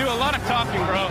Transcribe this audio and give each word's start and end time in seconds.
You 0.00 0.06
do 0.06 0.12
a 0.12 0.16
lot 0.16 0.34
of 0.34 0.42
talking, 0.46 0.82
bro. 0.86 1.10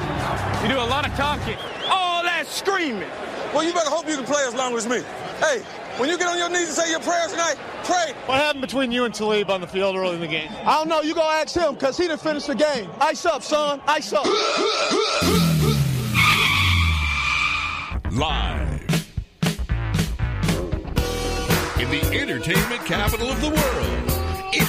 You 0.63 0.73
do 0.73 0.79
a 0.79 0.89
lot 0.89 1.07
of 1.07 1.13
talking. 1.13 1.55
All 1.91 2.23
that 2.23 2.47
screaming. 2.47 3.07
Well, 3.53 3.63
you 3.63 3.71
better 3.71 3.87
hope 3.87 4.09
you 4.09 4.15
can 4.15 4.25
play 4.25 4.43
as 4.47 4.55
long 4.55 4.75
as 4.75 4.87
me. 4.87 5.03
Hey, 5.37 5.59
when 5.97 6.09
you 6.09 6.17
get 6.17 6.27
on 6.27 6.39
your 6.39 6.49
knees 6.49 6.69
and 6.69 6.75
say 6.75 6.89
your 6.89 6.99
prayers 6.99 7.29
tonight, 7.29 7.55
pray. 7.83 8.13
What 8.25 8.39
happened 8.39 8.61
between 8.61 8.91
you 8.91 9.05
and 9.05 9.13
Talib 9.13 9.51
on 9.51 9.61
the 9.61 9.67
field 9.67 9.95
early 9.95 10.15
in 10.15 10.21
the 10.21 10.27
game? 10.27 10.49
I 10.65 10.77
don't 10.77 10.87
know. 10.87 11.01
You 11.01 11.13
go 11.13 11.21
ask 11.21 11.55
him 11.55 11.75
because 11.75 11.97
he 11.97 12.07
didn't 12.07 12.21
finish 12.21 12.45
the 12.45 12.55
game. 12.55 12.89
Ice 12.99 13.27
up, 13.27 13.43
son. 13.43 13.79
Ice 13.85 14.11
up. 14.11 14.25
Live 18.11 18.89
in 21.79 21.91
the 21.91 22.19
entertainment 22.19 22.83
capital 22.87 23.29
of 23.29 23.39
the 23.39 23.49
world, 23.49 24.08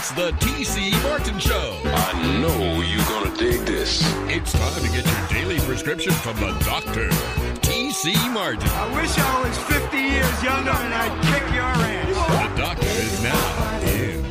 it's 0.01 0.12
the 0.12 0.30
TC 0.41 0.93
Martin 1.03 1.39
Show. 1.39 1.77
I 1.85 2.41
know 2.41 2.80
you're 2.80 3.05
gonna 3.05 3.37
dig 3.37 3.66
this. 3.66 4.01
It's 4.30 4.51
time 4.51 4.83
to 4.83 4.89
get 4.89 5.05
your 5.05 5.29
daily 5.29 5.61
prescription 5.66 6.12
from 6.12 6.37
the 6.37 6.59
doctor, 6.65 7.11
TC 7.61 8.15
Martin. 8.33 8.66
I 8.66 8.95
wish 8.97 9.19
I 9.19 9.47
was 9.47 9.59
50 9.59 9.97
years 9.98 10.43
younger 10.43 10.71
and 10.71 10.95
I'd 10.95 11.23
kick 11.29 11.43
your 11.52 11.65
ass. 11.65 12.55
The 12.55 12.62
doctor 12.62 12.87
is 12.87 13.23
now 13.23 13.80
in. 13.83 14.24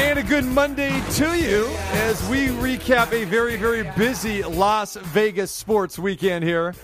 And 0.00 0.18
a 0.18 0.22
good 0.24 0.44
Monday 0.44 1.00
to 1.12 1.38
you 1.38 1.68
as 1.92 2.28
we 2.28 2.48
recap 2.48 3.12
a 3.12 3.24
very, 3.26 3.54
very 3.54 3.84
busy 3.96 4.42
Las 4.42 4.96
Vegas 4.96 5.52
sports 5.52 6.00
weekend 6.00 6.42
here. 6.42 6.74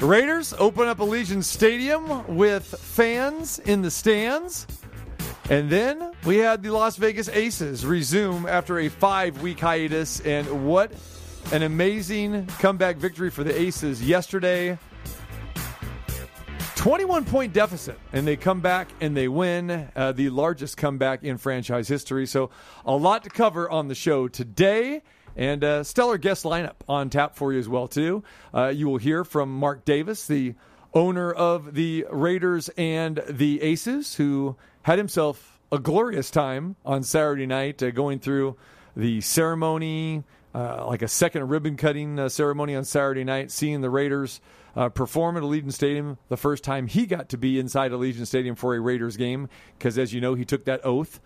Raiders 0.00 0.52
open 0.58 0.86
up 0.86 0.98
Allegiant 0.98 1.42
Stadium 1.42 2.36
with 2.36 2.64
fans 2.64 3.58
in 3.58 3.82
the 3.82 3.90
stands. 3.90 4.66
And 5.50 5.68
then 5.68 6.12
we 6.24 6.36
had 6.36 6.62
the 6.62 6.70
Las 6.70 6.96
Vegas 6.96 7.28
Aces 7.28 7.84
resume 7.84 8.46
after 8.46 8.78
a 8.78 8.88
five 8.88 9.42
week 9.42 9.58
hiatus. 9.58 10.20
And 10.20 10.68
what 10.68 10.92
an 11.52 11.62
amazing 11.62 12.46
comeback 12.58 12.96
victory 12.96 13.30
for 13.30 13.42
the 13.42 13.58
Aces 13.58 14.02
yesterday. 14.02 14.78
21 16.76 17.24
point 17.24 17.52
deficit, 17.52 17.98
and 18.12 18.24
they 18.24 18.36
come 18.36 18.60
back 18.60 18.88
and 19.00 19.16
they 19.16 19.26
win 19.26 19.90
uh, 19.96 20.12
the 20.12 20.30
largest 20.30 20.76
comeback 20.76 21.24
in 21.24 21.36
franchise 21.36 21.88
history. 21.88 22.24
So, 22.24 22.50
a 22.84 22.94
lot 22.94 23.24
to 23.24 23.30
cover 23.30 23.68
on 23.68 23.88
the 23.88 23.96
show 23.96 24.28
today. 24.28 25.02
And 25.38 25.62
a 25.62 25.84
stellar 25.84 26.18
guest 26.18 26.44
lineup 26.44 26.74
on 26.88 27.10
tap 27.10 27.36
for 27.36 27.52
you 27.52 27.60
as 27.60 27.68
well 27.68 27.86
too. 27.86 28.24
Uh, 28.52 28.72
you 28.74 28.88
will 28.88 28.98
hear 28.98 29.22
from 29.22 29.56
Mark 29.56 29.84
Davis, 29.84 30.26
the 30.26 30.56
owner 30.92 31.30
of 31.30 31.74
the 31.74 32.06
Raiders 32.10 32.68
and 32.76 33.22
the 33.28 33.62
Aces, 33.62 34.16
who 34.16 34.56
had 34.82 34.98
himself 34.98 35.60
a 35.70 35.78
glorious 35.78 36.30
time 36.32 36.74
on 36.84 37.04
Saturday 37.04 37.46
night, 37.46 37.80
uh, 37.82 37.92
going 37.92 38.18
through 38.18 38.56
the 38.96 39.20
ceremony, 39.20 40.24
uh, 40.56 40.84
like 40.88 41.02
a 41.02 41.08
second 41.08 41.48
ribbon 41.48 41.76
cutting 41.76 42.18
uh, 42.18 42.28
ceremony 42.28 42.74
on 42.74 42.84
Saturday 42.84 43.22
night, 43.22 43.52
seeing 43.52 43.80
the 43.80 43.90
Raiders 43.90 44.40
uh, 44.74 44.88
perform 44.88 45.36
at 45.36 45.44
Allegiant 45.44 45.72
Stadium 45.72 46.18
the 46.28 46.36
first 46.36 46.64
time 46.64 46.88
he 46.88 47.06
got 47.06 47.28
to 47.28 47.38
be 47.38 47.60
inside 47.60 47.92
Allegiant 47.92 48.26
Stadium 48.26 48.56
for 48.56 48.74
a 48.74 48.80
Raiders 48.80 49.16
game, 49.16 49.48
because 49.78 49.98
as 49.98 50.12
you 50.12 50.20
know, 50.20 50.34
he 50.34 50.44
took 50.44 50.64
that 50.64 50.84
oath. 50.84 51.20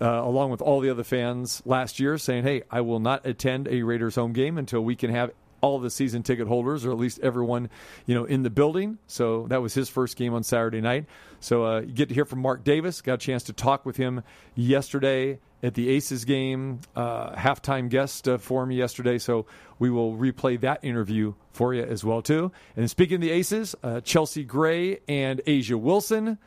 Uh, 0.00 0.22
along 0.24 0.50
with 0.50 0.60
all 0.60 0.80
the 0.80 0.90
other 0.90 1.04
fans 1.04 1.62
last 1.64 2.00
year, 2.00 2.18
saying, 2.18 2.42
"Hey, 2.42 2.62
I 2.70 2.80
will 2.80 3.00
not 3.00 3.24
attend 3.24 3.68
a 3.68 3.82
Raiders 3.82 4.16
home 4.16 4.32
game 4.32 4.58
until 4.58 4.80
we 4.80 4.96
can 4.96 5.10
have 5.10 5.30
all 5.60 5.78
the 5.78 5.88
season 5.88 6.22
ticket 6.22 6.48
holders, 6.48 6.84
or 6.84 6.90
at 6.90 6.98
least 6.98 7.20
everyone, 7.20 7.70
you 8.04 8.14
know, 8.14 8.24
in 8.24 8.42
the 8.42 8.50
building." 8.50 8.98
So 9.06 9.46
that 9.48 9.62
was 9.62 9.72
his 9.72 9.88
first 9.88 10.16
game 10.16 10.34
on 10.34 10.42
Saturday 10.42 10.80
night. 10.80 11.06
So 11.40 11.64
uh, 11.64 11.80
you 11.80 11.92
get 11.92 12.08
to 12.08 12.14
hear 12.14 12.24
from 12.24 12.40
Mark 12.40 12.64
Davis. 12.64 13.00
Got 13.02 13.14
a 13.14 13.18
chance 13.18 13.44
to 13.44 13.52
talk 13.52 13.86
with 13.86 13.96
him 13.96 14.22
yesterday 14.56 15.38
at 15.62 15.74
the 15.74 15.88
Aces 15.88 16.26
game, 16.26 16.80
uh, 16.94 17.34
halftime 17.34 17.88
guest 17.88 18.28
uh, 18.28 18.36
for 18.36 18.66
me 18.66 18.76
yesterday. 18.76 19.16
So 19.16 19.46
we 19.78 19.90
will 19.90 20.14
replay 20.14 20.60
that 20.60 20.84
interview 20.84 21.34
for 21.52 21.72
you 21.72 21.82
as 21.82 22.04
well 22.04 22.20
too. 22.20 22.52
And 22.76 22.90
speaking 22.90 23.16
of 23.16 23.20
the 23.22 23.30
Aces, 23.30 23.74
uh, 23.82 24.00
Chelsea 24.02 24.44
Gray 24.44 25.00
and 25.08 25.40
A'ja 25.46 25.80
Wilson 25.80 26.38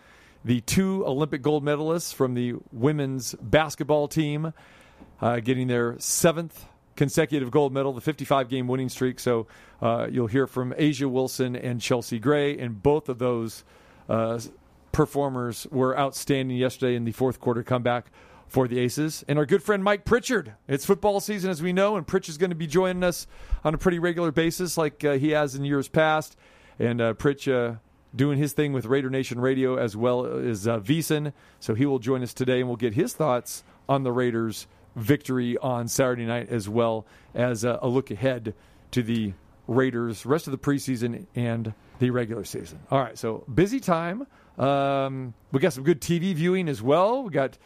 the 0.47 0.62
two 0.62 1.06
Olympic 1.06 1.41
gold 1.41 1.66
medalists 1.66 2.13
from 2.13 2.34
the 2.34 2.56
women's 2.72 3.35
basketball 3.41 4.08
team, 4.08 4.53
uh, 5.19 5.41
getting 5.41 5.68
their 5.68 6.00
seventh 6.00 6.66
consecutive 6.96 7.52
gold 7.52 7.74
medal, 7.74 7.91
the 7.91 8.00
55 8.00 8.47
game 8.47 8.66
winning 8.66 8.88
streak. 8.88 9.19
So 9.19 9.47
uh, 9.81 10.07
you'll 10.09 10.28
hear 10.28 10.47
from 10.47 10.72
A'ja 10.72 11.12
Wilson 11.12 11.57
and 11.57 11.81
Chelsea 11.81 12.18
Gray, 12.18 12.57
and 12.57 12.81
both 12.81 13.09
of 13.09 13.19
those 13.19 13.66
uh, 14.07 14.40
performers 14.94 15.68
were 15.69 16.00
outstanding 16.00 16.56
yesterday 16.56 16.96
in 16.96 17.03
the 17.03 17.12
fourth 17.12 17.41
quarter 17.41 17.62
comeback 17.62 18.09
for 18.47 18.69
the 18.69 18.80
Aces. 18.80 19.25
And 19.28 19.38
our 19.38 19.46
good 19.46 19.62
friend 19.62 19.84
Mike 19.84 20.06
Pritchard. 20.06 20.53
It's 20.69 20.86
football 20.86 21.19
season, 21.19 21.52
as 21.52 21.62
we 21.62 21.74
know, 21.74 21.97
and 21.97 22.07
Pritch 22.07 22.30
is 22.30 22.38
going 22.38 22.52
to 22.52 22.56
be 22.56 22.68
joining 22.68 23.03
us 23.03 23.28
on 23.66 23.74
a 23.74 23.78
pretty 23.78 24.00
regular 24.00 24.31
basis, 24.31 24.78
like 24.78 25.03
uh, 25.03 25.18
he 25.18 25.31
has 25.31 25.56
in 25.56 25.66
years 25.66 25.90
past. 25.90 26.38
And 26.80 27.02
uh, 27.02 27.16
Pritch 27.16 27.52
uh, 27.52 27.80
doing 28.16 28.38
his 28.38 28.53
thing 28.53 28.73
with 28.73 28.85
Raider 28.85 29.09
Nation 29.09 29.40
Radio 29.40 29.78
as 29.78 29.95
well 29.95 30.25
as 30.25 30.68
uh, 30.68 30.79
VSiN. 30.79 31.34
So 31.59 31.75
he 31.75 31.85
will 31.85 32.00
join 32.00 32.23
us 32.23 32.34
today 32.34 32.59
and 32.59 32.68
we'll 32.68 32.78
get 32.78 32.94
his 32.94 33.13
thoughts 33.13 33.63
on 33.88 34.03
the 34.03 34.12
Raiders' 34.12 34.68
victory 34.95 35.57
on 35.57 35.88
Saturday 35.88 36.25
night 36.25 36.50
as 36.50 36.68
well 36.68 37.06
as 37.35 37.63
uh, 37.63 37.79
a 37.81 37.88
look 37.88 38.12
ahead 38.12 38.53
to 38.91 39.03
the 39.03 39.34
Raiders' 39.68 40.25
rest 40.25 40.47
of 40.47 40.51
the 40.51 40.57
preseason 40.57 41.25
and 41.35 41.73
the 42.00 42.09
regular 42.09 42.44
season. 42.44 42.79
All 42.90 43.00
right, 43.00 43.18
so 43.18 43.44
busy 43.53 43.79
time. 43.79 44.25
Um, 44.57 45.34
we 45.51 45.59
got 45.59 45.74
some 45.74 45.84
good 45.84 46.01
TV 46.01 46.34
viewing 46.34 46.69
as 46.69 46.81
well. 46.81 47.24
We 47.24 47.31
got 47.31 47.57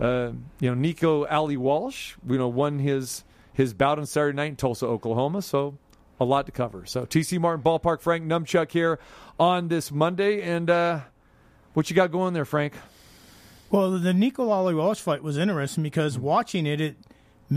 uh, 0.00 0.32
you 0.58 0.70
know 0.70 0.74
Nico 0.74 1.26
Ali 1.26 1.56
Walsh. 1.56 2.14
You 2.26 2.38
know 2.38 2.48
won 2.48 2.78
his 2.78 3.24
his 3.52 3.74
bout 3.74 3.98
on 3.98 4.06
Saturday 4.06 4.36
night 4.36 4.46
in 4.46 4.56
Tulsa, 4.56 4.86
Oklahoma. 4.86 5.42
So 5.42 5.76
a 6.20 6.24
lot 6.24 6.46
to 6.46 6.52
cover. 6.52 6.84
So 6.86 7.06
TC 7.06 7.40
Martin 7.40 7.64
Ballpark, 7.64 8.00
Frank 8.02 8.24
Numchuck 8.24 8.70
here 8.70 9.00
on 9.38 9.68
this 9.68 9.90
Monday, 9.90 10.42
and 10.42 10.68
uh, 10.68 11.00
what 11.72 11.88
you 11.88 11.96
got 11.96 12.12
going 12.12 12.34
there, 12.34 12.44
Frank? 12.44 12.74
Well, 13.70 13.98
the 13.98 14.12
Nico 14.12 14.50
Ali 14.50 14.74
Walsh 14.74 15.00
fight 15.00 15.22
was 15.22 15.38
interesting 15.38 15.82
because 15.82 16.18
watching 16.18 16.66
it, 16.66 16.80
it 16.80 16.96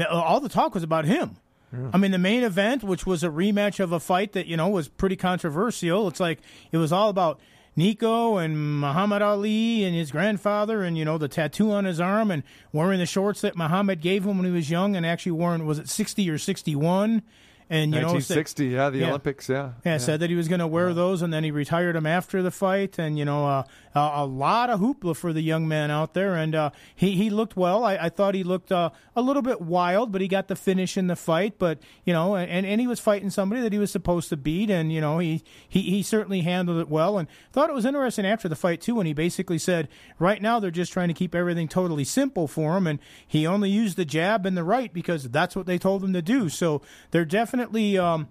all 0.09 0.39
the 0.39 0.49
talk 0.49 0.73
was 0.73 0.83
about 0.83 1.05
him. 1.05 1.37
Yeah. 1.73 1.89
I 1.91 1.97
mean, 1.97 2.11
the 2.11 2.19
main 2.19 2.43
event, 2.43 2.83
which 2.83 3.05
was 3.05 3.23
a 3.23 3.29
rematch 3.29 3.79
of 3.79 3.91
a 3.91 3.99
fight 3.99 4.33
that 4.33 4.45
you 4.45 4.55
know 4.55 4.69
was 4.69 4.87
pretty 4.87 5.15
controversial. 5.15 6.07
It's 6.07 6.19
like 6.19 6.39
it 6.71 6.77
was 6.77 6.93
all 6.93 7.09
about 7.09 7.39
Nico 7.75 8.37
and 8.37 8.79
Muhammad 8.79 9.23
Ali 9.23 9.83
and 9.83 9.95
his 9.95 10.11
grandfather, 10.11 10.83
and 10.83 10.95
you 10.97 11.03
know 11.03 11.17
the 11.17 11.27
tattoo 11.27 11.71
on 11.71 11.85
his 11.85 11.99
arm 11.99 12.29
and 12.29 12.43
wearing 12.71 12.99
the 12.99 13.07
shorts 13.07 13.41
that 13.41 13.57
Muhammad 13.57 13.99
gave 13.99 14.23
him 14.23 14.37
when 14.37 14.45
he 14.45 14.51
was 14.51 14.69
young, 14.69 14.95
and 14.95 15.05
actually 15.05 15.31
worn 15.31 15.65
was 15.65 15.79
it 15.79 15.89
sixty 15.89 16.29
or 16.29 16.37
sixty 16.37 16.75
one 16.75 17.23
and 17.69 17.93
you 17.93 18.01
1960, 18.01 18.69
know, 18.69 18.75
yeah, 18.75 18.89
the 18.89 18.97
yeah. 18.99 19.07
Olympics, 19.09 19.49
yeah. 19.49 19.55
yeah. 19.55 19.93
yeah. 19.93 19.97
said 19.97 20.19
that 20.19 20.29
he 20.29 20.35
was 20.35 20.47
going 20.47 20.59
to 20.59 20.67
wear 20.67 20.89
yeah. 20.89 20.95
those, 20.95 21.21
and 21.21 21.33
then 21.33 21.43
he 21.43 21.51
retired 21.51 21.95
them 21.95 22.05
after 22.05 22.41
the 22.41 22.51
fight. 22.51 22.99
And 22.99 23.17
you 23.17 23.25
know, 23.25 23.47
uh, 23.47 23.63
a, 23.95 23.99
a, 23.99 24.25
lot 24.25 24.69
of 24.69 24.79
hoopla 24.79 25.15
for 25.15 25.33
the 25.33 25.41
young 25.41 25.67
man 25.67 25.89
out 25.89 26.13
there, 26.13 26.35
and 26.35 26.53
uh, 26.53 26.71
he 26.95 27.15
he 27.15 27.29
looked 27.29 27.55
well. 27.55 27.83
I, 27.83 27.95
I 27.95 28.09
thought 28.09 28.35
he 28.35 28.43
looked 28.43 28.71
uh, 28.71 28.89
a 29.15 29.21
little 29.21 29.41
bit 29.41 29.61
wild, 29.61 30.11
but 30.11 30.21
he 30.21 30.27
got 30.27 30.47
the 30.47 30.55
finish 30.55 30.97
in 30.97 31.07
the 31.07 31.15
fight. 31.15 31.57
But 31.57 31.79
you 32.03 32.13
know, 32.13 32.35
and, 32.35 32.65
and 32.65 32.81
he 32.81 32.87
was 32.87 32.99
fighting 32.99 33.29
somebody 33.29 33.61
that 33.61 33.71
he 33.71 33.79
was 33.79 33.91
supposed 33.91 34.29
to 34.29 34.37
beat, 34.37 34.69
and 34.69 34.91
you 34.91 34.99
know, 34.99 35.19
he 35.19 35.43
he 35.67 35.81
he 35.81 36.03
certainly 36.03 36.41
handled 36.41 36.79
it 36.79 36.89
well. 36.89 37.17
And 37.17 37.27
thought 37.51 37.69
it 37.69 37.73
was 37.73 37.85
interesting 37.85 38.25
after 38.25 38.49
the 38.49 38.55
fight 38.55 38.81
too, 38.81 38.95
when 38.95 39.05
he 39.05 39.13
basically 39.13 39.57
said, 39.57 39.87
right 40.19 40.41
now 40.41 40.59
they're 40.59 40.71
just 40.71 40.91
trying 40.91 41.07
to 41.07 41.13
keep 41.13 41.33
everything 41.33 41.67
totally 41.67 42.03
simple 42.03 42.47
for 42.47 42.77
him, 42.77 42.87
and 42.87 42.99
he 43.25 43.47
only 43.47 43.69
used 43.69 43.95
the 43.95 44.05
jab 44.05 44.45
and 44.45 44.57
the 44.57 44.63
right 44.63 44.93
because 44.93 45.29
that's 45.29 45.55
what 45.55 45.65
they 45.65 45.77
told 45.77 46.03
him 46.03 46.13
to 46.13 46.21
do. 46.21 46.49
So 46.49 46.81
they're 47.11 47.25
definitely. 47.25 47.52
Um, 47.53 48.27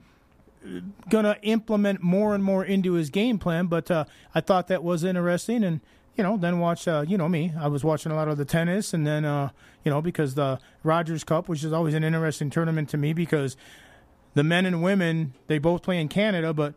going 1.09 1.25
to 1.25 1.38
implement 1.43 2.03
more 2.03 2.34
and 2.34 2.43
more 2.43 2.65
into 2.65 2.93
his 2.94 3.10
game 3.10 3.38
plan. 3.38 3.66
But 3.66 3.91
uh, 3.91 4.05
I 4.34 4.41
thought 4.41 4.69
that 4.69 4.83
was 4.83 5.05
interesting, 5.05 5.65
and 5.65 5.81
you 6.16 6.25
know, 6.25 6.37
then 6.37 6.59
watch. 6.59 6.87
Uh, 6.87 7.05
you 7.06 7.19
know 7.19 7.28
me, 7.28 7.53
I 7.59 7.69
was 7.69 7.84
watching 7.84 8.12
a 8.12 8.15
lot 8.15 8.28
of 8.28 8.38
the 8.38 8.44
tennis, 8.44 8.93
and 8.93 9.06
then 9.06 9.25
uh, 9.25 9.50
you 9.84 9.91
know 9.91 10.00
because 10.00 10.35
the 10.35 10.58
Rogers 10.82 11.25
Cup, 11.25 11.49
which 11.49 11.64
is 11.64 11.73
always 11.73 11.94
an 11.94 12.05
interesting 12.05 12.50
tournament 12.50 12.88
to 12.91 12.97
me 12.97 13.12
because 13.12 13.56
the 14.35 14.44
men 14.44 14.67
and 14.67 14.82
women 14.82 15.35
they 15.47 15.58
both 15.58 15.82
play 15.82 16.00
in 16.00 16.08
Canada, 16.08 16.52
but 16.52 16.75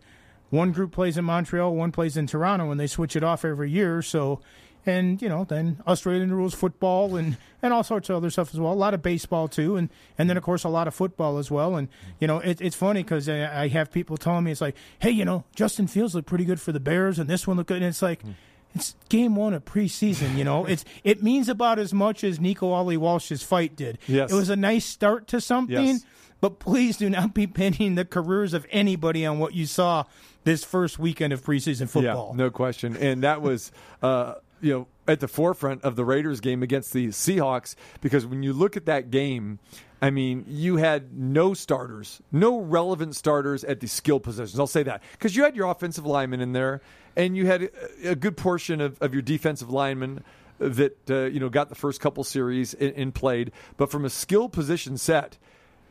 one 0.49 0.71
group 0.71 0.91
plays 0.91 1.17
in 1.17 1.25
Montreal, 1.25 1.75
one 1.75 1.91
plays 1.91 2.17
in 2.17 2.27
Toronto, 2.27 2.71
and 2.71 2.79
they 2.79 2.87
switch 2.87 3.15
it 3.15 3.23
off 3.23 3.43
every 3.43 3.69
year. 3.69 4.01
So 4.01 4.39
and 4.85 5.21
you 5.21 5.29
know 5.29 5.43
then 5.43 5.81
Australian 5.87 6.33
rules 6.33 6.53
football 6.53 7.15
and 7.15 7.37
and 7.61 7.73
all 7.73 7.83
sorts 7.83 8.09
of 8.09 8.15
other 8.15 8.29
stuff 8.29 8.53
as 8.53 8.59
well. 8.59 8.71
A 8.71 8.73
lot 8.73 8.93
of 8.93 9.01
baseball 9.01 9.47
too, 9.47 9.75
and 9.75 9.89
and 10.17 10.29
then 10.29 10.37
of 10.37 10.43
course 10.43 10.63
a 10.63 10.69
lot 10.69 10.87
of 10.87 10.93
football 10.93 11.37
as 11.37 11.49
well. 11.49 11.75
And 11.75 11.87
you 12.19 12.27
know 12.27 12.39
it, 12.39 12.61
it's 12.61 12.75
funny 12.75 13.03
because 13.03 13.27
I, 13.27 13.63
I 13.63 13.67
have 13.69 13.91
people 13.91 14.17
telling 14.17 14.43
me 14.43 14.51
it's 14.51 14.61
like, 14.61 14.75
hey, 14.99 15.11
you 15.11 15.25
know 15.25 15.43
Justin 15.55 15.87
Fields 15.87 16.15
looked 16.15 16.27
pretty 16.27 16.45
good 16.45 16.61
for 16.61 16.71
the 16.71 16.79
Bears, 16.79 17.19
and 17.19 17.29
this 17.29 17.47
one 17.47 17.57
looked 17.57 17.69
good, 17.69 17.77
and 17.77 17.85
it's 17.85 18.01
like. 18.01 18.23
Mm. 18.23 18.35
It's 18.77 18.93
game 19.07 19.37
one 19.37 19.53
of 19.53 19.63
preseason, 19.63 20.35
you 20.35 20.43
know. 20.43 20.65
It's 20.65 20.83
it 21.05 21.23
means 21.23 21.47
about 21.47 21.79
as 21.79 21.93
much 21.93 22.25
as 22.25 22.41
Nico 22.41 22.71
Ali 22.71 22.97
Walsh's 22.97 23.41
fight 23.41 23.73
did. 23.77 23.97
Yes. 24.05 24.29
It 24.29 24.35
was 24.35 24.49
a 24.49 24.57
nice 24.57 24.83
start 24.83 25.27
to 25.27 25.39
something, 25.39 25.85
yes. 25.85 26.05
but 26.41 26.59
please 26.59 26.97
do 26.97 27.09
not 27.09 27.33
be 27.33 27.47
pinning 27.61 27.95
the 27.95 28.03
careers 28.03 28.53
of 28.53 28.67
anybody 28.71 29.25
on 29.25 29.39
what 29.39 29.53
you 29.53 29.65
saw 29.65 30.03
this 30.43 30.65
first 30.65 30.99
weekend 30.99 31.31
of 31.31 31.41
preseason 31.41 31.89
football. 31.89 32.31
Yeah, 32.31 32.43
no 32.43 32.49
question. 32.49 32.97
And 32.97 33.23
that 33.23 33.41
was 33.41 33.71
uh, 34.01 34.35
you 34.61 34.73
know, 34.73 34.87
at 35.07 35.19
the 35.19 35.27
forefront 35.27 35.83
of 35.83 35.95
the 35.95 36.05
Raiders 36.05 36.39
game 36.39 36.63
against 36.63 36.93
the 36.93 37.07
Seahawks 37.07 37.75
because 38.01 38.25
when 38.25 38.43
you 38.43 38.53
look 38.53 38.75
at 38.75 38.85
that 38.85 39.11
game, 39.11 39.59
I 40.01 40.09
mean, 40.09 40.45
you 40.47 40.77
had 40.77 41.17
no 41.17 41.53
starters, 41.53 42.21
no 42.31 42.59
relevant 42.59 43.15
starters 43.15 43.63
at 43.63 43.79
the 43.79 43.87
skill 43.87 44.19
positions. 44.19 44.59
I'll 44.59 44.67
say 44.67 44.83
that 44.83 45.01
because 45.13 45.35
you 45.35 45.43
had 45.43 45.55
your 45.55 45.69
offensive 45.69 46.05
linemen 46.05 46.41
in 46.41 46.53
there, 46.53 46.81
and 47.15 47.37
you 47.37 47.47
had 47.47 47.69
a, 48.03 48.15
good 48.15 48.35
portion 48.35 48.81
of, 48.81 49.01
of 49.01 49.13
your 49.13 49.21
defensive 49.21 49.69
linemen 49.69 50.23
that 50.59 51.09
uh, 51.09 51.23
you 51.25 51.39
know 51.39 51.49
got 51.49 51.69
the 51.69 51.75
first 51.75 52.01
couple 52.01 52.23
series 52.23 52.73
and 52.73 53.15
played. 53.15 53.51
But 53.77 53.89
from 53.89 54.05
a 54.05 54.09
skill 54.09 54.49
position 54.49 54.97
set, 54.97 55.37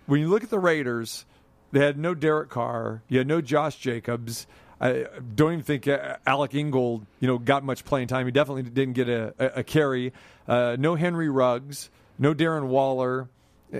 when 0.07 0.21
you 0.21 0.29
look 0.29 0.45
at 0.45 0.51
the 0.51 0.59
Raiders, 0.59 1.25
they 1.73 1.81
had 1.81 1.99
no 1.99 2.15
Derek 2.15 2.51
Carr, 2.51 3.03
you 3.09 3.19
had 3.19 3.27
no 3.27 3.41
Josh 3.41 3.77
Jacobs. 3.77 4.47
I 4.85 5.07
don't 5.35 5.55
even 5.55 5.65
think 5.65 5.89
uh, 5.89 6.19
Alec 6.27 6.55
Ingold, 6.55 7.07
you 7.19 7.27
know, 7.27 7.39
got 7.39 7.65
much 7.65 7.87
playing 7.87 8.09
time. 8.09 8.27
He 8.27 8.33
definitely 8.33 8.65
didn't 8.65 8.93
get 8.93 9.09
a, 9.09 9.35
a, 9.39 9.61
a 9.61 9.65
carry. 9.65 10.13
Uh, 10.47 10.77
no 10.79 10.95
Henry 10.95 11.31
Ruggs, 11.31 11.89
no 12.19 12.35
Darren 12.35 12.67
Waller, 12.67 13.31
uh, 13.73 13.79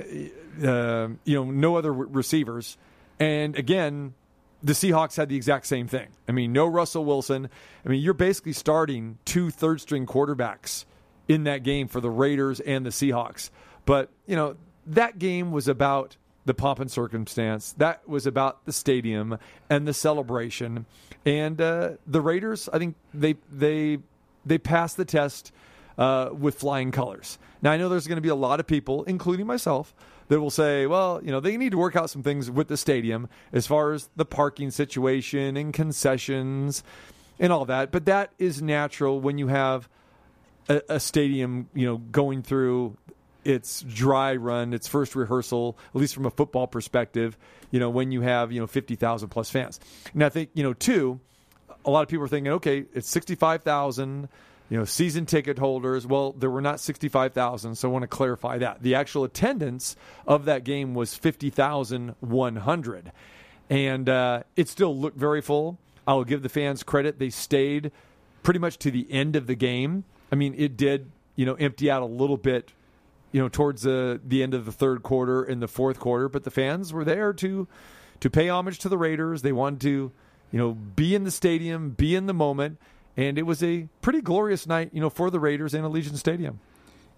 uh, 0.67 1.09
you 1.25 1.35
know, 1.35 1.45
no 1.45 1.77
other 1.77 1.93
re- 1.93 2.07
receivers. 2.11 2.79
And 3.21 3.55
again, 3.55 4.15
the 4.63 4.73
Seahawks 4.73 5.17
had 5.19 5.29
the 5.29 5.37
exact 5.37 5.67
same 5.67 5.89
thing. 5.89 6.09
I 6.27 6.33
mean, 6.33 6.55
no 6.55 6.67
Russell 6.67 7.05
Wilson. 7.05 7.51
I 7.85 7.89
mean, 7.91 8.01
you're 8.01 8.15
basically 8.15 8.55
starting 8.55 9.19
two 9.27 9.51
third 9.51 9.83
string 9.83 10.07
quarterbacks 10.07 10.87
in 11.29 11.45
that 11.45 11.63
game 11.65 11.87
for 11.87 12.01
the 12.01 12.11
Raiders 12.11 12.61
and 12.61 12.87
the 12.87 12.91
Seahawks. 12.91 13.51
But, 13.85 14.09
you 14.27 14.37
know, 14.37 14.57
that 14.87 15.19
game 15.19 15.53
was 15.53 15.69
about 15.69 16.17
the 16.45 16.55
pomp 16.55 16.79
and 16.79 16.91
circumstance. 16.91 17.73
That 17.79 18.09
was 18.09 18.27
about 18.27 18.65
the 18.65 18.73
stadium 18.73 19.39
and 19.71 19.87
the 19.87 19.95
celebration. 19.95 20.87
And 21.25 21.61
uh, 21.61 21.93
the 22.07 22.21
Raiders, 22.21 22.69
I 22.73 22.79
think 22.79 22.97
they 23.13 23.37
they 23.51 23.99
they 24.45 24.59
passed 24.59 24.97
the 24.97 25.05
test 25.05 25.53
uh, 25.97 26.31
with 26.33 26.57
flying 26.57 26.91
colors. 26.91 27.39
Now 27.63 27.73
I 27.73 27.77
know 27.77 27.89
there's 27.89 28.07
going 28.07 28.17
to 28.17 28.23
be 28.23 28.29
a 28.29 28.35
lot 28.35 28.61
of 28.61 28.67
people, 28.67 29.05
including 29.05 29.47
myself, 29.47 29.95
that 30.29 30.41
will 30.41 30.51
say, 30.51 30.87
well, 30.87 31.21
you 31.23 31.31
know, 31.31 31.41
they 31.41 31.57
need 31.57 31.73
to 31.73 31.79
work 31.79 31.97
out 31.97 32.11
some 32.11 32.23
things 32.23 32.51
with 32.51 32.69
the 32.69 32.77
stadium 32.77 33.29
as 33.53 33.67
far 33.67 33.93
as 33.93 34.09
the 34.17 34.25
parking 34.25 34.71
situation 34.71 35.57
and 35.57 35.73
concessions 35.73 36.83
and 37.39 37.53
all 37.53 37.65
that. 37.67 37.91
But 37.91 38.07
that 38.07 38.33
is 38.39 38.63
natural 38.63 39.21
when 39.21 39.39
you 39.39 39.49
have 39.49 39.89
a, 40.69 40.83
a 40.89 41.01
stadium, 41.01 41.69
you 41.75 41.87
know, 41.87 41.99
going 41.99 42.43
through 42.43 42.97
its 43.45 43.83
dry 43.83 44.37
run, 44.37 44.73
its 44.73 44.89
first 44.89 45.15
rehearsal, 45.15 45.79
at 45.95 46.01
least 46.01 46.15
from 46.15 46.27
a 46.27 46.31
football 46.31 46.67
perspective, 46.67 47.37
you 47.71 47.81
know, 47.81 47.91
when 47.91 48.13
you 48.13 48.21
have, 48.23 48.53
you 48.53 48.61
know, 48.61 48.67
50,000 48.67 49.29
plus 49.29 49.51
fans. 49.51 49.81
And 50.13 50.23
I 50.25 50.29
think, 50.29 50.51
you 50.55 50.63
know, 50.63 50.73
two, 50.73 51.21
a 51.85 51.91
lot 51.91 52.03
of 52.03 52.09
people 52.09 52.25
are 52.25 52.29
thinking, 52.29 52.53
okay, 52.53 52.85
it's 52.95 53.09
65,000, 53.09 54.29
you 54.71 54.79
know, 54.79 54.85
season 54.85 55.27
ticket 55.27 55.59
holders. 55.59 56.07
Well, 56.07 56.33
there 56.33 56.51
were 56.51 56.61
not 56.61 56.81
65,000, 56.81 57.75
so 57.77 57.89
I 57.89 57.93
want 57.93 58.03
to 58.03 58.09
clarify 58.09 58.59
that. 58.59 58.83
The 58.83 58.95
actual 58.95 59.25
attendance 59.25 59.97
of 60.27 60.47
that 60.47 60.65
game 60.65 60.95
was 60.95 61.15
50,100. 61.15 63.13
And 63.71 64.09
uh, 64.09 64.43
it 64.57 64.69
still 64.69 64.97
looked 64.97 65.19
very 65.19 65.41
full. 65.41 65.79
I 66.07 66.15
will 66.15 66.25
give 66.25 66.43
the 66.43 66.49
fans 66.49 66.83
credit. 66.83 67.19
They 67.19 67.31
stayed 67.31 67.93
pretty 68.43 68.61
much 68.61 68.79
to 68.79 68.91
the 68.91 69.11
end 69.11 69.37
of 69.37 69.47
the 69.47 69.55
game. 69.55 70.05
I 70.31 70.37
mean, 70.37 70.55
it 70.57 70.77
did, 70.77 71.11
you 71.37 71.47
know, 71.47 71.55
empty 71.55 71.91
out 71.91 72.03
a 72.03 72.07
little 72.07 72.37
bit 72.37 72.73
you 73.35 73.41
know, 73.41 73.49
towards 73.49 73.83
the 73.83 74.21
the 74.25 74.45
end 74.45 74.55
of 74.55 74.65
the 74.65 74.71
third 74.71 75.03
quarter 75.03 75.43
and 75.43 75.61
the 75.61 75.67
fourth 75.67 75.99
quarter. 75.99 76.29
But 76.29 76.45
the 76.45 76.53
fans 76.53 76.93
were 76.93 77.05
there 77.05 77.33
to 77.33 77.67
to 78.21 78.31
pay 78.31 78.49
homage 78.49 78.79
to 78.79 78.89
the 78.89 78.97
Raiders. 78.97 79.43
They 79.43 79.51
wanted 79.51 79.81
to, 79.81 80.13
you 80.53 80.59
know, 80.59 80.73
be 80.73 81.17
in 81.17 81.25
the 81.25 81.33
stadium, 81.33 81.91
be 81.91 82.15
in 82.15 82.27
the 82.27 82.33
moment, 82.33 82.79
and 83.17 83.37
it 83.37 83.43
was 83.43 83.61
a 83.61 83.89
pretty 84.03 84.21
glorious 84.21 84.69
night, 84.69 84.91
you 84.93 85.01
know, 85.01 85.11
for 85.11 85.31
the 85.31 85.41
Raiders 85.41 85.75
in 85.75 85.83
Allegiant 85.83 86.17
Stadium. 86.17 86.61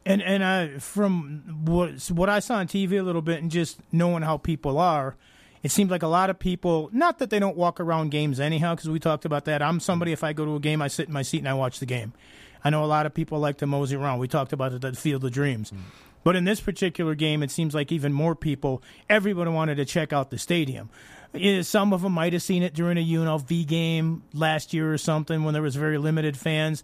And 0.06 0.22
and 0.22 0.42
I, 0.42 0.78
from 0.78 1.64
what 1.66 2.10
what 2.10 2.30
I 2.30 2.38
saw 2.38 2.54
on 2.56 2.66
TV 2.66 2.98
a 2.98 3.02
little 3.02 3.20
bit, 3.20 3.42
and 3.42 3.50
just 3.50 3.78
knowing 3.92 4.22
how 4.22 4.38
people 4.38 4.78
are, 4.78 5.16
it 5.62 5.70
seems 5.70 5.90
like 5.90 6.02
a 6.02 6.08
lot 6.08 6.30
of 6.30 6.38
people. 6.38 6.88
Not 6.94 7.18
that 7.18 7.28
they 7.28 7.38
don't 7.38 7.58
walk 7.58 7.78
around 7.78 8.10
games 8.10 8.40
anyhow, 8.40 8.74
because 8.74 8.88
we 8.88 9.00
talked 9.00 9.26
about 9.26 9.44
that. 9.44 9.60
I'm 9.60 9.80
somebody. 9.80 10.12
If 10.12 10.24
I 10.24 10.32
go 10.32 10.46
to 10.46 10.56
a 10.56 10.60
game, 10.60 10.80
I 10.80 10.88
sit 10.88 11.08
in 11.08 11.12
my 11.12 11.22
seat 11.22 11.40
and 11.40 11.48
I 11.48 11.52
watch 11.52 11.78
the 11.78 11.84
game. 11.84 12.14
I 12.64 12.70
know 12.70 12.82
a 12.82 12.86
lot 12.86 13.06
of 13.06 13.14
people 13.14 13.38
like 13.38 13.58
to 13.58 13.66
mosey 13.66 13.94
around. 13.94 14.18
We 14.18 14.26
talked 14.26 14.52
about 14.52 14.72
it 14.72 14.84
at 14.84 14.96
Field 14.96 15.24
of 15.24 15.30
Dreams. 15.30 15.70
Mm. 15.70 15.78
But 16.26 16.34
in 16.34 16.42
this 16.42 16.60
particular 16.60 17.14
game, 17.14 17.44
it 17.44 17.52
seems 17.52 17.72
like 17.72 17.92
even 17.92 18.12
more 18.12 18.34
people, 18.34 18.82
everyone 19.08 19.54
wanted 19.54 19.76
to 19.76 19.84
check 19.84 20.12
out 20.12 20.30
the 20.30 20.38
stadium. 20.38 20.90
Some 21.62 21.92
of 21.92 22.02
them 22.02 22.14
might 22.14 22.32
have 22.32 22.42
seen 22.42 22.64
it 22.64 22.74
during 22.74 22.98
a 22.98 23.00
UNLV 23.00 23.64
game 23.68 24.24
last 24.34 24.74
year 24.74 24.92
or 24.92 24.98
something 24.98 25.44
when 25.44 25.54
there 25.54 25.62
was 25.62 25.76
very 25.76 25.98
limited 25.98 26.36
fans. 26.36 26.82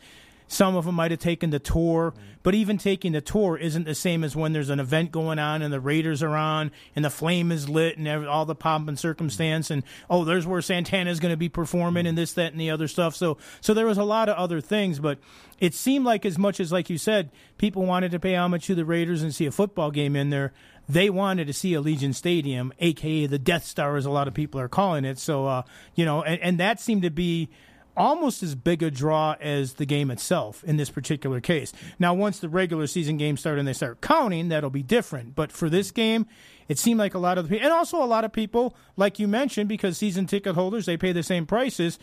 Some 0.52 0.76
of 0.76 0.84
them 0.84 0.96
might 0.96 1.10
have 1.10 1.20
taken 1.20 1.48
the 1.48 1.58
tour, 1.58 2.12
but 2.42 2.54
even 2.54 2.76
taking 2.76 3.12
the 3.12 3.22
tour 3.22 3.56
isn't 3.56 3.84
the 3.84 3.94
same 3.94 4.22
as 4.22 4.36
when 4.36 4.52
there's 4.52 4.68
an 4.68 4.80
event 4.80 5.10
going 5.10 5.38
on 5.38 5.62
and 5.62 5.72
the 5.72 5.80
Raiders 5.80 6.22
are 6.22 6.36
on 6.36 6.72
and 6.94 7.02
the 7.02 7.08
flame 7.08 7.50
is 7.50 7.70
lit 7.70 7.96
and 7.96 8.06
all 8.26 8.44
the 8.44 8.54
pomp 8.54 8.86
and 8.86 8.98
circumstance 8.98 9.70
and 9.70 9.82
oh, 10.10 10.26
there's 10.26 10.46
where 10.46 10.60
Santana 10.60 11.10
is 11.10 11.20
going 11.20 11.32
to 11.32 11.38
be 11.38 11.48
performing 11.48 12.06
and 12.06 12.18
this, 12.18 12.34
that, 12.34 12.52
and 12.52 12.60
the 12.60 12.70
other 12.70 12.86
stuff. 12.86 13.16
So, 13.16 13.38
so 13.62 13.72
there 13.72 13.86
was 13.86 13.96
a 13.96 14.04
lot 14.04 14.28
of 14.28 14.36
other 14.36 14.60
things, 14.60 14.98
but 14.98 15.18
it 15.58 15.72
seemed 15.72 16.04
like 16.04 16.26
as 16.26 16.36
much 16.36 16.60
as, 16.60 16.70
like 16.70 16.90
you 16.90 16.98
said, 16.98 17.30
people 17.56 17.86
wanted 17.86 18.10
to 18.10 18.20
pay 18.20 18.36
homage 18.36 18.66
to 18.66 18.74
the 18.74 18.84
Raiders 18.84 19.22
and 19.22 19.34
see 19.34 19.46
a 19.46 19.50
football 19.50 19.90
game 19.90 20.14
in 20.14 20.28
there. 20.28 20.52
They 20.86 21.08
wanted 21.08 21.46
to 21.46 21.54
see 21.54 21.72
Allegiant 21.72 22.14
Stadium, 22.14 22.74
aka 22.78 23.24
the 23.24 23.38
Death 23.38 23.64
Star, 23.64 23.96
as 23.96 24.04
a 24.04 24.10
lot 24.10 24.28
of 24.28 24.34
people 24.34 24.60
are 24.60 24.68
calling 24.68 25.06
it. 25.06 25.18
So, 25.18 25.46
uh, 25.46 25.62
you 25.94 26.04
know, 26.04 26.22
and, 26.22 26.42
and 26.42 26.60
that 26.60 26.78
seemed 26.78 27.02
to 27.02 27.10
be 27.10 27.48
almost 27.96 28.42
as 28.42 28.54
big 28.54 28.82
a 28.82 28.90
draw 28.90 29.36
as 29.40 29.74
the 29.74 29.86
game 29.86 30.10
itself 30.10 30.64
in 30.64 30.76
this 30.76 30.90
particular 30.90 31.40
case. 31.40 31.72
Now, 31.98 32.14
once 32.14 32.38
the 32.38 32.48
regular 32.48 32.86
season 32.86 33.16
games 33.16 33.40
start 33.40 33.58
and 33.58 33.66
they 33.66 33.72
start 33.72 34.00
counting, 34.00 34.48
that'll 34.48 34.70
be 34.70 34.82
different. 34.82 35.34
But 35.34 35.52
for 35.52 35.68
this 35.68 35.90
game, 35.90 36.26
it 36.68 36.78
seemed 36.78 36.98
like 36.98 37.14
a 37.14 37.18
lot 37.18 37.38
of 37.38 37.44
the 37.44 37.54
people, 37.54 37.66
and 37.66 37.72
also 37.72 38.02
a 38.02 38.06
lot 38.06 38.24
of 38.24 38.32
people, 38.32 38.74
like 38.96 39.18
you 39.18 39.28
mentioned, 39.28 39.68
because 39.68 39.98
season 39.98 40.26
ticket 40.26 40.54
holders, 40.54 40.86
they 40.86 40.96
pay 40.96 41.12
the 41.12 41.22
same 41.22 41.46
prices 41.46 41.98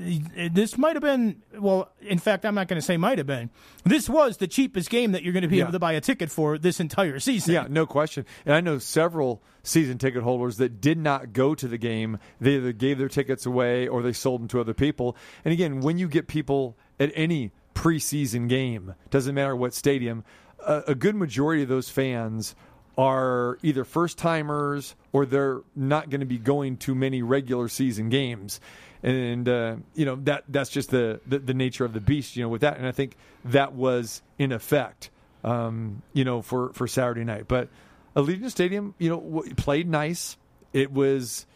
Uh, 0.00 0.48
this 0.52 0.78
might 0.78 0.96
have 0.96 1.02
been 1.02 1.42
well 1.58 1.90
in 2.00 2.18
fact 2.18 2.46
i'm 2.46 2.54
not 2.54 2.68
going 2.68 2.80
to 2.80 2.84
say 2.84 2.96
might 2.96 3.18
have 3.18 3.26
been. 3.26 3.50
This 3.84 4.08
was 4.08 4.38
the 4.38 4.46
cheapest 4.46 4.90
game 4.90 5.12
that 5.12 5.22
you're 5.22 5.32
going 5.32 5.42
to 5.42 5.48
be 5.48 5.56
yeah. 5.56 5.64
able 5.64 5.72
to 5.72 5.78
buy 5.78 5.92
a 5.92 6.00
ticket 6.00 6.30
for 6.30 6.58
this 6.58 6.80
entire 6.80 7.18
season. 7.20 7.54
Yeah 7.54 7.66
no 7.68 7.86
question. 7.86 8.24
And 8.44 8.54
i 8.54 8.60
know 8.60 8.78
several 8.78 9.42
season 9.62 9.98
ticket 9.98 10.22
holders 10.22 10.56
that 10.56 10.80
did 10.80 10.98
not 10.98 11.32
go 11.32 11.54
to 11.54 11.68
the 11.68 11.78
game. 11.78 12.18
They 12.40 12.56
either 12.56 12.72
gave 12.72 12.98
their 12.98 13.08
tickets 13.08 13.44
away 13.46 13.88
or 13.88 14.02
they 14.02 14.12
sold 14.12 14.40
them 14.40 14.48
to 14.48 14.60
other 14.60 14.74
people. 14.74 15.16
And 15.44 15.52
again 15.52 15.80
when 15.80 15.98
you 15.98 16.08
get 16.08 16.28
people 16.28 16.76
at 16.98 17.12
any 17.14 17.52
preseason 17.74 18.48
game 18.48 18.94
doesn't 19.10 19.34
matter 19.34 19.54
what 19.56 19.74
stadium 19.74 20.24
a, 20.66 20.82
a 20.88 20.94
good 20.94 21.14
majority 21.14 21.62
of 21.62 21.68
those 21.68 21.88
fans 21.88 22.54
are 22.98 23.58
either 23.62 23.84
first 23.84 24.18
timers 24.18 24.94
or 25.12 25.24
they're 25.24 25.62
not 25.74 26.10
going 26.10 26.20
to 26.20 26.26
be 26.26 26.38
going 26.38 26.76
to 26.76 26.94
many 26.94 27.22
regular 27.22 27.68
season 27.68 28.08
games 28.08 28.60
and 29.02 29.48
uh, 29.48 29.76
you 29.94 30.04
know 30.04 30.16
that 30.24 30.44
that's 30.48 30.70
just 30.70 30.90
the, 30.90 31.20
the, 31.26 31.38
the 31.38 31.54
nature 31.54 31.84
of 31.84 31.92
the 31.92 32.00
beast. 32.00 32.36
You 32.36 32.42
know, 32.42 32.48
with 32.48 32.60
that, 32.60 32.76
and 32.76 32.86
I 32.86 32.92
think 32.92 33.16
that 33.44 33.72
was 33.72 34.22
in 34.38 34.52
effect, 34.52 35.10
um, 35.44 36.02
you 36.12 36.24
know, 36.24 36.42
for 36.42 36.72
for 36.72 36.86
Saturday 36.86 37.24
night. 37.24 37.48
But 37.48 37.68
Allegiant 38.16 38.50
Stadium, 38.50 38.94
you 38.98 39.08
know, 39.08 39.44
played 39.56 39.88
nice. 39.88 40.36
It 40.72 40.92
was 40.92 41.46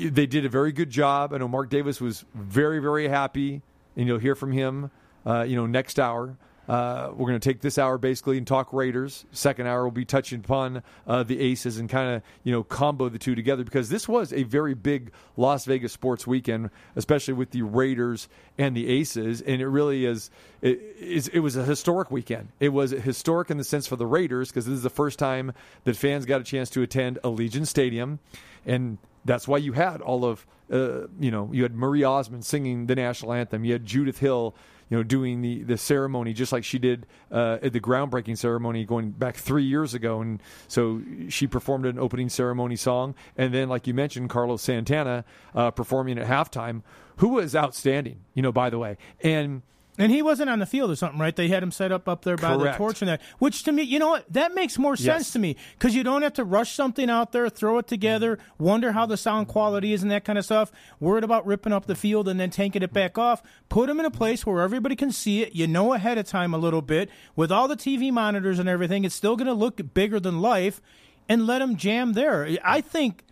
they 0.00 0.26
did 0.26 0.44
a 0.44 0.48
very 0.48 0.72
good 0.72 0.90
job. 0.90 1.32
I 1.32 1.38
know 1.38 1.48
Mark 1.48 1.70
Davis 1.70 2.00
was 2.00 2.24
very 2.34 2.78
very 2.78 3.08
happy, 3.08 3.62
and 3.96 4.06
you'll 4.06 4.18
hear 4.18 4.34
from 4.34 4.52
him, 4.52 4.90
uh, 5.26 5.42
you 5.42 5.56
know, 5.56 5.66
next 5.66 5.98
hour. 6.00 6.36
Uh, 6.68 7.10
we're 7.12 7.28
going 7.28 7.38
to 7.40 7.48
take 7.48 7.60
this 7.60 7.78
hour 7.78 7.98
basically 7.98 8.38
and 8.38 8.46
talk 8.46 8.72
Raiders. 8.72 9.24
Second 9.32 9.66
hour, 9.66 9.82
we'll 9.82 9.90
be 9.90 10.04
touching 10.04 10.40
upon 10.40 10.82
uh, 11.06 11.22
the 11.22 11.40
Aces 11.40 11.78
and 11.78 11.88
kind 11.88 12.16
of 12.16 12.22
you 12.42 12.52
know 12.52 12.62
combo 12.62 13.08
the 13.08 13.18
two 13.18 13.34
together 13.34 13.64
because 13.64 13.88
this 13.88 14.08
was 14.08 14.32
a 14.32 14.44
very 14.44 14.74
big 14.74 15.10
Las 15.36 15.64
Vegas 15.66 15.92
sports 15.92 16.26
weekend, 16.26 16.70
especially 16.96 17.34
with 17.34 17.50
the 17.50 17.62
Raiders 17.62 18.28
and 18.56 18.76
the 18.76 18.88
Aces, 18.88 19.40
and 19.42 19.60
it 19.60 19.68
really 19.68 20.06
is. 20.06 20.30
It, 20.62 21.30
it 21.32 21.40
was 21.40 21.56
a 21.56 21.64
historic 21.64 22.10
weekend. 22.10 22.48
It 22.60 22.70
was 22.70 22.92
historic 22.92 23.50
in 23.50 23.58
the 23.58 23.64
sense 23.64 23.86
for 23.86 23.96
the 23.96 24.06
Raiders 24.06 24.48
because 24.48 24.64
this 24.64 24.74
is 24.74 24.82
the 24.82 24.90
first 24.90 25.18
time 25.18 25.52
that 25.84 25.96
fans 25.96 26.24
got 26.24 26.40
a 26.40 26.44
chance 26.44 26.70
to 26.70 26.82
attend 26.82 27.18
Allegiant 27.22 27.66
Stadium, 27.66 28.18
and 28.64 28.96
that's 29.24 29.46
why 29.46 29.58
you 29.58 29.72
had 29.72 30.00
all 30.00 30.24
of 30.24 30.46
uh, 30.72 31.06
you 31.20 31.30
know 31.30 31.50
you 31.52 31.62
had 31.62 31.74
Marie 31.74 32.04
Osmond 32.04 32.44
singing 32.44 32.86
the 32.86 32.94
national 32.94 33.32
anthem. 33.32 33.64
You 33.64 33.74
had 33.74 33.84
Judith 33.84 34.18
Hill 34.18 34.54
you 34.88 34.96
know, 34.96 35.02
doing 35.02 35.42
the, 35.42 35.62
the 35.62 35.76
ceremony 35.76 36.32
just 36.32 36.52
like 36.52 36.64
she 36.64 36.78
did 36.78 37.06
uh, 37.30 37.58
at 37.62 37.72
the 37.72 37.80
groundbreaking 37.80 38.36
ceremony 38.36 38.84
going 38.84 39.10
back 39.10 39.36
three 39.36 39.64
years 39.64 39.94
ago. 39.94 40.20
And 40.20 40.42
so 40.68 41.02
she 41.28 41.46
performed 41.46 41.86
an 41.86 41.98
opening 41.98 42.28
ceremony 42.28 42.76
song. 42.76 43.14
And 43.36 43.52
then, 43.52 43.68
like 43.68 43.86
you 43.86 43.94
mentioned, 43.94 44.30
Carlos 44.30 44.62
Santana 44.62 45.24
uh, 45.54 45.70
performing 45.70 46.18
at 46.18 46.26
halftime, 46.26 46.82
who 47.16 47.28
was 47.28 47.56
outstanding, 47.56 48.20
you 48.34 48.42
know, 48.42 48.52
by 48.52 48.70
the 48.70 48.78
way. 48.78 48.96
And 49.22 49.62
And 49.96 50.10
he 50.10 50.22
wasn't 50.22 50.50
on 50.50 50.58
the 50.58 50.66
field 50.66 50.90
or 50.90 50.96
something, 50.96 51.20
right? 51.20 51.36
They 51.36 51.46
had 51.46 51.62
him 51.62 51.70
set 51.70 51.92
up 51.92 52.08
up 52.08 52.24
there 52.24 52.36
by 52.36 52.56
Correct. 52.56 52.74
the 52.76 52.78
torch 52.84 53.00
and 53.00 53.08
that. 53.08 53.20
Which 53.38 53.62
to 53.62 53.70
me, 53.70 53.82
you 53.84 54.00
know 54.00 54.08
what? 54.08 54.24
That 54.32 54.52
makes 54.52 54.76
more 54.76 54.96
sense 54.96 55.26
Yes. 55.26 55.30
to 55.34 55.38
me 55.38 55.56
because 55.78 55.94
you 55.94 56.02
don't 56.02 56.22
have 56.22 56.32
to 56.32 56.42
rush 56.44 56.72
something 56.72 57.08
out 57.08 57.30
there, 57.30 57.48
throw 57.48 57.78
it 57.78 57.86
together, 57.86 58.40
wonder 58.58 58.90
how 58.90 59.06
the 59.06 59.16
sound 59.16 59.46
quality 59.46 59.92
is 59.92 60.02
and 60.02 60.10
that 60.10 60.24
kind 60.24 60.36
of 60.36 60.44
stuff. 60.44 60.72
Worried 60.98 61.22
about 61.22 61.46
ripping 61.46 61.72
up 61.72 61.86
the 61.86 61.94
field 61.94 62.26
and 62.26 62.40
then 62.40 62.50
tanking 62.50 62.82
it 62.82 62.92
back 62.92 63.16
off. 63.18 63.40
Put 63.68 63.88
him 63.88 64.00
in 64.00 64.06
a 64.06 64.10
place 64.10 64.44
where 64.44 64.62
everybody 64.62 64.96
can 64.96 65.12
see 65.12 65.42
it. 65.42 65.54
You 65.54 65.68
know 65.68 65.92
ahead 65.92 66.18
of 66.18 66.26
time 66.26 66.52
a 66.54 66.58
little 66.58 66.82
bit 66.82 67.08
with 67.36 67.52
all 67.52 67.68
the 67.68 67.76
TV 67.76 68.10
monitors 68.10 68.58
and 68.58 68.68
everything. 68.68 69.04
It's 69.04 69.14
still 69.14 69.36
going 69.36 69.46
to 69.46 69.54
look 69.54 69.80
bigger 69.94 70.18
than 70.18 70.40
life, 70.40 70.80
and 71.28 71.46
let 71.46 71.62
him 71.62 71.76
jam 71.76 72.14
there. 72.14 72.48
I 72.64 72.80
think. 72.80 73.22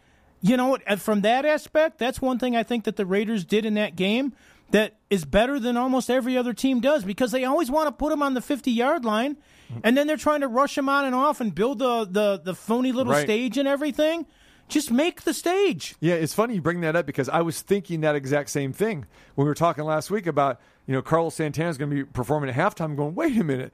You 0.45 0.57
know 0.57 0.67
what? 0.69 0.99
From 1.01 1.21
that 1.21 1.45
aspect, 1.45 1.99
that's 1.99 2.21
one 2.21 2.39
thing 2.39 2.57
I 2.57 2.65
think 2.65 2.83
that 2.85 2.97
the 2.97 3.07
Raiders 3.07 3.45
did 3.45 3.65
in 3.65 3.75
that 3.75 3.95
game 3.95 4.33
that 4.73 4.97
is 5.09 5.25
better 5.25 5.59
than 5.59 5.77
almost 5.77 6.11
every 6.11 6.37
other 6.37 6.53
team 6.53 6.81
does 6.81 7.05
because 7.05 7.31
they 7.31 7.45
always 7.45 7.71
want 7.71 7.87
to 7.87 7.93
put 7.93 8.13
him 8.13 8.23
on 8.23 8.35
the 8.35 8.41
50 8.43 8.71
yard 8.71 9.05
line 9.05 9.37
and 9.85 9.97
then 9.97 10.07
they're 10.07 10.19
trying 10.19 10.43
to 10.43 10.49
rush 10.49 10.77
him 10.77 10.89
on 10.89 11.07
and 11.07 11.15
off 11.15 11.41
and 11.41 11.55
build 11.55 11.79
the, 11.79 12.05
the, 12.05 12.41
the 12.45 12.55
phony 12.55 12.93
little 12.93 13.13
Right. 13.15 13.23
stage 13.25 13.57
and 13.57 13.67
everything. 13.67 14.27
Just 14.69 14.91
make 14.91 15.23
the 15.23 15.33
stage. 15.35 15.95
Yeah, 16.01 16.15
it's 16.15 16.35
funny 16.35 16.55
you 16.57 16.61
bring 16.63 16.81
that 16.83 16.95
up 16.97 17.07
because 17.07 17.29
I 17.29 17.41
was 17.43 17.63
thinking 17.63 18.01
that 18.03 18.15
exact 18.15 18.51
same 18.51 18.73
thing 18.73 19.07
when 19.35 19.45
we 19.47 19.49
were 19.51 19.55
talking 19.55 19.85
last 19.85 20.11
week 20.11 20.27
about 20.27 20.61
you 20.87 20.95
know 20.95 21.01
Carlos 21.03 21.35
Santana's 21.35 21.79
going 21.79 21.91
to 21.91 21.97
be 21.97 22.05
performing 22.05 22.51
at 22.51 22.57
halftime. 22.57 22.97
Going, 22.97 23.15
wait 23.15 23.37
a 23.39 23.45
minute, 23.45 23.73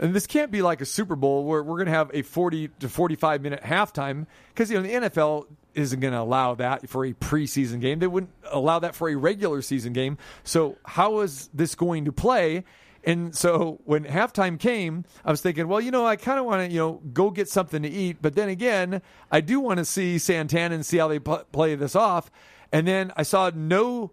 and 0.00 0.14
this 0.14 0.26
can't 0.26 0.50
be 0.50 0.62
like 0.62 0.80
a 0.80 0.86
Super 0.86 1.14
Bowl 1.14 1.44
where 1.44 1.62
we're 1.62 1.76
going 1.76 1.86
to 1.86 1.92
have 1.92 2.10
a 2.14 2.22
40 2.22 2.68
to 2.80 2.88
45 2.88 3.42
minute 3.42 3.62
halftime 3.62 4.26
because 4.48 4.70
you 4.70 4.80
know 4.80 4.82
the 4.82 5.08
NFL 5.08 5.46
isn't 5.74 6.00
going 6.00 6.12
to 6.12 6.20
allow 6.20 6.54
that 6.54 6.88
for 6.88 7.04
a 7.04 7.12
preseason 7.12 7.80
game. 7.80 7.98
They 7.98 8.06
wouldn't 8.06 8.32
allow 8.50 8.80
that 8.80 8.94
for 8.94 9.08
a 9.08 9.14
regular 9.14 9.62
season 9.62 9.92
game. 9.92 10.18
So 10.42 10.78
how 10.84 11.20
is 11.20 11.48
this 11.54 11.74
going 11.74 12.06
to 12.06 12.12
play? 12.12 12.64
And 13.04 13.34
so 13.34 13.80
when 13.84 14.04
halftime 14.04 14.58
came, 14.58 15.04
I 15.24 15.30
was 15.30 15.40
thinking, 15.40 15.68
well, 15.68 15.80
you 15.80 15.90
know, 15.90 16.06
I 16.06 16.16
kind 16.16 16.38
of 16.38 16.44
want 16.44 16.66
to, 16.66 16.72
you 16.72 16.80
know, 16.80 17.00
go 17.12 17.30
get 17.30 17.48
something 17.48 17.82
to 17.82 17.88
eat. 17.88 18.18
But 18.20 18.34
then 18.34 18.48
again, 18.48 19.00
I 19.30 19.40
do 19.40 19.60
want 19.60 19.78
to 19.78 19.84
see 19.84 20.18
Santana 20.18 20.74
and 20.74 20.84
see 20.84 20.98
how 20.98 21.08
they 21.08 21.18
pl- 21.18 21.44
play 21.52 21.74
this 21.76 21.94
off. 21.94 22.30
And 22.72 22.86
then 22.86 23.12
I 23.16 23.22
saw 23.22 23.50
no, 23.54 24.10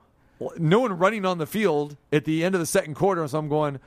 no 0.58 0.79
one 0.79 0.98
running 0.98 1.25
on 1.25 1.38
the 1.38 1.46
field 1.46 1.98
at 2.12 2.25
the 2.25 2.46
end 2.46 2.56
of 2.56 2.60
the 2.60 2.65
second 2.65 2.96
quarter. 2.96 3.27
So 3.27 3.39
I'm 3.39 3.50
going, 3.50 3.79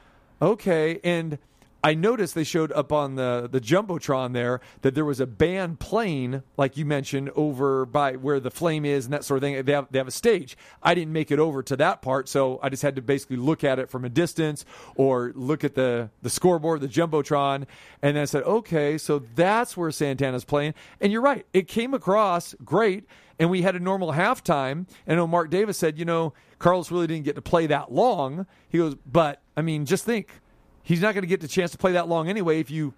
okay. 0.43 1.01
And 1.03 1.39
I 1.83 1.95
noticed 1.95 2.35
they 2.35 2.45
showed 2.45 2.73
up 2.73 2.93
on 2.93 3.15
the 3.15 3.49
the 3.51 3.61
jumbotron 3.61 4.33
there 4.33 4.61
that 4.83 4.95
there 4.95 5.05
was 5.05 5.21
a 5.21 5.27
band 5.27 5.81
playing, 5.81 6.43
like 6.57 6.77
you 6.77 6.85
mentioned, 6.85 7.31
over 7.35 7.87
by 7.87 8.17
where 8.17 8.39
the 8.39 8.51
flame 8.51 8.85
is 8.85 9.07
and 9.07 9.15
that 9.15 9.25
sort 9.25 9.39
of 9.39 9.43
thing. 9.43 9.65
They 9.65 9.73
have 9.73 9.89
they 9.91 9.99
have 9.99 10.09
a 10.09 10.13
stage. 10.13 10.57
I 10.83 10.95
didn't 10.95 11.13
make 11.13 11.31
it 11.31 11.39
over 11.39 11.63
to 11.63 11.77
that 11.77 12.03
part, 12.03 12.29
so 12.29 12.61
I 12.63 12.69
just 12.69 12.83
had 12.83 12.97
to 12.97 13.03
basically 13.03 13.37
look 13.37 13.65
at 13.65 13.79
it 13.79 13.89
from 13.89 14.05
a 14.05 14.09
distance 14.09 14.65
or 14.95 15.33
look 15.35 15.65
at 15.65 15.75
the 15.75 16.11
the 16.23 16.31
scoreboard, 16.31 16.83
the 16.83 16.89
jumbotron, 16.89 17.67
and 18.03 18.17
then 18.17 18.19
I 18.19 18.27
said, 18.27 18.43
okay, 18.43 18.99
so 18.99 19.21
that's 19.35 19.77
where 19.77 19.91
Santana's 19.91 20.45
playing. 20.45 20.75
And 21.01 21.13
you're 21.13 21.23
right, 21.23 21.47
it 21.53 21.67
came 21.67 21.95
across 21.95 22.55
great. 22.65 23.07
And 23.39 23.49
we 23.49 23.63
had 23.63 23.75
a 23.75 23.81
normal 23.81 24.13
halftime. 24.13 24.87
And 25.07 25.13
I 25.13 25.15
know 25.15 25.27
Mark 25.27 25.49
Davis 25.49 25.79
said, 25.79 25.99
you 25.99 26.05
know, 26.05 26.35
Carlos 26.59 26.91
really 26.91 27.07
didn't 27.07 27.25
get 27.25 27.37
to 27.37 27.43
play 27.43 27.67
that 27.69 27.91
long. 27.91 28.47
He 28.69 28.77
goes, 28.77 28.97
but 29.07 29.41
I 29.57 29.63
mean, 29.63 29.87
just 29.87 30.05
think 30.05 30.29
he's 30.83 31.01
not 31.01 31.15
going 31.15 31.23
to 31.23 31.29
get 31.29 31.41
the 31.41 31.49
chance 31.49 31.71
to 31.73 31.79
play 31.79 31.93
that 31.93 32.09
long 32.09 32.29
anyway 32.29 32.61
if 32.61 32.71
you 32.71 32.95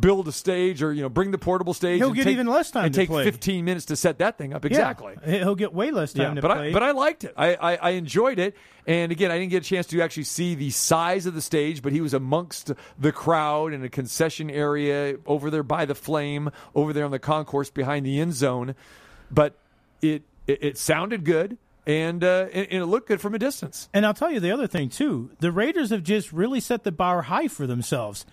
build 0.00 0.28
a 0.28 0.32
stage 0.32 0.82
or 0.82 0.92
you 0.92 1.00
know 1.00 1.08
bring 1.08 1.30
the 1.30 1.38
portable 1.38 1.72
stage 1.72 1.98
He'll 2.00 2.12
get 2.12 2.24
take- 2.24 2.32
even 2.34 2.46
less 2.46 2.70
time 2.70 2.84
and 2.86 2.94
take 2.94 3.08
play. 3.08 3.24
15 3.24 3.64
minutes 3.64 3.86
to 3.86 3.96
set 3.96 4.18
that 4.18 4.36
thing 4.36 4.52
up 4.52 4.62
exactly 4.66 5.14
Yeah, 5.26 5.38
he'll 5.38 5.54
get 5.54 5.72
way 5.72 5.90
less 5.90 6.12
time 6.12 6.22
yeah, 6.22 6.34
to 6.34 6.42
but 6.42 6.54
play. 6.54 6.68
I 6.68 6.72
but 6.74 6.82
I 6.82 6.90
liked 6.90 7.24
it. 7.24 7.32
I, 7.34 7.54
I 7.54 7.74
I 7.76 7.90
enjoyed 7.90 8.38
it. 8.38 8.54
And 8.86 9.10
again, 9.12 9.30
I 9.30 9.38
didn't 9.38 9.50
get 9.52 9.64
a 9.64 9.66
chance 9.66 9.86
to 9.88 10.02
actually 10.02 10.24
see 10.24 10.54
the 10.54 10.68
size 10.70 11.24
of 11.24 11.32
the 11.34 11.40
stage, 11.40 11.80
but 11.80 11.92
he 11.92 12.00
was 12.02 12.12
amongst 12.12 12.72
the 12.98 13.12
crowd 13.12 13.72
in 13.72 13.82
a 13.84 13.88
concession 13.88 14.50
area 14.50 15.16
over 15.26 15.48
there 15.50 15.62
by 15.62 15.84
the 15.86 15.94
flame, 15.94 16.50
over 16.74 16.92
there 16.92 17.04
on 17.04 17.10
the 17.10 17.18
concourse 17.18 17.70
behind 17.70 18.04
the 18.04 18.18
end 18.20 18.34
zone. 18.34 18.74
But 19.30 19.56
it 20.02 20.24
it, 20.46 20.58
it 20.62 20.78
sounded 20.78 21.24
good, 21.24 21.56
and, 21.90 22.24
uh, 22.24 22.46
and 22.52 22.66
and 22.70 22.82
it 22.82 22.86
looked 22.86 23.08
good 23.08 23.20
from 23.20 23.34
a 23.34 23.38
distance. 23.38 23.88
And 23.92 24.06
I'll 24.06 24.14
tell 24.14 24.30
you 24.30 24.40
the 24.40 24.52
other 24.52 24.66
thing 24.66 24.88
too. 24.88 25.30
The 25.40 25.52
Raiders 25.52 25.90
have 25.90 26.02
just 26.02 26.32
really 26.32 26.60
set 26.60 26.84
the 26.84 26.92
bar 26.92 27.22
high 27.22 27.48
for 27.48 27.66
themselves. 27.66 28.24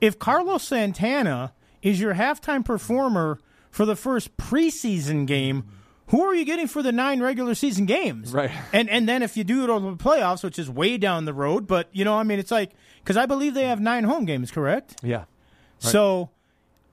If 0.00 0.18
Carlos 0.18 0.62
Santana 0.62 1.52
is 1.82 2.00
your 2.00 2.14
halftime 2.14 2.64
performer 2.64 3.38
for 3.70 3.86
the 3.86 3.96
first 3.96 4.36
preseason 4.36 5.26
game, 5.26 5.64
who 6.08 6.22
are 6.24 6.34
you 6.34 6.44
getting 6.44 6.68
for 6.68 6.82
the 6.82 6.92
nine 6.92 7.20
regular 7.20 7.54
season 7.54 7.86
games? 7.86 8.32
Right. 8.32 8.50
And 8.72 8.88
and 8.88 9.08
then 9.08 9.22
if 9.22 9.36
you 9.36 9.44
do 9.44 9.64
it 9.64 9.70
over 9.70 9.90
the 9.90 9.96
playoffs, 9.96 10.44
which 10.44 10.58
is 10.58 10.70
way 10.70 10.98
down 10.98 11.24
the 11.24 11.34
road, 11.34 11.66
but 11.66 11.88
you 11.92 12.04
know, 12.04 12.14
I 12.16 12.22
mean, 12.22 12.38
it's 12.38 12.50
like 12.50 12.72
because 13.02 13.16
I 13.16 13.26
believe 13.26 13.54
they 13.54 13.66
have 13.66 13.80
nine 13.80 14.04
home 14.04 14.24
games, 14.24 14.50
correct? 14.50 14.96
Yeah. 15.02 15.24
So, 15.78 16.30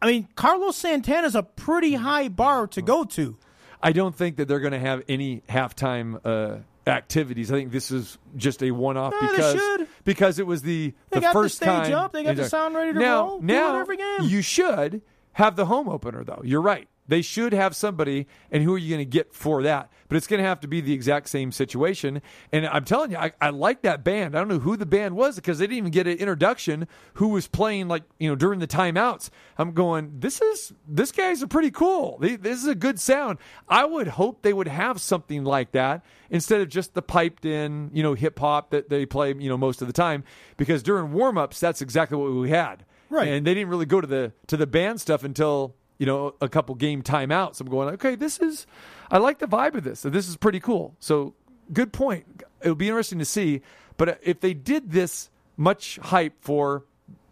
I 0.02 0.08
mean, 0.08 0.28
Carlos 0.36 0.76
Santana's 0.76 1.36
a 1.36 1.44
pretty 1.44 1.96
high 1.96 2.28
bar 2.28 2.68
to 2.68 2.82
go 2.82 3.04
to. 3.06 3.38
I 3.84 3.92
don't 3.92 4.16
think 4.16 4.38
that 4.38 4.48
they're 4.48 4.60
going 4.60 4.74
to 4.74 4.80
have 4.80 5.04
any 5.10 5.44
halftime 5.50 6.20
uh, 6.26 6.60
activities. 6.90 7.52
I 7.52 7.56
think 7.56 7.72
this 7.72 7.92
is 7.92 8.18
just 8.36 8.64
a 8.64 8.72
one-off 8.72 9.14
Yeah, 9.22 9.28
they 9.28 9.36
because 9.36 9.88
because 10.06 10.40
it 10.40 10.48
was 10.48 10.62
the 10.62 10.94
They 11.10 11.16
the 11.18 11.22
got 11.22 11.34
the 11.34 11.40
first 11.42 11.56
stage 11.58 11.68
time. 11.68 11.94
up, 11.94 12.14
they 12.14 12.24
got 12.24 12.36
the 12.36 12.48
sound 12.50 12.76
ready 12.76 12.94
to 12.94 13.00
now, 13.00 13.24
roll, 13.28 13.42
Now 13.42 13.80
every 13.80 13.98
game. 13.98 14.22
you 14.22 14.42
should 14.42 15.02
have 15.34 15.56
the 15.56 15.66
home 15.66 15.90
opener 15.90 16.24
though. 16.24 16.42
You're 16.44 16.62
right. 16.62 16.88
They 17.08 17.22
should 17.22 17.54
have 17.54 17.76
somebody, 17.76 18.28
and 18.50 18.64
who 18.64 18.74
are 18.74 18.78
you 18.78 18.90
going 18.90 19.06
to 19.06 19.12
get 19.12 19.34
for 19.34 19.62
that? 19.64 19.92
But 20.08 20.18
it's 20.18 20.28
going 20.28 20.42
to 20.42 20.48
have 20.48 20.62
to 20.62 20.68
be 20.68 20.80
the 20.80 20.94
exact 20.94 21.28
same 21.28 21.52
situation. 21.52 22.22
And 22.52 22.66
I'm 22.66 22.86
telling 22.86 23.12
you, 23.12 23.18
I, 23.18 23.34
I 23.42 23.50
like 23.50 23.82
that 23.82 24.04
band. 24.04 24.36
I 24.36 24.40
don't 24.40 24.48
know 24.48 24.60
who 24.60 24.78
the 24.78 24.86
band 24.86 25.16
was 25.16 25.36
because 25.36 25.60
they 25.60 25.66
didn't 25.66 25.80
even 25.80 25.92
get 25.92 26.08
an 26.08 26.18
introduction. 26.18 26.88
Who 27.16 27.30
was 27.30 27.48
playing 27.48 27.90
like 27.90 28.04
you 28.20 28.30
know 28.30 28.36
during 28.36 28.60
the 28.60 28.68
timeouts? 28.68 29.30
I'm 29.58 29.74
going. 29.74 30.20
This 30.20 30.42
is 30.42 30.72
this 30.88 31.12
guys 31.12 31.44
are 31.44 31.48
pretty 31.48 31.72
cool. 31.72 32.18
They, 32.20 32.38
this 32.38 32.60
is 32.60 32.68
a 32.68 32.76
good 32.76 33.00
sound. 33.00 33.40
I 33.68 33.86
would 33.86 34.08
hope 34.08 34.42
they 34.42 34.54
would 34.54 34.68
have 34.70 35.02
something 35.02 35.44
like 35.44 35.74
that 35.74 36.06
instead 36.30 36.62
of 36.62 36.70
just 36.70 36.94
the 36.94 37.02
piped 37.02 37.46
in 37.46 37.92
you 37.94 38.04
know 38.04 38.14
hip 38.14 38.40
hop 38.40 38.70
that 38.72 38.90
they 38.90 39.06
play 39.06 39.34
you 39.38 39.50
know 39.50 39.58
most 39.58 39.82
of 39.82 39.88
the 39.88 39.94
time. 39.94 40.24
Because 40.56 40.84
during 40.84 41.12
warm 41.12 41.38
ups, 41.38 41.60
that's 41.60 41.82
exactly 41.82 42.18
what 42.18 42.32
we 42.32 42.50
had. 42.50 42.86
Right. 43.10 43.28
And 43.28 43.46
they 43.46 43.54
didn't 43.54 43.70
really 43.70 43.86
go 43.86 44.00
to 44.00 44.08
the 44.08 44.32
to 44.48 44.58
the 44.58 44.68
band 44.68 45.02
stuff 45.02 45.24
until 45.24 45.76
you 45.98 46.06
know 46.06 46.36
a 46.42 46.50
couple 46.50 46.76
game 46.76 47.02
timeouts. 47.02 47.62
I'm 47.62 47.68
going, 47.68 47.90
okay, 47.96 48.16
this 48.16 48.40
is 48.40 48.66
I 49.12 49.18
like 49.18 49.40
the 49.40 49.48
vibe 49.48 49.76
of 49.76 49.84
this. 49.84 50.02
This 50.02 50.28
is 50.28 50.38
pretty 50.38 50.60
cool. 50.60 50.96
So 51.00 51.36
good 51.72 51.94
point. 51.94 52.26
It'll 52.62 52.76
be 52.76 52.88
interesting 52.88 53.20
to 53.20 53.26
see. 53.26 53.62
But 53.98 54.20
if 54.24 54.40
they 54.40 54.54
did 54.54 54.92
this 54.92 55.30
much 55.56 55.98
hype 56.02 56.42
for 56.42 56.86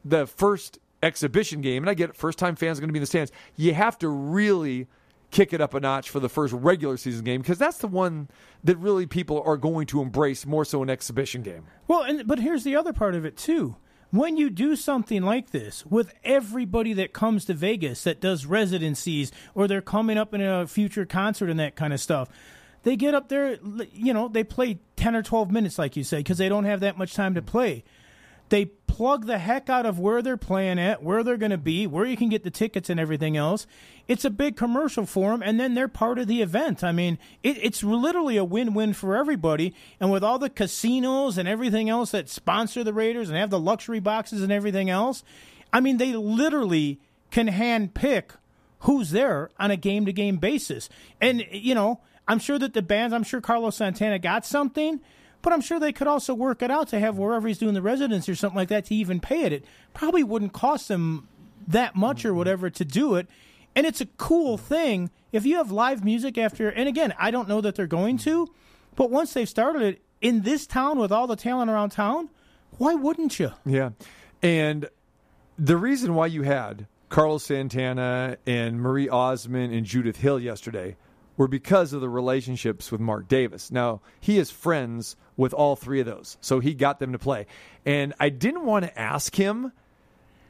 the 0.06 0.28
first 0.28 0.80
exhibition 1.02 1.62
game, 1.62 1.84
and 1.84 1.90
I 1.90 1.94
get 1.94 2.12
it, 2.12 2.16
first 2.16 2.38
time 2.38 2.56
fans 2.56 2.78
are 2.78 2.82
going 2.82 2.90
to 2.90 2.94
be 2.94 3.00
in 3.00 3.04
the 3.04 3.08
stands, 3.08 3.32
you 3.56 3.74
have 3.74 3.98
to 4.00 4.10
really 4.10 4.88
kick 5.32 5.54
it 5.54 5.62
up 5.62 5.74
a 5.74 5.80
notch 5.80 6.10
for 6.10 6.20
the 6.20 6.30
first 6.30 6.54
regular 6.54 6.98
season 6.98 7.24
game 7.24 7.42
because 7.42 7.58
that's 7.58 7.78
the 7.78 7.88
one 7.88 8.30
that 8.64 8.78
really 8.78 9.06
people 9.06 9.42
are 9.46 9.58
going 9.58 9.88
to 9.88 10.02
embrace 10.02 10.46
more 10.46 10.66
so 10.66 10.84
an 10.84 10.90
exhibition 10.90 11.42
game. 11.42 11.64
Well, 11.88 12.04
and 12.04 12.28
but 12.28 12.40
here's 12.40 12.64
the 12.64 12.76
other 12.76 12.94
part 12.94 13.16
of 13.16 13.26
it 13.26 13.38
too. 13.38 13.76
When 14.12 14.36
you 14.36 14.50
do 14.50 14.76
something 14.76 15.24
like 15.24 15.52
this 15.52 15.86
with 15.86 16.14
everybody 16.24 16.92
that 16.94 17.14
comes 17.14 17.46
to 17.46 17.54
Vegas 17.54 18.04
that 18.04 18.20
does 18.20 18.46
residencies 18.46 19.32
or 19.56 19.68
they're 19.68 19.82
coming 19.82 20.18
up 20.18 20.34
in 20.34 20.42
a 20.42 20.68
future 20.68 21.06
concert 21.06 21.50
and 21.50 21.60
that 21.62 21.78
kind 21.78 21.94
of 21.94 22.02
stuff, 22.02 22.28
they 22.84 22.98
get 22.98 23.16
up 23.16 23.30
there, 23.30 23.58
you 23.94 24.14
know, 24.14 24.28
they 24.28 24.44
play 24.44 24.80
10 24.98 25.16
or 25.16 25.24
12 25.24 25.50
minutes, 25.50 25.80
like 25.80 25.96
you 25.96 26.04
say, 26.04 26.18
because 26.18 26.38
they 26.38 26.50
don't 26.50 26.66
have 26.66 26.82
that 26.82 26.98
much 26.98 27.14
time 27.14 27.36
to 27.36 27.42
play. 27.42 27.86
They 28.52 28.66
plug 28.66 29.26
the 29.26 29.38
heck 29.38 29.70
out 29.70 29.86
of 29.86 29.98
where 29.98 30.22
they're 30.22 30.36
playing 30.36 30.78
at, 30.78 31.02
where 31.02 31.24
they're 31.24 31.38
going 31.38 31.52
to 31.52 31.58
be, 31.58 31.88
where 31.88 32.06
you 32.06 32.18
can 32.18 32.28
get 32.28 32.44
the 32.44 32.52
tickets 32.52 32.90
and 32.90 33.00
everything 33.00 33.38
else. 33.38 33.66
It's 34.10 34.26
a 34.26 34.30
big 34.30 34.58
commercial 34.58 35.06
for 35.06 35.32
them, 35.32 35.42
and 35.42 35.58
then 35.58 35.74
they're 35.74 35.88
part 35.88 36.20
of 36.20 36.28
the 36.28 36.42
event. 36.42 36.84
I 36.84 36.92
mean, 36.92 37.18
it, 37.42 37.58
it's 37.64 37.82
literally 37.82 38.36
a 38.36 38.44
win 38.44 38.74
win 38.74 38.92
for 38.92 39.16
everybody. 39.16 39.74
And 40.02 40.12
with 40.12 40.24
all 40.24 40.38
the 40.38 40.50
casinos 40.50 41.38
and 41.38 41.48
everything 41.48 41.90
else 41.90 42.12
that 42.12 42.28
sponsor 42.28 42.84
the 42.84 42.94
Raiders 42.94 43.30
and 43.30 43.38
have 43.38 43.50
the 43.50 43.60
luxury 43.60 44.02
boxes 44.02 44.44
and 44.44 44.52
everything 44.52 44.90
else, 44.90 45.24
I 45.72 45.80
mean, 45.80 45.96
they 45.96 46.14
literally 46.14 47.00
can 47.32 47.48
hand 47.48 47.94
pick 47.94 48.34
who's 48.80 49.12
there 49.12 49.50
on 49.58 49.72
a 49.72 49.78
game 49.78 50.06
to 50.06 50.12
game 50.12 50.38
basis. 50.38 50.90
And, 51.22 51.46
you 51.52 51.74
know, 51.74 52.02
I'm 52.28 52.40
sure 52.40 52.60
that 52.60 52.74
the 52.74 52.82
bands, 52.82 53.14
I'm 53.14 53.24
sure 53.24 53.40
Carlos 53.40 53.78
Santana 53.78 54.20
got 54.20 54.46
something, 54.46 55.00
but 55.42 55.54
I'm 55.54 55.62
sure 55.62 55.80
they 55.80 55.92
could 55.92 56.08
also 56.08 56.34
work 56.34 56.62
it 56.62 56.72
out 56.72 56.88
to 56.90 57.00
have 57.00 57.18
wherever 57.18 57.48
he's 57.48 57.58
doing 57.58 57.74
the 57.74 57.82
residency 57.82 58.32
or 58.32 58.36
something 58.36 58.58
like 58.58 58.70
that 58.70 58.86
to 58.86 58.96
even 58.96 59.20
pay 59.20 59.44
it. 59.44 59.54
It 59.54 59.66
probably 59.94 60.24
wouldn't 60.24 60.54
cost 60.54 60.88
them 60.88 61.28
that 61.68 61.96
much 61.96 62.26
or 62.26 62.30
mm-hmm. 62.30 62.38
whatever 62.38 62.70
to 62.70 62.86
do 62.86 63.16
it. 63.16 63.28
And 63.76 63.86
it's 63.86 64.02
a 64.02 64.06
cool 64.18 64.58
thing 64.58 65.10
if 65.32 65.46
you 65.46 65.56
have 65.58 65.72
live 65.72 66.04
music 66.04 66.38
after. 66.38 66.70
And 66.70 66.88
again, 66.88 67.14
I 67.18 67.32
don't 67.32 67.48
know 67.48 67.62
that 67.62 67.76
they're 67.76 67.88
going 67.88 68.18
to, 68.20 68.46
mm-hmm. 68.46 68.54
but 68.96 69.10
once 69.10 69.34
they've 69.34 69.50
started 69.50 69.82
it 69.82 70.02
in 70.22 70.42
this 70.42 70.68
town 70.68 71.00
with 71.00 71.12
all 71.12 71.28
the 71.28 71.36
talent 71.36 71.72
around 71.72 71.90
town, 71.90 72.30
why 72.78 72.94
wouldn't 72.94 73.40
you? 73.40 73.52
Yeah. 73.66 73.92
And 74.42 74.90
the 75.58 75.78
reason 75.78 76.16
why 76.16 76.28
you 76.28 76.44
had 76.44 76.88
Carlos 77.10 77.44
Santana 77.44 78.38
and 78.48 78.80
Marie 78.80 79.10
Osmond 79.10 79.74
and 79.74 79.86
Judith 79.86 80.18
Hill 80.18 80.40
yesterday 80.40 80.96
were 81.38 81.48
because 81.48 81.94
of 81.94 82.02
the 82.02 82.10
relationships 82.10 82.92
with 82.92 83.02
Mark 83.02 83.28
Davis. 83.28 83.72
Now, 83.72 84.02
he 84.20 84.38
is 84.38 84.52
friends 84.52 85.16
with 85.38 85.54
all 85.54 85.76
three 85.76 86.00
of 86.00 86.06
those, 86.06 86.38
so 86.42 86.60
he 86.60 86.74
got 86.74 87.00
them 87.00 87.14
to 87.14 87.20
play. 87.20 87.48
And 87.86 88.14
I 88.20 88.30
didn't 88.30 88.66
want 88.66 88.86
to 88.86 89.00
ask 89.00 89.36
him 89.36 89.72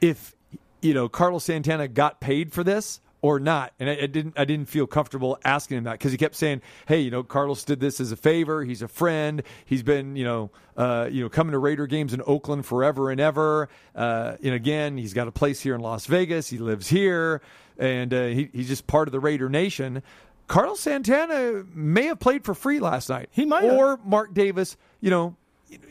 if 0.00 0.34
you 0.80 0.94
know 0.94 1.08
Carlos 1.08 1.44
Santana 1.44 1.88
got 1.88 2.20
paid 2.20 2.52
for 2.52 2.64
this 2.64 3.00
or 3.22 3.38
not, 3.38 3.72
and 3.78 3.88
I, 3.88 3.92
I 4.02 4.06
didn't. 4.06 4.34
I 4.36 4.44
didn't 4.44 4.68
feel 4.68 4.88
comfortable 4.88 5.38
asking 5.44 5.78
him 5.78 5.84
that 5.84 5.92
because 5.92 6.10
he 6.10 6.18
kept 6.18 6.34
saying, 6.34 6.60
"Hey, 6.86 7.00
you 7.00 7.10
know, 7.10 7.22
Carlos 7.22 7.62
did 7.62 7.78
this 7.78 8.00
as 8.00 8.10
a 8.10 8.16
favor. 8.16 8.64
He's 8.64 8.82
a 8.82 8.88
friend. 8.88 9.44
He's 9.64 9.84
been, 9.84 10.16
you 10.16 10.24
know, 10.24 10.50
uh, 10.76 11.08
you 11.10 11.22
know, 11.22 11.28
coming 11.28 11.52
to 11.52 11.58
Raider 11.58 11.86
games 11.86 12.12
in 12.12 12.20
Oakland 12.26 12.66
forever 12.66 13.10
and 13.10 13.20
ever. 13.20 13.68
Uh, 13.94 14.36
and 14.42 14.54
again, 14.54 14.98
he's 14.98 15.14
got 15.14 15.28
a 15.28 15.32
place 15.32 15.60
here 15.60 15.76
in 15.76 15.80
Las 15.80 16.06
Vegas. 16.06 16.50
He 16.50 16.58
lives 16.58 16.88
here, 16.88 17.40
and 17.78 18.12
uh, 18.12 18.26
he, 18.26 18.50
he's 18.52 18.68
just 18.68 18.88
part 18.88 19.06
of 19.06 19.12
the 19.12 19.20
Raider 19.20 19.48
Nation." 19.48 20.02
Carlos 20.48 20.80
Santana 20.80 21.64
may 21.74 22.06
have 22.06 22.20
played 22.20 22.44
for 22.44 22.54
free 22.54 22.80
last 22.80 23.08
night. 23.08 23.28
He 23.30 23.44
might, 23.44 23.64
or 23.64 23.98
Mark 24.04 24.34
Davis, 24.34 24.76
you 25.00 25.10
know, 25.10 25.36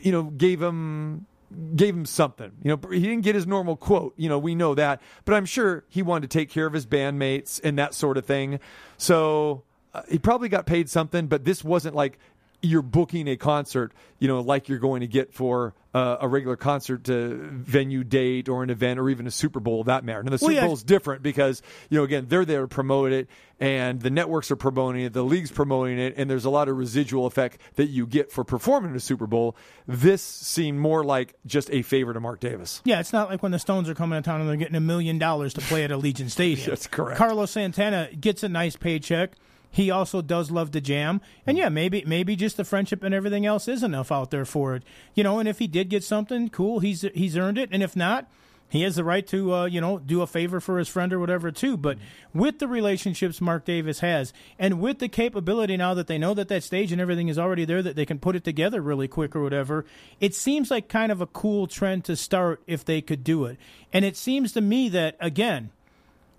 you 0.00 0.12
know, 0.12 0.24
gave 0.24 0.62
him 0.62 1.26
gave 1.74 1.94
him 1.94 2.06
something. 2.06 2.52
You 2.62 2.70
know, 2.70 2.90
he 2.90 3.00
didn't 3.00 3.22
get 3.22 3.34
his 3.34 3.46
normal 3.46 3.76
quote. 3.76 4.14
You 4.16 4.28
know, 4.28 4.38
we 4.38 4.54
know 4.54 4.74
that, 4.74 5.02
but 5.24 5.34
I'm 5.34 5.44
sure 5.46 5.84
he 5.88 6.02
wanted 6.02 6.30
to 6.30 6.38
take 6.38 6.50
care 6.50 6.66
of 6.66 6.72
his 6.72 6.86
bandmates 6.86 7.60
and 7.62 7.78
that 7.78 7.94
sort 7.94 8.16
of 8.16 8.24
thing. 8.24 8.60
So 8.96 9.64
uh, 9.94 10.02
he 10.08 10.18
probably 10.18 10.48
got 10.48 10.66
paid 10.66 10.88
something, 10.88 11.26
but 11.26 11.44
this 11.44 11.62
wasn't 11.62 11.94
like 11.94 12.18
you're 12.62 12.82
booking 12.82 13.28
a 13.28 13.36
concert, 13.36 13.92
you 14.18 14.28
know, 14.28 14.40
like 14.40 14.68
you're 14.68 14.78
going 14.78 15.00
to 15.00 15.06
get 15.06 15.34
for 15.34 15.74
uh, 15.94 16.16
a 16.20 16.28
regular 16.28 16.56
concert 16.56 17.08
uh, 17.10 17.28
venue 17.34 18.04
date 18.04 18.48
or 18.48 18.62
an 18.62 18.70
event 18.70 18.98
or 18.98 19.10
even 19.10 19.26
a 19.26 19.30
Super 19.30 19.60
Bowl 19.60 19.80
of 19.80 19.86
that 19.86 20.04
matter. 20.04 20.22
Now, 20.22 20.30
the 20.30 20.38
Super 20.38 20.52
yeah. 20.52 20.64
Bowl 20.64 20.72
is 20.72 20.82
different 20.82 21.22
because, 21.22 21.60
you 21.90 21.98
know, 21.98 22.04
again, 22.04 22.26
they're 22.28 22.44
there 22.44 22.62
to 22.62 22.68
promote 22.68 23.12
it 23.12 23.28
and 23.60 24.00
the 24.00 24.10
networks 24.10 24.50
are 24.50 24.56
promoting 24.56 25.02
it, 25.02 25.12
the 25.12 25.22
league's 25.22 25.52
promoting 25.52 25.98
it, 25.98 26.14
and 26.16 26.28
there's 26.28 26.44
a 26.44 26.50
lot 26.50 26.68
of 26.68 26.76
residual 26.76 27.26
effect 27.26 27.58
that 27.76 27.86
you 27.86 28.06
get 28.06 28.32
for 28.32 28.42
performing 28.42 28.90
in 28.90 28.96
a 28.96 29.00
Super 29.00 29.26
Bowl. 29.26 29.56
This 29.86 30.22
seemed 30.22 30.80
more 30.80 31.04
like 31.04 31.34
just 31.46 31.70
a 31.70 31.82
favor 31.82 32.12
to 32.12 32.20
Mark 32.20 32.40
Davis. 32.40 32.80
Yeah, 32.84 32.98
it's 32.98 33.12
not 33.12 33.28
like 33.28 33.42
when 33.42 33.52
the 33.52 33.60
Stones 33.60 33.88
are 33.88 33.94
coming 33.94 34.20
to 34.20 34.24
town 34.24 34.40
and 34.40 34.48
they're 34.48 34.56
getting 34.56 34.74
a 34.74 34.80
million 34.80 35.18
dollars 35.18 35.54
to 35.54 35.60
play 35.60 35.84
at 35.84 35.90
Allegiant 35.90 36.30
Stadium. 36.32 36.70
That's 36.70 36.86
correct. 36.86 37.18
Carlos 37.18 37.50
Santana 37.50 38.08
gets 38.18 38.42
a 38.42 38.48
nice 38.48 38.76
paycheck. 38.76 39.32
He 39.72 39.90
also 39.90 40.20
does 40.20 40.50
love 40.50 40.70
to 40.72 40.82
jam, 40.82 41.22
and 41.46 41.56
yeah, 41.56 41.70
maybe 41.70 42.04
maybe 42.06 42.36
just 42.36 42.58
the 42.58 42.64
friendship 42.64 43.02
and 43.02 43.14
everything 43.14 43.46
else 43.46 43.66
is 43.66 43.82
enough 43.82 44.12
out 44.12 44.30
there 44.30 44.44
for 44.44 44.76
it, 44.76 44.82
you 45.14 45.24
know. 45.24 45.38
And 45.38 45.48
if 45.48 45.58
he 45.58 45.66
did 45.66 45.88
get 45.88 46.04
something, 46.04 46.50
cool, 46.50 46.80
he's 46.80 47.00
he's 47.14 47.38
earned 47.38 47.56
it, 47.56 47.70
and 47.72 47.82
if 47.82 47.96
not, 47.96 48.30
he 48.68 48.82
has 48.82 48.96
the 48.96 49.04
right 49.04 49.26
to 49.28 49.54
uh, 49.54 49.64
you 49.64 49.80
know 49.80 49.98
do 49.98 50.20
a 50.20 50.26
favor 50.26 50.60
for 50.60 50.78
his 50.78 50.88
friend 50.88 51.10
or 51.10 51.18
whatever 51.18 51.50
too. 51.50 51.78
But 51.78 51.96
with 52.34 52.58
the 52.58 52.68
relationships 52.68 53.40
Mark 53.40 53.64
Davis 53.64 54.00
has, 54.00 54.34
and 54.58 54.78
with 54.78 54.98
the 54.98 55.08
capability 55.08 55.78
now 55.78 55.94
that 55.94 56.06
they 56.06 56.18
know 56.18 56.34
that 56.34 56.48
that 56.48 56.64
stage 56.64 56.92
and 56.92 57.00
everything 57.00 57.28
is 57.28 57.38
already 57.38 57.64
there, 57.64 57.82
that 57.82 57.96
they 57.96 58.04
can 58.04 58.18
put 58.18 58.36
it 58.36 58.44
together 58.44 58.82
really 58.82 59.08
quick 59.08 59.34
or 59.34 59.42
whatever, 59.42 59.86
it 60.20 60.34
seems 60.34 60.70
like 60.70 60.90
kind 60.90 61.10
of 61.10 61.22
a 61.22 61.26
cool 61.26 61.66
trend 61.66 62.04
to 62.04 62.14
start 62.14 62.62
if 62.66 62.84
they 62.84 63.00
could 63.00 63.24
do 63.24 63.46
it. 63.46 63.56
And 63.90 64.04
it 64.04 64.18
seems 64.18 64.52
to 64.52 64.60
me 64.60 64.90
that 64.90 65.16
again 65.18 65.70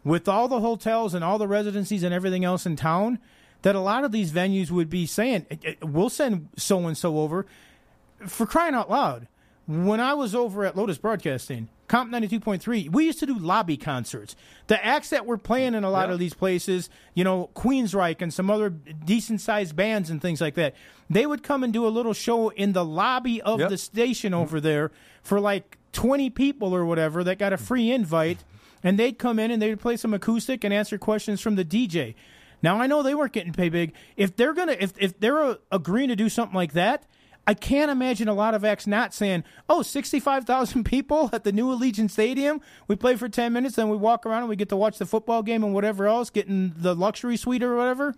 with 0.04 0.28
all 0.28 0.48
the 0.48 0.60
hotels 0.60 1.14
and 1.14 1.24
all 1.24 1.38
the 1.38 1.48
residencies 1.48 2.04
and 2.04 2.14
everything 2.14 2.44
else 2.44 2.66
in 2.66 2.76
town, 2.76 3.20
that 3.62 3.76
a 3.76 3.80
lot 3.80 4.04
of 4.04 4.12
these 4.12 4.32
venues 4.32 4.70
would 4.70 4.90
be 4.90 5.06
saying, 5.06 5.46
eh, 5.50 5.56
eh, 5.64 5.74
"We'll 5.82 6.10
send 6.10 6.50
so 6.58 6.86
and 6.88 6.98
so 6.98 7.20
over." 7.20 7.46
For 8.28 8.46
crying 8.46 8.76
out 8.76 8.90
loud, 8.90 9.28
when 9.66 10.00
I 10.00 10.14
was 10.14 10.36
over 10.36 10.66
at 10.66 10.76
Lotus 10.76 10.98
Broadcasting, 10.98 11.70
KOMP 11.88 12.10
ninety 12.12 12.28
two 12.28 12.40
point 12.40 12.62
three, 12.62 12.90
we 12.90 13.06
used 13.06 13.20
to 13.20 13.26
do 13.26 13.38
lobby 13.38 13.78
concerts. 13.78 14.36
The 14.68 14.84
acts 14.84 15.10
that 15.10 15.26
were 15.26 15.38
playing 15.38 15.74
in 15.76 15.84
a 15.84 15.90
lot 15.90 16.10
of 16.10 16.20
these 16.20 16.34
places, 16.34 16.90
you 17.14 17.24
know, 17.24 17.50
Queensryche 17.56 18.22
and 18.22 18.34
some 18.34 18.50
other 18.50 18.70
decent 18.70 19.42
sized 19.42 19.76
bands 19.76 20.10
and 20.10 20.22
things 20.22 20.42
like 20.42 20.56
that, 20.56 20.76
they 21.10 21.26
would 21.26 21.44
come 21.44 21.64
and 21.64 21.72
do 21.72 21.86
a 21.86 21.90
little 21.90 22.14
show 22.14 22.50
in 22.50 22.74
the 22.74 22.84
lobby 22.84 23.42
of 23.42 23.60
Yep. 23.60 23.70
the 23.70 23.78
station 23.78 24.34
over 24.34 24.60
there 24.60 24.92
for 25.22 25.40
like 25.40 25.78
twenty 25.92 26.30
people 26.30 26.74
or 26.76 26.86
whatever 26.86 27.24
that 27.24 27.38
got 27.38 27.54
a 27.54 27.58
mm. 27.58 27.62
free 27.62 27.92
invite 27.92 28.44
and 28.84 29.00
they'd 29.00 29.18
come 29.18 29.40
in 29.40 29.52
and 29.52 29.62
they'd 29.62 29.80
play 29.80 29.98
some 29.98 30.14
acoustic 30.14 30.64
and 30.64 30.74
answer 30.74 30.98
questions 30.98 31.42
from 31.42 31.56
the 31.56 31.66
DJ. 31.66 32.16
Now 32.62 32.80
I 32.80 32.88
know 32.88 33.04
they 33.04 33.16
weren't 33.16 33.34
getting 33.34 33.54
paid 33.54 33.72
big. 33.72 33.94
If 34.16 34.36
they're 34.36 34.54
gonna, 34.54 34.76
if 34.80 34.94
if 34.98 35.20
they're 35.20 35.42
uh, 35.42 35.56
agreeing 35.72 36.10
to 36.10 36.16
do 36.16 36.30
something 36.30 36.56
like 36.56 36.74
that, 36.74 37.06
I 37.46 37.54
can't 37.54 37.92
imagine 37.92 38.28
a 38.28 38.34
lot 38.34 38.54
of 38.56 38.64
acts 38.64 38.88
not 38.88 39.14
saying, 39.14 39.44
"Oh, 39.68 39.82
65,000 39.82 40.84
people 40.86 41.30
at 41.34 41.44
the 41.44 41.52
new 41.52 41.68
Allegiant 41.68 42.10
Stadium. 42.10 42.62
We 42.88 42.96
play 42.96 43.16
for 43.16 43.28
10 43.28 43.52
minutes, 43.52 43.76
then 43.76 43.90
we 43.90 43.98
walk 43.98 44.26
around 44.26 44.44
and 44.44 44.50
we 44.50 44.56
get 44.56 44.70
to 44.70 44.78
watch 44.78 44.98
the 44.98 45.06
football 45.06 45.44
game 45.44 45.64
and 45.64 45.74
whatever 45.74 46.08
else, 46.08 46.30
getting 46.30 46.74
the 46.76 46.96
luxury 46.96 47.38
suite 47.38 47.64
or 47.64 47.76
whatever." 47.76 48.16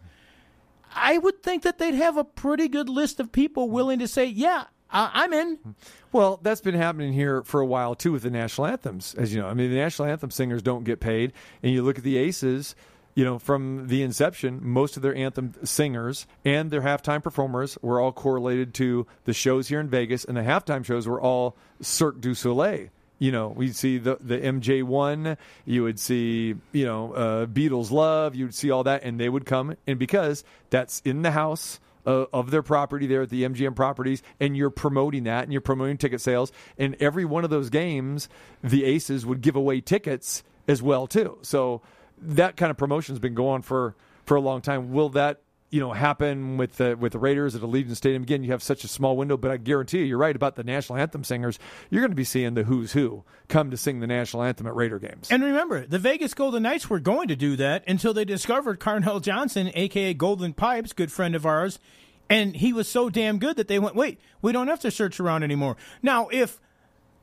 I 0.97 1.17
would 1.17 1.43
think 1.43 1.63
that 1.63 1.77
they'd 1.77 1.95
have 1.95 2.15
a 2.15 2.23
pretty 2.23 2.69
good 2.69 2.87
list 2.87 3.19
of 3.19 3.31
people 3.31 3.69
willing 3.69 3.99
to 3.99 4.07
say, 4.07 4.25
"Yeah, 4.25 4.65
I'm 4.91 5.33
in." 5.33 5.75
Well, 6.11 6.39
that's 6.41 6.61
been 6.61 6.75
happening 6.75 7.13
here 7.13 7.43
for 7.43 7.59
a 7.59 7.65
while 7.65 7.95
too 7.95 8.11
with 8.11 8.23
the 8.23 8.29
national 8.29 8.67
anthems, 8.67 9.15
as 9.15 9.33
you 9.33 9.41
know. 9.41 9.47
I 9.47 9.53
mean, 9.53 9.69
the 9.69 9.77
national 9.77 10.07
anthem 10.07 10.31
singers 10.31 10.61
don't 10.61 10.83
get 10.83 10.99
paid, 10.99 11.33
and 11.61 11.71
you 11.71 11.83
look 11.83 11.97
at 11.97 12.03
the 12.03 12.17
Aces. 12.17 12.75
You 13.15 13.23
know, 13.23 13.39
from 13.39 13.87
the 13.87 14.03
inception, 14.03 14.59
most 14.61 14.97
of 14.97 15.01
their 15.01 15.15
anthem 15.15 15.53
singers 15.63 16.27
and 16.43 16.69
their 16.69 16.81
halftime 16.81 17.23
performers 17.23 17.77
were 17.81 18.01
all 18.01 18.11
correlated 18.11 18.73
to 18.73 19.07
the 19.23 19.31
shows 19.31 19.69
here 19.69 19.79
in 19.79 19.87
Vegas, 19.89 20.25
and 20.25 20.35
the 20.35 20.41
halftime 20.41 20.83
shows 20.83 21.07
were 21.07 21.21
all 21.21 21.55
Cirque 21.79 22.19
du 22.19 22.33
Soleil. 22.33 22.89
You 23.17 23.31
know, 23.31 23.47
we'd 23.47 23.75
see 23.75 23.97
the 23.97 24.17
the 24.19 24.37
MJ 24.37 24.83
one, 24.83 25.37
you 25.63 25.83
would 25.83 25.99
see 25.99 26.55
you 26.73 26.85
know 26.85 27.13
uh, 27.13 27.45
Beatles 27.45 27.89
Love, 27.89 28.35
you'd 28.35 28.53
see 28.53 28.71
all 28.71 28.83
that, 28.83 29.03
and 29.03 29.17
they 29.17 29.29
would 29.29 29.45
come, 29.45 29.75
and 29.87 29.97
because 29.97 30.43
that's 30.69 31.01
in 31.05 31.21
the 31.21 31.31
house 31.31 31.79
uh, 32.05 32.25
of 32.33 32.51
their 32.51 32.63
property 32.63 33.07
there 33.07 33.23
at 33.23 33.29
the 33.29 33.43
MGM 33.43 33.75
properties, 33.75 34.21
and 34.39 34.55
you're 34.55 34.69
promoting 34.69 35.23
that, 35.23 35.43
and 35.43 35.51
you're 35.51 35.61
promoting 35.61 35.97
ticket 35.97 36.21
sales. 36.21 36.51
And 36.77 36.95
every 36.99 37.25
one 37.25 37.43
of 37.43 37.49
those 37.49 37.69
games, 37.69 38.29
the 38.63 38.85
Aces 38.85 39.25
would 39.25 39.41
give 39.41 39.55
away 39.55 39.81
tickets 39.81 40.43
as 40.67 40.81
well 40.81 41.07
too. 41.07 41.37
So 41.41 41.81
that 42.21 42.57
kind 42.57 42.71
of 42.71 42.77
promotion's 42.77 43.19
been 43.19 43.35
going 43.35 43.61
for 43.61 43.95
for 44.25 44.35
a 44.35 44.41
long 44.41 44.61
time. 44.61 44.91
Will 44.91 45.09
that 45.09 45.41
you 45.69 45.79
know 45.79 45.93
happen 45.93 46.57
with 46.57 46.77
the 46.77 46.95
with 46.95 47.13
the 47.13 47.19
Raiders 47.19 47.55
at 47.55 47.61
Allegiant 47.61 47.95
Stadium 47.95 48.23
again? 48.23 48.43
You 48.43 48.51
have 48.51 48.63
such 48.63 48.83
a 48.83 48.87
small 48.87 49.17
window, 49.17 49.37
but 49.37 49.51
I 49.51 49.57
guarantee 49.57 49.99
you, 49.99 50.05
you're 50.05 50.17
right 50.17 50.35
about 50.35 50.55
the 50.55 50.63
national 50.63 50.99
anthem 50.99 51.23
singers. 51.23 51.59
You're 51.89 52.01
going 52.01 52.11
to 52.11 52.15
be 52.15 52.23
seeing 52.23 52.53
the 52.53 52.63
who's 52.63 52.93
who 52.93 53.23
come 53.47 53.71
to 53.71 53.77
sing 53.77 53.99
the 53.99 54.07
national 54.07 54.43
anthem 54.43 54.67
at 54.67 54.75
Raider 54.75 54.99
games. 54.99 55.29
And 55.31 55.43
remember, 55.43 55.85
the 55.85 55.99
Vegas 55.99 56.33
Golden 56.33 56.63
Knights 56.63 56.89
were 56.89 56.99
going 56.99 57.27
to 57.27 57.35
do 57.35 57.55
that 57.57 57.83
until 57.87 58.13
they 58.13 58.25
discovered 58.25 58.79
Carnell 58.79 59.21
Johnson, 59.21 59.71
aka 59.73 60.13
Golden 60.13 60.53
Pipes, 60.53 60.93
good 60.93 61.11
friend 61.11 61.35
of 61.35 61.45
ours, 61.45 61.79
and 62.29 62.55
he 62.55 62.73
was 62.73 62.87
so 62.87 63.09
damn 63.09 63.37
good 63.37 63.57
that 63.57 63.67
they 63.67 63.79
went, 63.79 63.95
"Wait, 63.95 64.19
we 64.41 64.51
don't 64.51 64.67
have 64.67 64.79
to 64.81 64.91
search 64.91 65.19
around 65.19 65.43
anymore." 65.43 65.77
Now, 66.01 66.27
if 66.29 66.59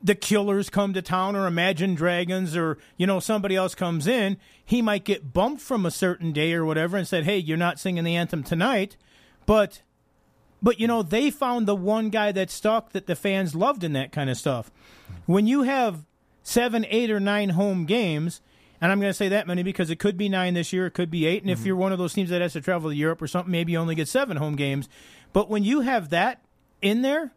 the 0.03 0.15
Killers 0.15 0.69
come 0.69 0.93
to 0.93 1.01
town 1.01 1.35
or 1.35 1.47
Imagine 1.47 1.95
Dragons 1.95 2.57
or 2.57 2.77
you 2.97 3.07
know 3.07 3.19
somebody 3.19 3.55
else 3.55 3.73
comes 3.73 4.05
in, 4.05 4.37
he 4.63 4.81
might 4.81 5.05
get 5.05 5.33
bumped 5.33 5.61
from 5.61 5.85
a 5.85 5.91
certain 5.91 6.33
day 6.33 6.53
or 6.53 6.65
whatever 6.65 6.97
and 6.97 7.07
said, 7.07 7.23
"Hey, 7.23 7.37
you're 7.37 7.57
not 7.57 7.79
singing 7.79 8.03
the 8.03 8.15
anthem 8.15 8.43
tonight." 8.43 8.97
But 9.45 9.81
but 10.61 10.79
you 10.79 10.87
know, 10.87 11.03
they 11.03 11.31
found 11.31 11.67
the 11.67 11.75
one 11.75 12.09
guy 12.09 12.31
that 12.33 12.51
stuck 12.51 12.91
that 12.91 13.07
the 13.07 13.15
fans 13.15 13.55
loved 13.55 13.83
in 13.83 13.93
that 13.93 14.11
kind 14.11 14.29
of 14.29 14.37
stuff. 14.37 14.71
When 15.25 15.47
you 15.47 15.63
have 15.63 16.05
seven, 16.41 16.85
eight, 16.89 17.09
or 17.09 17.19
nine 17.19 17.49
home 17.49 17.85
games, 17.85 18.41
and 18.81 18.91
I'm 18.91 18.99
going 18.99 19.09
to 19.09 19.17
say 19.17 19.29
that 19.29 19.47
many 19.47 19.63
because 19.63 19.89
it 19.89 19.99
could 19.99 20.17
be 20.17 20.27
nine 20.27 20.53
this 20.53 20.73
year, 20.73 20.87
it 20.87 20.91
could 20.91 21.09
be 21.09 21.25
eight. 21.25 21.41
And 21.41 21.49
if 21.49 21.59
mm-hmm. 21.59 21.67
you're 21.67 21.75
one 21.77 21.93
of 21.93 21.99
those 21.99 22.13
teams 22.13 22.29
that 22.29 22.41
has 22.41 22.53
to 22.53 22.61
travel 22.61 22.89
to 22.89 22.95
Europe 22.95 23.21
or 23.21 23.27
something, 23.27 23.51
maybe 23.51 23.71
you 23.71 23.77
only 23.77 23.95
get 23.95 24.07
seven 24.09 24.37
home 24.37 24.55
games. 24.55 24.89
But 25.31 25.49
when 25.49 25.63
you 25.63 25.81
have 25.81 26.09
that 26.09 26.43
in 26.81 27.01
there, 27.01 27.33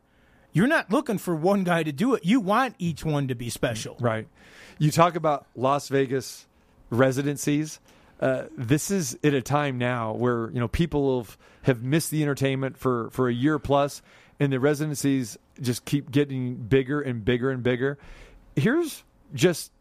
you're 0.57 0.66
not 0.66 0.90
looking 0.90 1.19
for 1.19 1.37
one 1.37 1.64
guy 1.64 1.83
to 1.83 1.92
do 1.92 2.14
it. 2.14 2.25
You 2.25 2.40
want 2.40 2.77
each 2.79 3.05
one 3.05 3.29
to 3.29 3.35
be 3.35 3.51
special. 3.51 3.95
Right. 4.01 4.27
You 4.79 4.90
talk 4.90 5.14
about 5.14 5.45
Las 5.55 5.88
Vegas 5.88 6.47
residencies. 6.88 7.79
Uh, 8.19 8.45
this 8.57 8.90
is 8.90 9.19
at 9.23 9.35
a 9.35 9.42
time 9.42 9.77
now 9.77 10.14
where 10.14 10.49
you 10.53 10.59
know 10.59 10.66
people 10.66 11.19
have 11.19 11.37
have 11.64 11.83
missed 11.83 12.11
the 12.11 12.23
entertainment 12.23 12.79
for 12.79 13.11
for 13.11 13.29
a 13.29 13.35
year 13.35 13.59
plus, 13.59 14.01
and 14.40 14.51
the 14.51 14.59
residencies 14.59 15.37
just 15.61 15.85
keep 15.85 16.11
getting 16.11 16.55
bigger 16.55 17.03
and 17.03 17.23
bigger 17.23 17.51
and 17.51 17.62
bigger. 17.62 17.99
Here's 18.55 19.05
just 19.35 19.73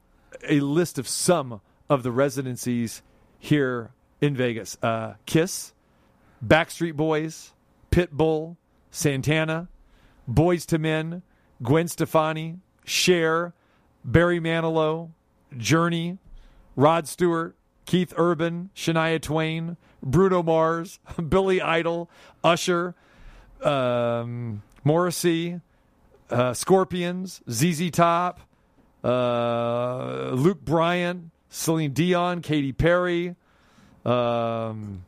a 0.46 0.60
list 0.60 1.00
of 1.00 1.08
some 1.08 1.62
of 1.90 2.04
the 2.04 2.12
residencies 2.12 3.02
here 3.40 3.92
in 4.20 4.36
Vegas: 4.36 4.78
uh, 4.84 5.14
Kiss, 5.26 5.74
Backstreet 6.46 6.96
Boys, 6.96 7.54
Pitbull, 7.92 8.58
Santana, 8.92 9.70
Boyz 10.30 10.72
II 10.72 10.80
Men, 10.80 11.22
Gwen 11.62 11.88
Stefani, 11.88 12.58
Cher, 12.84 13.54
Barry 14.04 14.40
Manilow, 14.40 15.12
Journey, 15.58 16.18
Rod 16.76 17.08
Stewart, 17.08 17.56
Keith 17.86 18.14
Urban, 18.18 18.70
Shania 18.76 19.22
Twain, 19.22 19.78
Bruno 20.02 20.44
Mars, 20.44 21.00
Billy 21.30 21.62
Idol, 21.62 22.10
Usher, 22.44 22.96
um, 23.62 24.62
Morrissey, 24.84 25.62
uh, 26.30 26.54
Scorpions, 26.54 27.42
ZZ 27.50 27.92
Top, 27.92 28.42
uh, 29.04 30.32
Luke 30.34 30.64
Bryan, 30.64 31.32
Celine 31.50 31.94
Dion, 31.94 32.42
Katy 32.42 32.74
Perry, 32.74 33.36
um, 34.04 35.06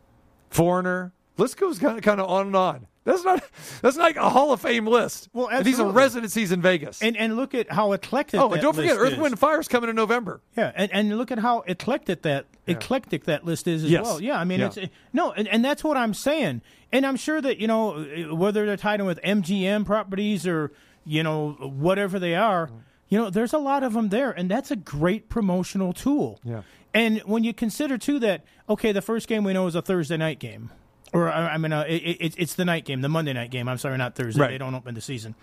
Foreigner. 0.50 1.12
List 1.38 1.58
goes 1.58 1.80
kind 1.80 1.98
of 1.98 2.04
kind 2.04 2.20
of 2.20 2.30
on 2.30 2.48
and 2.48 2.56
on. 2.56 2.88
That's 3.04 3.24
not 3.24 3.42
that's 3.82 3.96
not 3.96 4.04
like 4.04 4.16
a 4.18 4.30
Hall 4.30 4.52
of 4.52 4.60
Fame 4.60 4.86
list. 4.86 5.30
Well, 5.32 5.48
And 5.48 5.64
these 5.64 5.80
are 5.80 5.90
residencies 5.90 6.52
in 6.52 6.62
Vegas. 6.62 7.02
And 7.02 7.16
and 7.16 7.38
look 7.38 7.56
at 7.56 7.72
how 7.72 7.94
eclectic. 7.94 8.40
oh, 8.40 8.50
that 8.50 8.56
and 8.56 8.62
don't 8.62 8.76
forget, 8.76 8.98
list 8.98 9.06
Earth, 9.06 9.14
is. 9.14 9.20
Wind, 9.20 9.32
and 9.34 9.40
Fire's 9.40 9.68
coming 9.70 9.90
in 9.90 9.96
November. 9.96 10.42
Yeah, 10.58 10.74
and, 10.76 10.92
and 10.92 11.18
look 11.18 11.32
at 11.32 11.40
how 11.40 11.62
eclectic 11.62 12.24
that 12.24 12.48
eclectic 12.68 13.24
that 13.24 13.46
list 13.46 13.68
is 13.68 13.86
as 13.86 13.92
Yes. 13.92 14.04
well. 14.06 14.22
Yeah, 14.22 14.38
I 14.38 14.44
mean, 14.44 14.60
Yeah. 14.60 14.72
it's 14.76 14.78
no, 15.14 15.32
and, 15.32 15.48
and 15.48 15.64
that's 15.64 15.84
what 15.86 15.96
I'm 15.96 16.14
saying. 16.14 16.62
And 16.92 17.06
I'm 17.06 17.16
sure 17.16 17.40
that 17.40 17.60
you 17.60 17.68
know 17.68 18.04
whether 18.34 18.66
they're 18.66 18.76
tied 18.78 19.00
in 19.00 19.06
with 19.06 19.22
MGM 19.24 19.86
properties 19.86 20.46
or 20.46 20.74
you 21.06 21.24
know 21.24 21.52
whatever 21.62 22.20
they 22.20 22.36
are, 22.36 22.68
mm-hmm. 22.68 22.78
you 23.08 23.20
know, 23.20 23.30
there's 23.30 23.54
a 23.54 23.58
lot 23.58 23.84
of 23.84 23.94
them 23.94 24.10
there, 24.10 24.32
and 24.32 24.52
that's 24.52 24.70
a 24.70 24.76
great 24.76 25.30
promotional 25.30 25.94
tool. 25.94 26.42
Yeah. 26.44 26.64
And 26.94 27.20
when 27.20 27.46
you 27.46 27.54
consider 27.54 27.98
too 27.98 28.20
that 28.20 28.44
okay, 28.68 28.92
the 28.92 29.02
first 29.02 29.30
game 29.30 29.46
we 29.46 29.54
know 29.54 29.66
is 29.68 29.76
a 29.76 29.82
Thursday 29.82 30.18
night 30.18 30.40
game, 30.40 30.72
or 31.14 31.32
I 31.32 31.50
I 31.54 31.58
mean, 31.58 31.74
uh, 31.74 31.86
it, 31.88 31.96
it, 31.96 32.36
it's 32.38 32.56
the 32.56 32.66
night 32.66 32.86
game, 32.86 33.02
the 33.02 33.10
Monday 33.10 33.34
night 33.34 33.52
game. 33.52 33.68
I'm 33.68 33.78
sorry, 33.78 33.98
not 33.98 34.16
Thursday. 34.16 34.42
Right. 34.42 34.52
They 34.52 34.58
don't 34.58 34.76
open 34.76 34.96
the 34.96 35.02
season. 35.02 35.36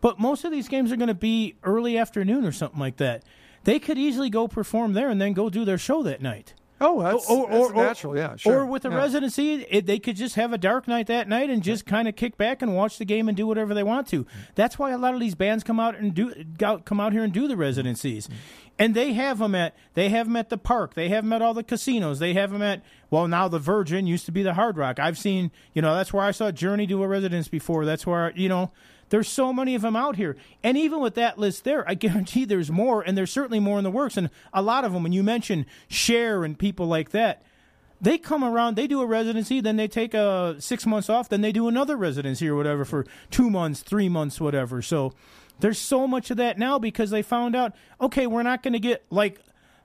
But 0.00 0.18
most 0.18 0.44
of 0.44 0.50
these 0.52 0.68
games 0.68 0.92
are 0.92 0.96
going 0.96 1.08
to 1.08 1.14
be 1.14 1.54
early 1.62 1.96
afternoon 1.96 2.44
or 2.44 2.52
something 2.52 2.80
like 2.80 2.98
that. 2.98 3.22
They 3.64 3.78
could 3.78 3.96
easily 3.96 4.28
go 4.28 4.46
perform 4.48 4.92
there 4.92 5.08
and 5.08 5.18
then 5.20 5.32
go 5.32 5.48
do 5.48 5.64
their 5.64 5.78
show 5.78 6.02
that 6.02 6.20
night. 6.20 6.52
Oh, 6.80 7.00
that's, 7.02 7.26
that's 7.26 7.72
natural. 7.72 8.16
Yeah, 8.16 8.36
sure. 8.36 8.60
Or 8.60 8.66
with 8.66 8.84
a 8.84 8.90
Yeah. 8.90 8.96
residency, 8.96 9.62
it, 9.70 9.86
they 9.86 9.98
could 9.98 10.16
just 10.16 10.34
have 10.34 10.52
a 10.52 10.58
dark 10.58 10.86
night 10.86 11.06
that 11.06 11.28
night 11.28 11.48
and 11.48 11.62
just 11.62 11.86
kind 11.86 12.06
of 12.08 12.16
kick 12.16 12.36
back 12.36 12.60
and 12.60 12.74
watch 12.74 12.98
the 12.98 13.06
game 13.06 13.28
and 13.28 13.36
do 13.36 13.46
whatever 13.46 13.72
they 13.72 13.84
want 13.84 14.08
to. 14.08 14.26
That's 14.56 14.78
why 14.78 14.90
a 14.90 14.98
lot 14.98 15.14
of 15.14 15.20
these 15.20 15.36
bands 15.36 15.64
come 15.64 15.80
out 15.80 15.96
and 15.96 16.12
do 16.12 16.34
come 16.84 17.00
out 17.00 17.12
here 17.14 17.22
and 17.22 17.32
do 17.32 17.48
the 17.48 17.56
residencies. 17.56 18.28
And 18.78 18.94
they 18.94 19.12
have 19.12 19.38
them 19.38 19.54
at 19.54 19.76
they 19.94 20.08
have 20.08 20.26
them 20.26 20.36
at 20.36 20.48
the 20.48 20.58
park. 20.58 20.94
They 20.94 21.08
have 21.08 21.24
them 21.24 21.32
at 21.32 21.42
all 21.42 21.54
the 21.54 21.62
casinos. 21.62 22.18
They 22.18 22.34
have 22.34 22.50
them 22.50 22.62
at 22.62 22.82
well 23.08 23.28
now 23.28 23.46
the 23.46 23.60
Virgin 23.60 24.06
used 24.06 24.26
to 24.26 24.32
be 24.32 24.42
the 24.42 24.54
Hard 24.54 24.76
Rock. 24.76 24.98
I've 24.98 25.18
seen 25.18 25.52
you 25.74 25.82
know 25.82 25.94
that's 25.94 26.12
where 26.12 26.24
I 26.24 26.32
saw 26.32 26.50
Journey 26.50 26.86
do 26.86 27.02
a 27.02 27.06
residence 27.06 27.46
before. 27.46 27.84
That's 27.84 28.04
where 28.06 28.32
you 28.34 28.48
know 28.48 28.72
there's 29.10 29.28
so 29.28 29.52
many 29.52 29.74
of 29.74 29.82
them 29.82 29.94
out 29.94 30.16
here. 30.16 30.36
And 30.62 30.76
even 30.76 31.00
with 31.00 31.14
that 31.14 31.38
list 31.38 31.62
there, 31.64 31.88
I 31.88 31.94
guarantee 31.94 32.44
there's 32.44 32.70
more, 32.70 33.02
and 33.02 33.16
there's 33.16 33.30
certainly 33.30 33.60
more 33.60 33.78
in 33.78 33.84
the 33.84 33.90
works. 33.90 34.16
And 34.16 34.30
a 34.52 34.62
lot 34.62 34.84
of 34.84 34.92
them, 34.92 35.02
when 35.02 35.12
you 35.12 35.22
mention 35.22 35.66
Cher 35.88 36.44
and 36.44 36.58
people 36.58 36.86
like 36.86 37.10
that, 37.10 37.42
they 38.00 38.18
come 38.18 38.44
around, 38.44 38.76
they 38.76 38.86
do 38.86 39.00
a 39.00 39.06
residency, 39.06 39.60
then 39.60 39.76
they 39.76 39.88
take 39.88 40.14
a 40.14 40.56
six 40.58 40.84
months 40.84 41.08
off, 41.08 41.28
then 41.28 41.40
they 41.40 41.52
do 41.52 41.68
another 41.68 41.96
residency 41.96 42.48
or 42.48 42.56
whatever 42.56 42.84
for 42.84 43.06
two 43.30 43.48
months, 43.48 43.82
three 43.82 44.08
months, 44.08 44.40
whatever. 44.40 44.82
So 44.82 45.14
there's 45.60 45.78
so 45.78 46.06
much 46.06 46.30
of 46.30 46.36
that 46.38 46.58
now 46.58 46.78
because 46.78 47.10
they 47.10 47.22
found 47.22 47.54
out, 47.54 47.74
okay, 48.00 48.26
we're 48.26 48.42
not 48.42 48.62
going 48.62 48.72
to 48.72 48.80
get 48.80 49.04
like 49.10 49.40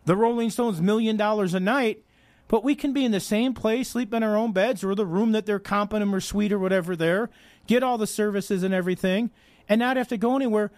the 0.06 0.16
Rolling 0.16 0.50
Stones 0.50 0.82
million 0.82 1.18
dollars 1.18 1.54
a 1.54 1.60
night. 1.60 2.04
But 2.48 2.64
we 2.64 2.74
can 2.74 2.94
be 2.94 3.06
in 3.06 3.12
the 3.12 3.20
same 3.20 3.54
place, 3.54 3.90
sleep 3.90 4.12
in 4.12 4.24
our 4.24 4.36
own 4.36 4.54
beds, 4.54 4.84
or 4.84 4.96
the 4.96 5.06
room 5.06 5.34
that 5.34 5.46
they're 5.46 5.60
comping 5.60 6.00
them 6.00 6.16
or 6.16 6.20
suite 6.20 6.52
or 6.52 6.58
whatever 6.58 6.96
there, 6.96 7.30
get 7.68 7.84
all 7.84 8.00
the 8.00 8.08
services 8.08 8.64
and 8.64 8.74
everything, 8.74 9.30
and 9.70 9.78
not 9.78 9.98
have 9.98 10.08
to 10.08 10.18
go 10.18 10.36
anywhere. 10.36 10.72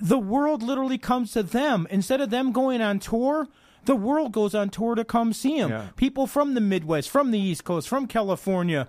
The 0.00 0.18
world 0.18 0.62
literally 0.62 0.96
comes 0.96 1.32
to 1.32 1.42
them. 1.42 1.86
Instead 1.90 2.22
of 2.22 2.30
them 2.30 2.50
going 2.50 2.80
on 2.80 2.98
tour, 2.98 3.46
the 3.84 3.94
world 3.94 4.32
goes 4.32 4.54
on 4.54 4.70
tour 4.70 4.94
to 4.94 5.04
come 5.04 5.34
see 5.34 5.58
them. 5.58 5.70
Yeah. 5.70 5.88
People 5.96 6.26
from 6.26 6.54
the 6.54 6.62
Midwest, 6.62 7.10
from 7.10 7.30
the 7.30 7.38
East 7.38 7.64
Coast, 7.64 7.88
from 7.88 8.06
California, 8.06 8.88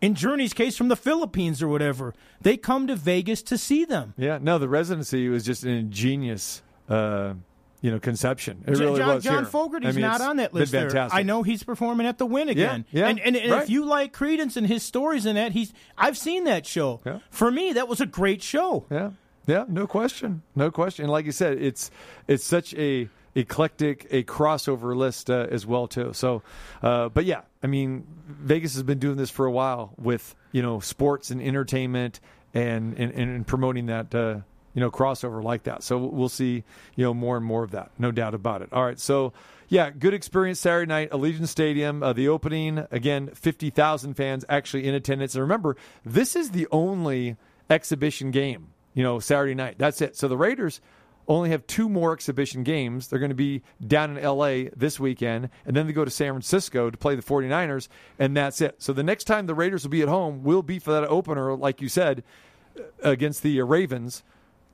in 0.00 0.14
Journey's 0.14 0.52
case, 0.52 0.76
from 0.76 0.88
the 0.88 0.96
Philippines 0.96 1.62
or 1.62 1.68
whatever, 1.68 2.14
they 2.40 2.56
come 2.56 2.86
to 2.86 2.96
Vegas 2.96 3.42
to 3.42 3.58
see 3.58 3.84
them. 3.84 4.14
Yeah, 4.16 4.38
no, 4.40 4.58
the 4.58 4.68
residency 4.68 5.28
was 5.28 5.44
just 5.44 5.62
an 5.64 5.70
ingenious, 5.70 6.62
uh, 6.88 7.34
you 7.82 7.90
know, 7.90 7.98
conception. 7.98 8.64
It 8.66 8.74
John, 8.74 8.80
really 8.80 9.00
was. 9.02 9.24
John 9.24 9.44
here. 9.44 9.46
Fogerty's 9.46 9.88
I 9.88 9.92
mean, 9.92 10.02
not 10.02 10.20
on 10.20 10.36
that 10.36 10.54
list. 10.54 10.72
There. 10.72 11.08
I 11.12 11.22
know 11.22 11.42
he's 11.42 11.62
performing 11.62 12.06
at 12.06 12.18
the 12.18 12.26
Wynn 12.26 12.48
again. 12.48 12.86
yeah, 12.90 13.08
and 13.08 13.20
and, 13.20 13.36
and 13.36 13.52
right. 13.52 13.62
if 13.62 13.70
you 13.70 13.84
like 13.84 14.12
Creedence 14.12 14.56
and 14.56 14.66
his 14.66 14.82
stories 14.82 15.26
in 15.26 15.36
that, 15.36 15.52
he's 15.52 15.72
I've 15.98 16.16
seen 16.16 16.44
that 16.44 16.66
show. 16.66 17.00
Yeah. 17.04 17.18
For 17.30 17.50
me, 17.50 17.72
that 17.74 17.88
was 17.88 18.00
a 18.00 18.06
great 18.06 18.42
show. 18.42 18.86
Yeah, 18.90 19.10
yeah, 19.46 19.64
no 19.68 19.86
question, 19.86 20.42
no 20.54 20.70
question. 20.70 21.04
And 21.04 21.12
like 21.12 21.26
you 21.26 21.32
said, 21.32 21.58
it's 21.60 21.90
it's 22.26 22.44
such 22.44 22.74
a 22.74 23.08
eclectic, 23.34 24.06
a 24.10 24.22
crossover 24.24 24.96
list 24.96 25.30
uh, 25.30 25.46
as 25.50 25.66
well 25.66 25.86
too. 25.86 26.12
So, 26.12 26.42
uh, 26.82 27.08
but 27.08 27.24
yeah, 27.24 27.42
I 27.62 27.66
mean, 27.66 28.06
Vegas 28.26 28.74
has 28.74 28.82
been 28.82 28.98
doing 28.98 29.16
this 29.16 29.30
for 29.30 29.46
a 29.46 29.50
while 29.50 29.92
with 29.96 30.34
you 30.52 30.62
know 30.62 30.80
sports 30.80 31.30
and 31.30 31.40
entertainment 31.40 32.20
and 32.54 32.98
and, 32.98 33.12
and 33.12 33.46
promoting 33.46 33.86
that. 33.86 34.14
Uh, 34.14 34.40
you 34.72 34.80
know, 34.80 34.90
crossover 34.90 35.42
like 35.42 35.64
that. 35.64 35.82
So 35.82 35.98
we'll 35.98 36.28
see, 36.28 36.62
you 36.94 37.04
know, 37.04 37.12
more 37.12 37.36
and 37.36 37.44
more 37.44 37.64
of 37.64 37.72
that. 37.72 37.90
No 37.98 38.12
doubt 38.12 38.34
about 38.34 38.62
it. 38.62 38.68
All 38.72 38.84
right. 38.84 39.00
So, 39.00 39.32
yeah, 39.68 39.90
good 39.90 40.14
experience 40.14 40.60
Saturday 40.60 40.88
night, 40.88 41.10
Allegiant 41.10 41.48
Stadium. 41.48 42.02
Uh, 42.02 42.12
the 42.12 42.28
opening, 42.28 42.86
again, 42.90 43.30
50,000 43.34 44.14
fans 44.14 44.44
actually 44.48 44.86
in 44.86 44.94
attendance. 44.94 45.34
And 45.34 45.42
remember, 45.42 45.76
this 46.04 46.36
is 46.36 46.52
the 46.52 46.68
only 46.70 47.36
exhibition 47.68 48.30
game, 48.30 48.68
you 48.94 49.02
know, 49.02 49.18
Saturday 49.18 49.54
night. 49.54 49.76
That's 49.78 50.00
it. 50.00 50.16
So 50.16 50.28
the 50.28 50.36
Raiders 50.36 50.80
only 51.30 51.50
have 51.50 51.66
two 51.66 51.88
more 51.88 52.12
exhibition 52.12 52.64
games. 52.64 53.08
They're 53.08 53.20
going 53.20 53.30
to 53.30 53.36
be 53.36 53.62
down 53.86 54.16
in 54.16 54.24
LA 54.24 54.70
this 54.76 54.98
weekend, 54.98 55.48
and 55.64 55.76
then 55.76 55.86
they 55.86 55.92
go 55.92 56.04
to 56.04 56.10
San 56.10 56.32
Francisco 56.32 56.90
to 56.90 56.98
play 56.98 57.14
the 57.14 57.22
49ers, 57.22 57.88
and 58.18 58.36
that's 58.36 58.60
it. 58.60 58.82
So 58.82 58.92
the 58.92 59.04
next 59.04 59.24
time 59.24 59.46
the 59.46 59.54
Raiders 59.54 59.84
will 59.84 59.90
be 59.90 60.02
at 60.02 60.08
home 60.08 60.42
will 60.42 60.62
be 60.62 60.80
for 60.80 60.90
that 60.92 61.04
opener, 61.04 61.54
like 61.56 61.80
you 61.80 61.88
said, 61.88 62.24
against 63.02 63.42
the 63.42 63.60
uh, 63.60 63.64
Ravens. 63.64 64.24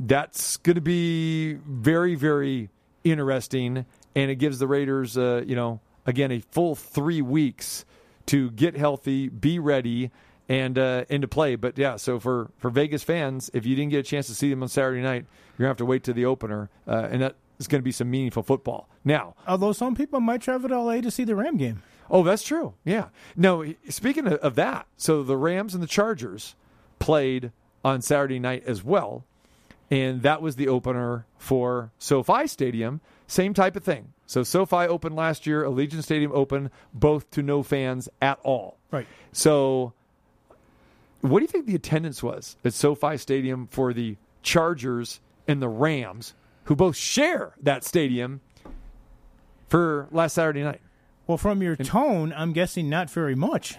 That's 0.00 0.56
going 0.56 0.76
to 0.76 0.80
be 0.80 1.54
very, 1.54 2.14
very 2.14 2.70
interesting, 3.04 3.84
and 4.14 4.30
it 4.30 4.36
gives 4.36 4.58
the 4.58 4.66
Raiders, 4.66 5.18
uh, 5.18 5.42
you 5.46 5.56
know, 5.56 5.80
again, 6.06 6.32
a 6.32 6.40
full 6.40 6.74
three 6.74 7.20
weeks 7.20 7.84
to 8.26 8.50
get 8.52 8.76
healthy, 8.76 9.28
be 9.28 9.58
ready, 9.58 10.10
and 10.48 10.78
uh, 10.78 11.04
and 11.10 11.22
to 11.22 11.28
play. 11.28 11.56
But 11.56 11.78
yeah, 11.78 11.96
so 11.96 12.18
for 12.18 12.50
for 12.58 12.70
Vegas 12.70 13.02
fans, 13.02 13.50
if 13.54 13.66
you 13.66 13.74
didn't 13.76 13.90
get 13.90 13.98
a 13.98 14.02
chance 14.02 14.26
to 14.28 14.34
see 14.34 14.50
them 14.50 14.62
on 14.62 14.68
Saturday 14.68 15.02
night, 15.02 15.24
you're 15.58 15.64
gonna 15.64 15.68
have 15.68 15.76
to 15.78 15.84
wait 15.84 16.04
to 16.04 16.12
the 16.12 16.24
opener, 16.24 16.70
uh, 16.86 17.08
and 17.10 17.22
that 17.22 17.36
is 17.58 17.66
going 17.66 17.80
to 17.80 17.84
be 17.84 17.92
some 17.92 18.10
meaningful 18.10 18.42
football. 18.42 18.88
Now, 19.04 19.34
Although 19.46 19.72
some 19.72 19.94
people 19.94 20.20
might 20.20 20.42
travel 20.42 20.68
to 20.68 20.78
LA 20.78 21.00
to 21.00 21.10
see 21.10 21.24
the 21.24 21.34
Ram 21.34 21.56
game. 21.56 21.82
Oh, 22.10 22.22
that's 22.22 22.42
true. 22.42 22.74
Yeah. 22.84 23.08
No, 23.34 23.64
speaking 23.88 24.26
of, 24.28 24.54
that, 24.54 24.86
so 24.96 25.22
the 25.22 25.36
Rams 25.36 25.74
and 25.74 25.82
the 25.82 25.88
Chargers 25.88 26.54
played 26.98 27.50
on 27.84 28.02
Saturday 28.02 28.38
night 28.38 28.62
as 28.66 28.84
well, 28.84 29.24
and 29.90 30.22
that 30.22 30.42
was 30.42 30.56
the 30.56 30.68
opener 30.68 31.26
for 31.38 31.92
SoFi 31.98 32.46
Stadium. 32.46 33.00
Same 33.26 33.54
type 33.54 33.74
of 33.74 33.82
thing. 33.82 34.12
So 34.26 34.42
SoFi 34.42 34.86
opened 34.86 35.16
last 35.16 35.46
year, 35.46 35.64
Allegiant 35.64 36.02
Stadium 36.02 36.32
open, 36.32 36.70
both 36.92 37.30
to 37.32 37.42
no 37.42 37.62
fans 37.62 38.08
at 38.20 38.38
all. 38.42 38.78
Right. 38.90 39.06
So, 39.32 39.92
what 41.20 41.40
do 41.40 41.44
you 41.44 41.48
think 41.48 41.66
the 41.66 41.74
attendance 41.74 42.22
was 42.22 42.56
at 42.64 42.72
SoFi 42.74 43.16
Stadium 43.16 43.66
for 43.68 43.92
the 43.92 44.16
Chargers 44.42 45.20
and 45.48 45.60
the 45.62 45.68
Rams, 45.68 46.34
who 46.64 46.76
both 46.76 46.96
share 46.96 47.54
that 47.62 47.84
stadium, 47.84 48.40
for 49.68 50.08
last 50.10 50.34
Saturday 50.34 50.62
night? 50.62 50.80
Well, 51.26 51.38
from 51.38 51.62
your 51.62 51.76
tone, 51.76 52.32
I'm 52.36 52.52
guessing 52.52 52.88
not 52.88 53.10
very 53.10 53.34
much. 53.34 53.76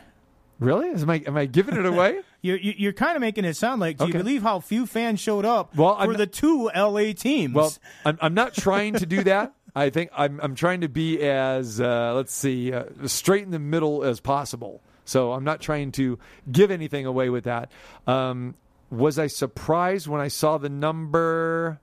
Really? 0.60 0.90
Am 0.90 1.10
I 1.10 1.24
am 1.28 1.38
I 1.38 1.46
giving 1.46 1.76
it 1.78 1.86
away? 1.86 2.22
You're, 2.42 2.58
you- 2.58 2.76
you're 2.78 2.94
kind 2.94 3.16
of 3.16 3.22
making 3.22 3.46
it 3.46 3.56
sound 3.56 3.82
like, 3.82 3.98
do 3.98 4.08
you 4.08 4.14
believe 4.14 4.44
how 4.44 4.60
few 4.60 4.86
fans 4.86 5.20
showed 5.20 5.44
up 5.44 5.76
Well, 5.76 5.96
for 5.96 6.02
I'm 6.12 6.14
the 6.14 6.28
two 6.28 6.70
LA 6.76 7.12
teams? 7.14 7.54
well, 7.54 7.74
I'm 8.06 8.18
I'm 8.22 8.34
not 8.34 8.54
trying 8.54 8.94
to 8.96 9.06
do 9.06 9.24
that. 9.24 9.54
I 9.76 9.90
think 9.90 10.10
I'm 10.16 10.40
I'm 10.42 10.56
trying 10.56 10.82
to 10.82 10.88
be 10.90 11.20
as 11.22 11.80
uh, 11.82 12.14
let's 12.16 12.34
see 12.34 12.74
uh, 12.74 12.86
straight 13.06 13.44
in 13.44 13.52
the 13.52 13.60
middle 13.60 14.04
as 14.04 14.20
possible. 14.20 14.82
So 15.08 15.32
I'm 15.32 15.46
not 15.46 15.62
trying 15.62 15.94
to 15.94 16.20
give 16.52 16.70
anything 16.70 17.06
away 17.06 17.30
with 17.30 17.46
that. 17.46 17.72
Um, 18.06 18.56
was 18.90 19.18
I 19.18 19.28
surprised 19.28 20.08
when 20.08 20.20
I 20.20 20.28
saw 20.28 20.58
the 20.58 20.70
number? 20.70 21.80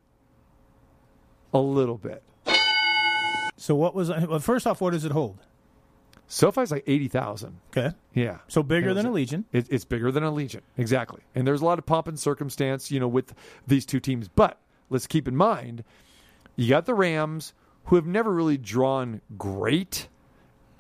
A 1.55 1.59
little 1.59 1.97
bit. 1.97 2.23
so 3.57 3.75
what 3.75 3.95
was, 3.95 4.11
well, 4.11 4.41
first 4.41 4.67
off, 4.67 4.81
what 4.81 4.91
does 4.91 5.05
it 5.05 5.13
hold? 5.13 5.39
SoFi's 6.27 6.71
like 6.71 6.85
eighty 6.87 7.09
thousand. 7.09 7.61
Okay. 7.71 7.95
Yeah. 8.15 8.39
So 8.49 8.63
bigger 8.63 8.95
than 8.95 9.07
Allegiant. 9.07 9.45
It, 9.53 9.69
it's 9.71 9.85
bigger 9.85 10.11
than 10.11 10.23
Allegiant, 10.23 10.63
exactly. 10.77 11.23
And 11.35 11.47
there's 11.47 11.61
a 11.61 11.65
lot 11.65 11.79
of 11.79 11.87
pomp 11.87 12.09
and 12.09 12.19
circumstance, 12.19 12.91
you 12.91 12.99
know, 12.99 13.09
with 13.09 13.35
these 13.67 13.85
two 13.87 14.01
teams. 14.01 14.29
But 14.29 14.59
let's 14.91 15.07
keep 15.07 15.29
in 15.29 15.37
mind, 15.37 15.85
you 16.57 16.69
got 16.69 16.87
the 16.87 16.95
Rams, 16.95 17.53
who 17.85 17.97
have 17.97 18.07
never 18.07 18.33
really 18.33 18.57
drawn 18.57 19.21
great. 19.37 20.09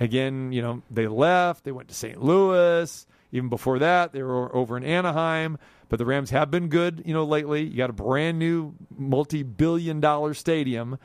Again, 0.00 0.52
you 0.52 0.62
know, 0.62 0.82
they 0.90 1.06
left, 1.06 1.64
they 1.64 1.72
went 1.72 1.88
to 1.88 1.94
St. 1.94 2.22
Louis. 2.22 3.06
Even 3.32 3.48
before 3.48 3.80
that, 3.80 4.12
they 4.12 4.22
were 4.22 4.54
over 4.54 4.76
in 4.76 4.84
Anaheim. 4.84 5.58
But 5.88 5.98
the 5.98 6.06
Rams 6.06 6.30
have 6.30 6.50
been 6.50 6.68
good, 6.68 7.02
you 7.04 7.12
know, 7.12 7.24
lately. 7.24 7.64
You 7.64 7.76
got 7.76 7.90
a 7.90 7.94
brand 7.94 8.38
new 8.38 8.74
multi-billion 8.96 10.00
dollar 10.00 10.34
stadium. 10.34 10.98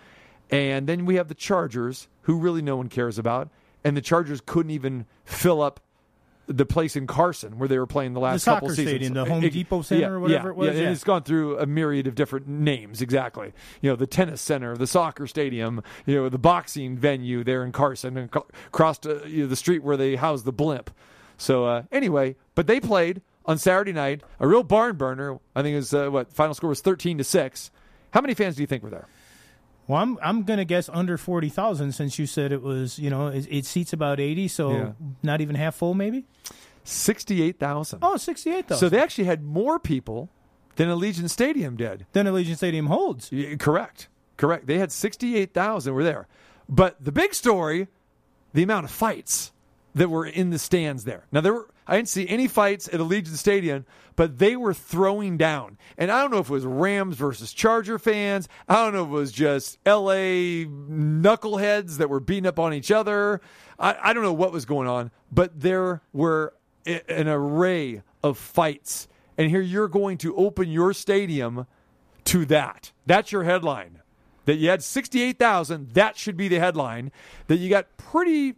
And 0.52 0.88
then 0.88 1.06
we 1.06 1.16
have 1.16 1.28
the 1.28 1.36
Chargers, 1.36 2.08
who 2.22 2.38
really 2.38 2.62
no 2.62 2.78
one 2.78 2.90
cares 2.90 3.18
about. 3.18 3.50
And 3.84 3.96
the 3.96 4.02
Chargers 4.02 4.42
couldn't 4.46 4.72
even 4.72 5.06
fill 5.26 5.62
up 5.62 5.80
the 6.52 6.66
place 6.66 6.96
in 6.96 7.06
Carson 7.08 7.60
where 7.60 7.70
they 7.70 7.78
were 7.78 7.86
playing 7.86 8.14
the 8.14 8.20
last 8.20 8.44
The 8.44 8.52
couple 8.52 8.70
seasons. 8.70 8.88
stadium, 8.90 9.14
the 9.14 9.26
Home 9.26 9.44
It- 9.44 9.54
Depot 9.54 9.84
Center 9.84 10.02
yeah, 10.02 10.08
or 10.08 10.20
whatever 10.20 10.48
yeah, 10.48 10.52
it 10.52 10.56
was, 10.56 10.76
Yeah, 10.76 10.82
yeah. 10.84 10.90
it's 10.90 11.04
gone 11.04 11.22
through 11.24 11.60
a 11.60 11.66
myriad 11.68 12.08
of 12.08 12.16
different 12.16 12.48
names. 12.48 13.02
Exactly. 13.02 13.54
You 13.82 13.92
know, 13.92 13.96
the 13.96 14.08
tennis 14.08 14.42
center, 14.42 14.76
the 14.76 14.88
soccer 14.88 15.28
stadium, 15.28 15.84
you 16.08 16.16
know, 16.16 16.28
the 16.28 16.40
boxing 16.40 16.98
venue 16.98 17.44
there 17.44 17.64
in 17.64 17.72
Carson, 17.72 18.18
and 18.18 18.30
across 18.68 19.06
uh, 19.06 19.24
you 19.28 19.44
know, 19.44 19.48
the 19.48 19.56
street 19.56 19.84
where 19.84 19.96
they 19.96 20.16
house 20.16 20.42
the 20.42 20.52
blimp. 20.52 20.90
So 21.38 21.66
uh, 21.66 21.84
anyway, 21.92 22.36
but 22.56 22.66
they 22.68 22.80
played 22.80 23.22
on 23.46 23.58
Saturday 23.58 23.94
night, 23.94 24.24
a 24.40 24.48
real 24.48 24.64
barn 24.64 24.96
burner. 24.98 25.40
I 25.56 25.62
think 25.62 25.74
it 25.74 25.78
was 25.78 25.94
uh, 25.94 26.10
what 26.10 26.34
final 26.34 26.54
score 26.56 26.70
was 26.70 26.82
thirteen 26.82 27.18
to 27.20 27.24
six. 27.24 27.72
How 28.12 28.22
many 28.22 28.34
fans 28.34 28.56
do 28.56 28.62
you 28.64 28.68
think 28.68 28.84
were 28.84 28.90
there? 28.90 29.08
Well, 29.90 30.00
I'm 30.02 30.20
I'm 30.22 30.44
gonna 30.44 30.66
guess 30.66 30.88
under 30.94 31.18
forty 31.18 31.50
thousand 31.50 31.94
since 31.94 32.20
you 32.20 32.28
said 32.28 32.52
it 32.52 32.62
was 32.62 33.00
you 33.00 33.10
know 33.10 33.28
it, 33.28 33.48
it 33.50 33.66
seats 33.66 33.92
about 33.92 34.20
eighty, 34.20 34.48
so 34.48 34.72
Yeah. 34.72 34.92
not 35.24 35.42
even 35.42 35.56
half 35.56 35.76
full 35.76 35.96
maybe. 35.96 36.26
Sixty-eight 36.84 37.60
thousand. 37.60 38.00
Oh, 38.02 38.16
68,000. 38.18 38.80
So 38.80 38.88
they 38.90 39.00
actually 39.02 39.26
had 39.26 39.44
more 39.44 39.80
people 39.80 40.30
than 40.76 40.88
Allegiant 40.90 41.30
Stadium 41.30 41.76
did. 41.76 42.06
Then 42.14 42.26
Allegiant 42.26 42.58
Stadium 42.58 42.86
holds. 42.88 43.32
Y- 43.32 43.58
Correct. 43.60 44.08
Correct. 44.38 44.66
They 44.66 44.78
had 44.78 44.92
68,000 44.92 45.94
were 45.94 46.04
there. 46.04 46.28
But 46.70 47.04
the 47.04 47.12
big 47.12 47.34
story, 47.34 47.88
the 48.54 48.64
amount 48.64 48.86
of 48.86 48.92
fights 48.92 49.52
that 49.94 50.10
were 50.10 50.26
in 50.26 50.52
the 50.52 50.58
stands 50.60 51.04
there. 51.04 51.26
Now 51.32 51.42
there 51.42 51.54
were 51.54 51.68
I 51.90 51.96
didn't 51.96 52.10
see 52.10 52.30
any 52.30 52.48
fights 52.48 52.88
at 52.88 53.00
Allegiant 53.00 53.36
Stadium, 53.36 53.84
but 54.16 54.38
they 54.38 54.56
were 54.56 54.76
throwing 54.76 55.38
down. 55.38 55.80
And 55.98 56.12
I 56.12 56.22
don't 56.22 56.30
know 56.30 56.38
if 56.38 56.50
it 56.50 56.54
was 56.54 56.64
Rams 56.64 57.16
versus 57.18 57.52
Charger 57.52 57.98
fans. 57.98 58.48
I 58.68 58.76
don't 58.76 58.94
know 58.94 59.04
if 59.04 59.10
it 59.10 59.12
was 59.12 59.32
just 59.32 59.80
LA 59.88 60.68
knuckleheads 60.70 61.98
that 61.98 62.08
were 62.08 62.20
beating 62.20 62.46
up 62.46 62.60
on 62.60 62.76
each 62.76 62.92
other. 62.92 63.42
I, 63.80 63.96
I 64.04 64.14
don't 64.14 64.22
know 64.22 64.34
what 64.34 64.52
was 64.52 64.66
going 64.66 64.88
on, 64.88 65.10
but 65.32 65.60
there 65.60 66.04
were 66.14 66.54
an 66.86 67.28
array 67.28 68.04
of 68.22 68.38
fights. 68.38 69.08
And 69.36 69.50
here 69.50 69.62
you're 69.62 69.88
going 69.88 70.20
to 70.20 70.36
open 70.36 70.70
your 70.70 70.94
stadium 70.94 71.66
to 72.26 72.46
that. 72.46 72.92
That's 73.08 73.32
your 73.32 73.46
headline. 73.46 74.02
That 74.46 74.58
you 74.58 74.70
had 74.70 74.84
68,000, 74.84 75.92
that 75.94 76.18
should 76.18 76.38
be 76.38 76.48
the 76.48 76.60
headline. 76.60 77.12
That 77.48 77.58
you 77.58 77.68
got 77.68 77.98
pretty 77.98 78.56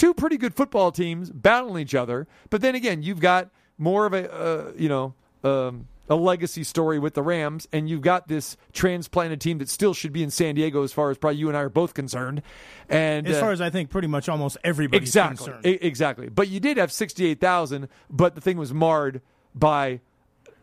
two 0.00 0.14
pretty 0.14 0.38
good 0.38 0.54
football 0.54 0.90
teams 0.90 1.30
battling 1.30 1.82
each 1.82 1.94
other. 1.94 2.26
But 2.48 2.62
then 2.62 2.74
again, 2.74 3.02
you've 3.02 3.20
got 3.20 3.50
more 3.76 4.06
of 4.06 4.14
a 4.14 4.32
uh, 4.32 4.72
you 4.74 4.88
know, 4.88 5.14
um, 5.44 5.88
a 6.08 6.16
legacy 6.16 6.64
story 6.64 6.98
with 6.98 7.12
the 7.12 7.22
Rams 7.22 7.68
and 7.70 7.88
you've 7.88 8.00
got 8.00 8.26
this 8.26 8.56
transplanted 8.72 9.42
team 9.42 9.58
that 9.58 9.68
still 9.68 9.92
should 9.92 10.12
be 10.12 10.22
in 10.22 10.30
San 10.30 10.54
Diego 10.54 10.82
as 10.82 10.92
far 10.92 11.10
as 11.10 11.18
probably 11.18 11.38
you 11.38 11.48
and 11.48 11.56
I 11.56 11.60
are 11.60 11.68
both 11.68 11.92
concerned. 11.92 12.40
And 12.88 13.28
As 13.28 13.36
uh, 13.36 13.40
far 13.40 13.52
as 13.52 13.60
I 13.60 13.68
think, 13.68 13.90
pretty 13.90 14.08
much 14.08 14.28
almost 14.28 14.56
everybody's 14.64 15.10
exactly, 15.10 15.36
concerned. 15.36 15.66
E- 15.66 15.86
exactly. 15.86 16.28
But 16.30 16.48
you 16.48 16.60
did 16.60 16.78
have 16.78 16.90
68,000, 16.90 17.86
but 18.08 18.34
the 18.34 18.40
thing 18.40 18.56
was 18.56 18.72
marred 18.72 19.20
by 19.54 20.00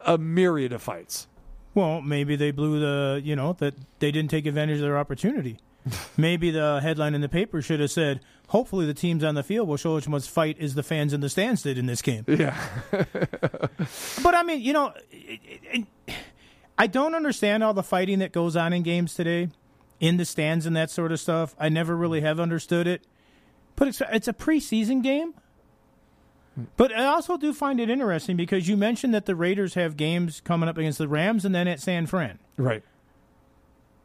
a 0.01 0.17
myriad 0.17 0.73
of 0.73 0.81
fights. 0.81 1.27
Well, 1.75 2.01
maybe 2.01 2.35
they 2.35 2.49
blew 2.49 2.79
the, 2.79 3.21
you 3.23 3.35
know, 3.35 3.53
that 3.59 3.75
they 3.99 4.11
didn't 4.11 4.31
take 4.31 4.47
advantage 4.47 4.77
of 4.77 4.81
their 4.81 4.97
opportunity. 4.97 5.59
maybe 6.17 6.51
the 6.51 6.79
headline 6.81 7.13
in 7.13 7.21
the 7.21 7.29
paper 7.29 7.61
should 7.61 7.79
have 7.79 7.91
said, 7.91 8.19
hopefully 8.47 8.85
the 8.85 8.93
teams 8.93 9.23
on 9.23 9.35
the 9.35 9.43
field 9.43 9.67
will 9.67 9.77
show 9.77 9.97
as 9.97 10.07
much 10.07 10.27
fight 10.27 10.59
as 10.59 10.75
the 10.75 10.83
fans 10.83 11.13
in 11.13 11.21
the 11.21 11.29
stands 11.29 11.61
did 11.61 11.77
in 11.77 11.85
this 11.85 12.01
game. 12.01 12.25
Yeah. 12.27 12.57
But 14.23 14.35
I 14.35 14.43
mean, 14.43 14.61
you 14.61 14.73
know, 14.73 14.93
I 16.77 16.87
don't 16.87 17.15
understand 17.15 17.63
all 17.63 17.73
the 17.73 17.83
fighting 17.83 18.19
that 18.19 18.31
goes 18.31 18.55
on 18.55 18.73
in 18.73 18.83
games 18.83 19.13
today, 19.13 19.49
in 19.99 20.17
the 20.17 20.25
stands 20.25 20.65
and 20.65 20.75
that 20.75 20.89
sort 20.89 21.11
of 21.11 21.19
stuff. 21.19 21.55
I 21.59 21.69
never 21.69 21.95
really 21.95 22.21
have 22.21 22.39
understood 22.39 22.87
it. 22.87 23.03
But 23.75 23.87
it's 23.89 24.01
it's 24.11 24.27
a 24.27 24.33
preseason 24.33 25.01
game. 25.01 25.35
But 26.75 26.91
I 26.91 27.05
also 27.05 27.37
do 27.37 27.53
find 27.53 27.79
it 27.79 27.89
interesting 27.89 28.35
because 28.35 28.67
you 28.67 28.75
mentioned 28.75 29.13
that 29.13 29.27
the 29.27 29.35
Raiders 29.35 29.75
have 29.75 29.95
games 29.95 30.41
coming 30.41 30.67
up 30.67 30.77
against 30.77 30.97
the 30.97 31.07
Rams 31.07 31.45
and 31.45 31.53
then 31.53 31.67
at 31.67 31.79
San 31.79 32.07
Fran. 32.07 32.39
Right. 32.57 32.83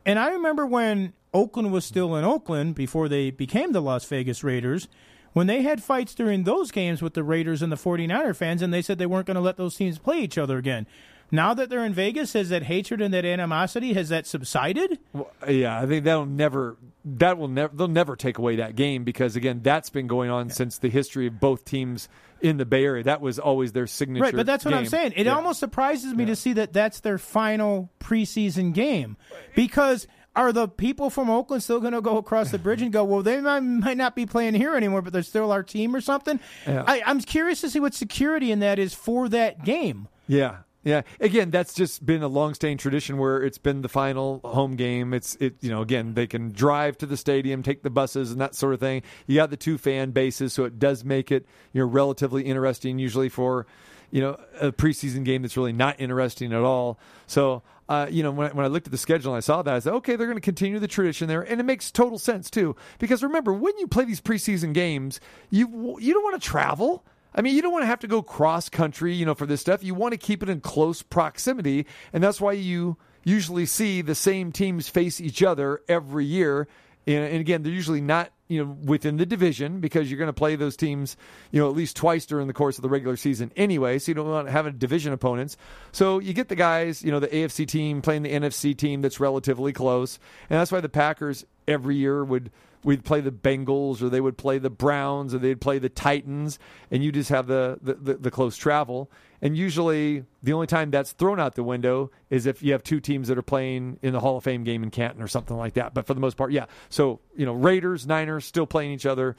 And 0.05 0.19
I 0.19 0.31
remember 0.31 0.67
when 0.67 1.15
Oakland 1.35 1.73
was 1.73 1.85
still 1.85 2.15
in 2.17 2.25
Oakland 2.25 2.75
before 2.75 3.09
they 3.09 3.31
became 3.31 3.73
the 3.73 3.81
Las 3.81 4.05
Vegas 4.05 4.45
Raiders, 4.45 4.89
when 5.33 5.47
they 5.47 5.63
had 5.63 5.83
fights 5.83 6.15
during 6.15 6.45
those 6.45 6.71
games 6.71 7.01
with 7.01 7.15
the 7.15 7.23
Raiders 7.25 7.63
and 7.63 7.73
the 7.73 7.77
49er 7.77 8.37
fans, 8.37 8.61
and 8.63 8.73
they 8.73 8.83
said 8.83 8.99
they 8.99 9.07
weren't 9.07 9.27
going 9.27 9.37
to 9.37 9.41
let 9.41 9.57
those 9.57 9.77
teams 9.77 9.99
play 9.99 10.19
each 10.21 10.37
other 10.37 10.59
again. 10.59 10.87
Now 11.35 11.55
that 11.55 11.71
they're 11.71 11.87
in 11.87 11.95
Vegas, 11.95 12.35
has 12.35 12.51
that 12.51 12.65
hatred 12.65 13.01
and 13.01 13.15
that 13.15 13.25
animosity 13.25 13.95
has 13.95 14.11
that 14.11 14.27
subsided? 14.27 14.99
Well, 15.15 15.31
yeah, 15.49 15.81
I 15.81 15.87
think 15.87 16.05
that'll 16.05 16.27
never 16.27 16.77
that 17.07 17.39
will 17.39 17.49
never 17.49 17.75
they'll 17.75 17.89
never 17.89 18.17
take 18.17 18.37
away 18.37 18.57
that 18.57 18.77
game 18.77 19.03
because 19.03 19.35
again, 19.35 19.61
that's 19.63 19.89
been 19.89 20.07
going 20.07 20.29
on 20.29 20.51
since 20.51 20.77
the 20.77 20.91
history 20.91 21.27
of 21.29 21.41
both 21.41 21.65
teams 21.65 22.11
in 22.43 22.59
the 22.59 22.67
Bay 22.67 22.85
Area. 22.85 23.03
That 23.05 23.23
was 23.23 23.39
always 23.39 23.73
their 23.73 23.87
signature. 23.87 24.25
Right, 24.25 24.37
but 24.37 24.45
that's 24.45 24.63
what 24.67 24.75
I'm 24.75 24.85
saying. 24.85 25.15
It 25.17 25.25
Yeah. 25.25 25.35
almost 25.35 25.59
surprises 25.59 26.13
me 26.13 26.27
to 26.27 26.37
see 26.37 26.53
that 26.53 26.75
that's 26.75 27.01
their 27.01 27.17
final 27.17 27.91
preseason 27.99 28.75
game 28.75 29.17
because 29.55 30.07
are 30.35 30.53
the 30.53 30.69
people 30.69 31.11
from 31.11 31.29
Oakland 31.29 31.63
still 31.63 31.81
going 31.81 31.93
to 31.93 32.01
go 32.01 32.17
across 32.17 32.51
the 32.51 32.59
bridge 32.59 32.83
and 32.83 32.93
go, 32.93 33.05
well, 33.05 33.23
they 33.23 33.41
might, 33.41 33.61
might 33.61 33.97
not 33.97 34.15
be 34.15 34.27
playing 34.27 34.55
here 34.55 34.75
anymore, 34.77 35.03
but 35.03 35.13
they're 35.13 35.23
still 35.23 35.53
our 35.53 35.63
team 35.63 35.95
or 35.95 36.01
something? 36.01 36.41
Yeah. 36.67 36.85
I, 36.87 37.03
I'm 37.05 37.21
curious 37.21 37.61
to 37.63 37.71
see 37.71 37.81
what 37.81 37.95
security 37.95 38.51
in 38.51 38.61
that 38.61 38.79
is 38.79 38.95
for 38.95 39.29
that 39.29 39.65
game. 39.65 40.09
Yeah. 40.27 40.59
Yeah. 40.85 41.03
Again, 41.21 41.51
that's 41.51 41.75
just 41.75 42.05
been 42.05 42.23
a 42.23 42.29
long-standing 42.29 42.79
tradition 42.79 43.19
where 43.19 43.43
it's 43.43 43.59
been 43.59 43.83
the 43.83 43.89
final 43.89 44.41
home 44.45 44.75
game. 44.75 45.15
It's 45.15 45.37
it. 45.37 45.55
You 45.61 45.71
know, 45.71 45.81
again, 45.81 46.15
they 46.15 46.27
can 46.27 46.51
drive 46.51 46.99
to 46.99 47.07
the 47.07 47.17
stadium, 47.17 47.63
take 47.63 47.83
the 47.83 47.91
buses, 47.91 48.33
and 48.33 48.41
that 48.41 48.57
sort 48.57 48.75
of 48.75 48.81
thing. 48.81 49.03
You 49.29 49.37
got 49.37 49.51
the 49.51 49.57
two 49.57 49.79
fan 49.79 50.11
bases, 50.11 50.53
so 50.53 50.65
it 50.65 50.81
does 50.81 51.05
make 51.05 51.31
it 51.31 51.47
you 51.73 51.83
know 51.83 51.87
relatively 51.87 52.43
interesting. 52.43 52.99
Usually 52.99 53.29
for 53.29 53.67
you 54.13 54.21
know 54.21 54.39
a 54.61 54.71
preseason 54.71 55.25
game 55.25 55.43
that's 55.43 55.57
really 55.57 55.73
not 55.73 56.01
interesting 56.01 56.53
at 56.53 56.63
all. 56.63 56.99
So. 57.27 57.63
Uh, 57.89 58.07
you 58.09 58.23
know, 58.23 58.31
when 58.31 58.49
I, 58.49 58.55
when 58.55 58.65
I 58.65 58.69
looked 58.69 58.87
at 58.87 58.93
the 58.93 58.97
schedule 58.97 59.33
and 59.33 59.39
I 59.39 59.41
saw 59.41 59.61
that, 59.61 59.75
I 59.75 59.79
said, 59.81 59.93
okay, 59.95 60.17
they're 60.17 60.29
going 60.29 60.39
to 60.39 60.41
continue 60.41 60.79
the 60.79 60.89
tradition 60.89 61.29
there, 61.29 61.43
and 61.43 61.61
it 61.61 61.65
makes 61.65 61.91
total 61.91 62.19
sense 62.19 62.49
too. 62.49 62.75
Because 62.99 63.23
remember, 63.23 63.53
when 63.53 63.77
you 63.77 63.87
play 63.87 64.05
these 64.05 64.21
preseason 64.21 64.73
games, 64.73 65.21
you 65.51 65.99
you 66.01 66.15
don't 66.15 66.23
want 66.23 66.41
to 66.41 66.49
travel. 66.49 67.05
I 67.35 67.43
mean, 67.43 67.55
you 67.55 67.61
don't 67.61 67.73
want 67.73 67.83
to 67.83 67.89
have 67.89 67.99
to 68.01 68.07
go 68.07 68.23
cross 68.23 68.71
country, 68.71 69.13
you 69.13 69.27
know, 69.27 69.35
for 69.35 69.47
this 69.47 69.61
stuff. 69.61 69.83
You 69.83 69.95
want 69.95 70.13
to 70.13 70.19
keep 70.19 70.43
it 70.43 70.49
in 70.49 70.61
close 70.61 71.03
proximity, 71.03 71.87
and 72.15 72.23
that's 72.23 72.41
why 72.41 72.53
you 72.53 72.97
usually 73.25 73.67
see 73.67 74.01
the 74.01 74.15
same 74.15 74.53
teams 74.53 74.89
face 74.89 75.21
each 75.21 75.43
other 75.43 75.83
every 75.89 76.25
year. 76.25 76.69
And, 77.07 77.41
again, 77.41 77.63
they're 77.63 77.73
usually 77.73 78.01
not, 78.01 78.31
you 78.49 78.65
know, 78.65 78.77
within 78.85 79.17
the 79.17 79.27
division 79.27 79.81
because 79.81 80.11
you're 80.11 80.19
going 80.19 80.29
to 80.29 80.33
play 80.33 80.55
those 80.57 80.77
teams, 80.77 81.17
you 81.51 81.61
know, 81.61 81.69
at 81.69 81.75
least 81.75 81.97
twice 81.97 82.27
during 82.27 82.47
the 82.47 82.53
course 82.53 82.79
of 82.79 82.83
the 82.83 82.89
regular 82.89 83.17
season 83.17 83.51
anyway. 83.57 83.99
So 83.99 84.11
you 84.11 84.15
don't 84.15 84.29
want 84.29 84.47
to 84.47 84.53
have 84.53 84.67
a 84.67 84.71
division 84.71 85.13
opponents. 85.13 85.57
So 85.91 86.21
you 86.21 86.33
get 86.33 86.49
the 86.49 86.55
guys, 86.55 87.03
you 87.03 87.11
know, 87.11 87.19
the 87.19 87.29
AFC 87.29 87.67
team 87.67 88.03
playing 88.03 88.23
the 88.23 88.33
NFC 88.33 88.77
team 88.77 89.01
that's 89.03 89.19
relatively 89.19 89.73
close, 89.73 90.19
and 90.49 90.61
that's 90.61 90.71
why 90.71 90.81
the 90.81 90.89
Packers 90.89 91.45
every 91.67 91.97
year 91.97 92.25
would 92.25 92.51
we'd 92.85 93.05
play 93.05 93.21
the 93.21 93.31
Bengals 93.31 94.03
or 94.03 94.09
they 94.09 94.21
would 94.21 94.37
play 94.37 94.59
the 94.59 94.71
Browns 94.71 95.35
or 95.35 95.39
they'd 95.39 95.61
play 95.61 95.79
the 95.79 95.89
Titans, 95.89 96.59
and 96.91 97.03
you 97.03 97.13
just 97.13 97.31
have 97.31 97.47
the, 97.47 97.79
the, 97.81 97.95
the, 97.95 98.15
the 98.15 98.31
close 98.31 98.57
travel. 98.57 99.11
And 99.43 99.57
usually 99.57 100.25
the 100.41 100.53
only 100.53 100.69
time 100.69 100.93
that's 100.93 101.13
thrown 101.13 101.41
out 101.41 101.57
the 101.57 101.65
window 101.65 102.13
is 102.31 102.47
if 102.47 102.63
you 102.63 102.73
have 102.73 102.85
two 102.85 103.01
teams 103.01 103.27
that 103.27 103.37
are 103.37 103.43
playing 103.43 103.99
in 104.01 104.13
the 104.13 104.21
Hall 104.21 104.37
of 104.37 104.45
Fame 104.45 104.63
game 104.63 104.85
in 104.85 104.91
Canton 104.91 105.21
or 105.21 105.27
something 105.27 105.57
like 105.57 105.75
that. 105.75 105.93
But 105.95 106.07
for 106.07 106.15
the 106.15 106.21
most 106.21 106.37
part, 106.37 106.53
yeah. 106.53 106.67
So, 106.89 107.19
you 107.37 107.45
know, 107.45 107.53
Raiders, 107.53 108.07
Niners 108.07 108.45
still 108.45 108.67
playing 108.67 108.93
each 108.93 109.05
other. 109.05 109.35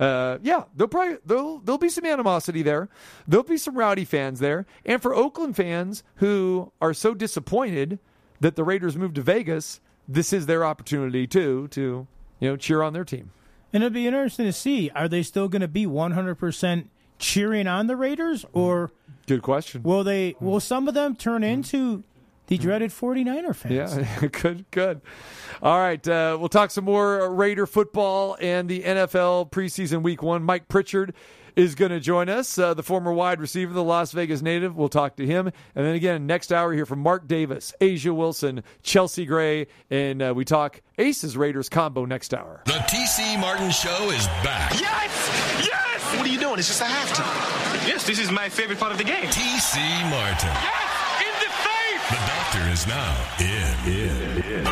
Uh, 0.00 0.38
yeah, 0.42 0.64
they'll 0.74 0.88
probably 0.88 1.18
there'll 1.26 1.58
there'll 1.58 1.78
be 1.78 1.90
some 1.90 2.06
animosity 2.06 2.62
there. 2.62 2.88
There'll 3.28 3.44
be 3.44 3.58
some 3.58 3.76
rowdy 3.76 4.06
fans 4.06 4.40
there, 4.40 4.66
and 4.86 5.02
for 5.02 5.14
Oakland 5.14 5.54
fans 5.54 6.02
who 6.16 6.72
are 6.80 6.94
so 6.94 7.12
disappointed 7.12 7.98
that 8.40 8.56
the 8.56 8.64
Raiders 8.64 8.96
moved 8.96 9.16
to 9.16 9.22
Vegas, 9.22 9.80
this 10.08 10.32
is 10.32 10.46
their 10.46 10.64
opportunity 10.64 11.26
too 11.26 11.68
to 11.68 12.06
you 12.40 12.48
know 12.48 12.56
cheer 12.56 12.82
on 12.82 12.94
their 12.94 13.04
team. 13.04 13.32
And 13.72 13.82
it'd 13.82 13.92
be 13.92 14.06
interesting 14.06 14.46
to 14.46 14.52
see 14.52 14.90
are 14.90 15.08
they 15.08 15.22
still 15.22 15.48
going 15.48 15.62
to 15.62 15.68
be 15.68 15.86
100% 15.86 16.88
cheering 17.22 17.66
on 17.66 17.86
the 17.86 17.96
Raiders 17.96 18.44
or 18.52 18.90
Good 19.26 19.40
question. 19.42 19.82
will 19.84 20.04
they 20.04 20.34
will 20.40 20.60
some 20.60 20.88
of 20.88 20.94
them 20.94 21.14
turn 21.16 21.42
into 21.44 22.02
the 22.48 22.58
dreaded 22.58 22.90
49er 22.90 23.54
fans? 23.54 23.96
Yeah, 23.96 24.26
good, 24.42 24.64
good. 24.72 25.00
All 25.62 25.78
right, 25.78 26.06
uh, 26.06 26.36
we'll 26.38 26.48
talk 26.50 26.70
some 26.72 26.84
more 26.84 27.32
Raider 27.32 27.66
football 27.66 28.36
and 28.40 28.68
the 28.68 28.82
NFL 28.82 29.50
preseason 29.52 30.02
week 30.02 30.22
one. 30.22 30.42
Mike 30.42 30.68
Pritchard 30.68 31.14
is 31.54 31.74
going 31.74 31.90
to 31.92 32.00
join 32.00 32.28
us, 32.28 32.58
uh, 32.58 32.74
the 32.74 32.82
former 32.82 33.12
wide 33.12 33.38
receiver, 33.40 33.72
the 33.72 33.84
Las 33.84 34.10
Vegas 34.12 34.42
native. 34.42 34.74
We'll 34.74 34.88
talk 34.88 35.16
to 35.16 35.26
him. 35.26 35.46
And 35.74 35.86
then 35.86 35.94
again, 35.94 36.26
next 36.26 36.52
hour, 36.52 36.72
here 36.72 36.86
from 36.86 36.98
Mark 37.00 37.28
Davis, 37.28 37.74
A'ja 37.80 38.14
Wilson, 38.14 38.64
Chelsea 38.82 39.24
Gray, 39.26 39.66
and 39.90 40.20
uh, 40.22 40.32
we 40.34 40.44
talk 40.44 40.80
Aces 40.98 41.36
Raiders 41.36 41.68
combo 41.68 42.04
next 42.06 42.34
hour. 42.34 42.62
The 42.64 42.72
TC 42.72 43.38
Martin 43.38 43.70
Show 43.70 44.10
is 44.10 44.26
back. 44.42 44.80
Yes! 44.80 45.66
Yes! 45.68 45.81
What 46.16 46.26
are 46.26 46.32
you 46.32 46.38
doing? 46.38 46.58
It's 46.58 46.68
just 46.68 46.80
a 46.80 46.84
halftime. 46.84 47.86
Yes, 47.86 48.06
this 48.06 48.18
is 48.18 48.30
my 48.30 48.48
favorite 48.48 48.78
part 48.78 48.92
of 48.92 48.98
the 48.98 49.04
game. 49.04 49.24
TC 49.26 49.78
Martin. 50.10 50.50
Yes! 50.62 50.92
In 51.20 51.34
the 51.40 51.50
face! 51.64 52.06
The 52.10 52.20
doctor 52.30 52.62
is 52.70 52.86
now 52.86 53.16
in. 53.40 53.74
In. 53.90 54.42
in. 54.52 54.66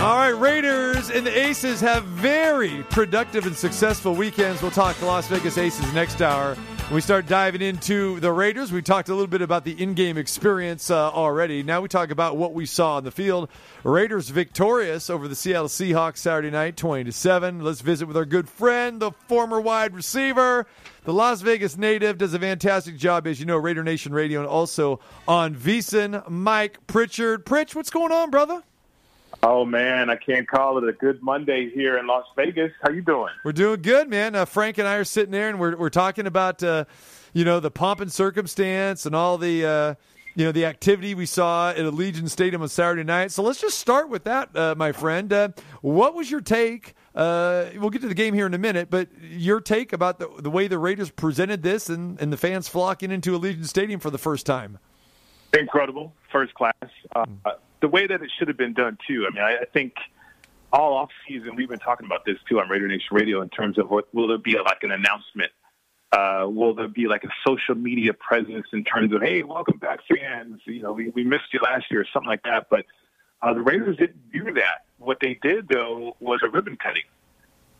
All 0.00 0.16
right, 0.16 0.30
Raiders 0.30 1.10
and 1.10 1.26
the 1.26 1.38
Aces 1.38 1.78
have 1.82 2.04
very 2.04 2.82
productive 2.84 3.44
and 3.44 3.54
successful 3.54 4.14
weekends. 4.14 4.62
We'll 4.62 4.70
talk 4.70 4.96
the 4.96 5.04
Las 5.04 5.26
Vegas 5.28 5.58
Aces 5.58 5.92
next 5.92 6.22
hour. 6.22 6.56
We 6.92 7.00
start 7.00 7.28
diving 7.28 7.62
into 7.62 8.18
the 8.18 8.32
Raiders. 8.32 8.72
We 8.72 8.82
talked 8.82 9.08
a 9.10 9.12
little 9.12 9.28
bit 9.28 9.42
about 9.42 9.64
the 9.64 9.80
in-game 9.80 10.18
experience 10.18 10.90
uh, 10.90 11.12
already. 11.12 11.62
Now 11.62 11.80
we 11.80 11.86
talk 11.86 12.10
about 12.10 12.36
what 12.36 12.52
we 12.52 12.66
saw 12.66 12.96
on 12.96 13.04
the 13.04 13.12
field. 13.12 13.48
Raiders 13.84 14.28
victorious 14.28 15.08
over 15.08 15.28
the 15.28 15.36
Seattle 15.36 15.68
Seahawks 15.68 16.16
Saturday 16.16 16.50
night, 16.50 16.76
twenty 16.76 17.04
to 17.04 17.12
seven. 17.12 17.62
Let's 17.62 17.80
visit 17.80 18.08
with 18.08 18.16
our 18.16 18.24
good 18.24 18.48
friend, 18.48 18.98
the 18.98 19.12
former 19.28 19.60
wide 19.60 19.94
receiver, 19.94 20.66
the 21.04 21.12
Las 21.12 21.42
Vegas 21.42 21.78
native, 21.78 22.18
does 22.18 22.34
a 22.34 22.40
fantastic 22.40 22.96
job, 22.96 23.28
as 23.28 23.38
you 23.38 23.46
know, 23.46 23.56
Raider 23.56 23.84
Nation 23.84 24.12
Radio, 24.12 24.40
and 24.40 24.48
also 24.48 24.98
on 25.28 25.54
VSiN. 25.54 26.28
Mike 26.28 26.84
Pritchard, 26.88 27.46
Pritch, 27.46 27.72
what's 27.72 27.90
going 27.90 28.10
on, 28.10 28.30
brother? 28.30 28.64
Oh 29.42 29.64
man, 29.64 30.10
I 30.10 30.16
can't 30.16 30.46
call 30.46 30.76
it 30.78 30.88
a 30.88 30.92
good 30.92 31.22
Monday 31.22 31.70
here 31.70 31.96
in 31.96 32.06
Las 32.06 32.26
Vegas. 32.36 32.72
How 32.82 32.90
you 32.90 33.00
doing? 33.00 33.32
We're 33.42 33.52
doing 33.52 33.80
good, 33.80 34.08
man. 34.08 34.34
Uh, 34.34 34.44
Frank 34.44 34.76
and 34.76 34.86
I 34.86 34.96
are 34.96 35.04
sitting 35.04 35.30
there, 35.30 35.48
and 35.48 35.58
we're 35.58 35.76
we're 35.76 35.88
talking 35.88 36.26
about 36.26 36.62
uh, 36.62 36.84
you 37.32 37.46
know 37.46 37.58
the 37.58 37.70
pomp 37.70 38.00
and 38.00 38.12
circumstance 38.12 39.06
and 39.06 39.16
all 39.16 39.38
the 39.38 39.64
uh, 39.64 39.94
you 40.34 40.44
know 40.44 40.52
the 40.52 40.66
activity 40.66 41.14
we 41.14 41.24
saw 41.24 41.70
at 41.70 41.78
Allegiant 41.78 42.28
Stadium 42.28 42.60
on 42.60 42.68
Saturday 42.68 43.02
night. 43.02 43.32
So 43.32 43.42
let's 43.42 43.62
just 43.62 43.78
start 43.78 44.10
with 44.10 44.24
that, 44.24 44.54
uh, 44.54 44.74
my 44.76 44.92
friend. 44.92 45.32
Uh, 45.32 45.48
what 45.80 46.14
was 46.14 46.30
your 46.30 46.42
take? 46.42 46.94
Uh, 47.14 47.66
we'll 47.76 47.90
get 47.90 48.02
to 48.02 48.08
the 48.08 48.14
game 48.14 48.34
here 48.34 48.44
in 48.44 48.52
a 48.52 48.58
minute, 48.58 48.90
but 48.90 49.08
your 49.22 49.62
take 49.62 49.94
about 49.94 50.18
the 50.18 50.28
the 50.38 50.50
way 50.50 50.68
the 50.68 50.78
Raiders 50.78 51.10
presented 51.10 51.62
this 51.62 51.88
and, 51.88 52.20
and 52.20 52.30
the 52.30 52.36
fans 52.36 52.68
flocking 52.68 53.10
into 53.10 53.38
Allegiant 53.38 53.66
Stadium 53.66 54.00
for 54.00 54.10
the 54.10 54.18
first 54.18 54.44
time. 54.44 54.78
Incredible, 55.54 56.12
first 56.30 56.52
class. 56.52 56.74
Uh, 57.16 57.24
the 57.80 57.88
way 57.88 58.06
that 58.06 58.22
it 58.22 58.30
should 58.38 58.48
have 58.48 58.56
been 58.56 58.74
done 58.74 58.98
too. 59.06 59.26
I 59.28 59.34
mean, 59.34 59.42
I, 59.42 59.62
I 59.62 59.64
think 59.64 59.94
all 60.72 60.94
off 60.94 61.10
season 61.26 61.56
we've 61.56 61.68
been 61.68 61.78
talking 61.78 62.06
about 62.06 62.24
this 62.24 62.36
too 62.48 62.60
on 62.60 62.68
Raider 62.68 62.86
Nation 62.86 63.08
Radio 63.10 63.40
in 63.42 63.48
terms 63.48 63.78
of 63.78 63.90
what 63.90 64.12
will 64.14 64.28
there 64.28 64.38
be 64.38 64.56
like 64.58 64.82
an 64.82 64.92
announcement? 64.92 65.50
Uh, 66.12 66.46
will 66.48 66.74
there 66.74 66.88
be 66.88 67.06
like 67.06 67.24
a 67.24 67.30
social 67.46 67.74
media 67.74 68.12
presence 68.12 68.66
in 68.72 68.84
terms 68.84 69.12
of 69.12 69.22
hey, 69.22 69.42
welcome 69.42 69.78
back 69.78 70.00
fans? 70.08 70.60
You 70.64 70.82
know, 70.82 70.92
we, 70.92 71.10
we 71.10 71.24
missed 71.24 71.52
you 71.52 71.60
last 71.60 71.86
year 71.90 72.02
or 72.02 72.06
something 72.12 72.28
like 72.28 72.42
that. 72.44 72.66
But 72.68 72.84
uh, 73.42 73.54
the 73.54 73.60
Raiders 73.60 73.96
didn't 73.96 74.32
do 74.32 74.52
that. 74.54 74.84
What 74.98 75.18
they 75.20 75.38
did 75.40 75.68
though 75.68 76.16
was 76.20 76.40
a 76.44 76.48
ribbon 76.48 76.76
cutting. 76.76 77.04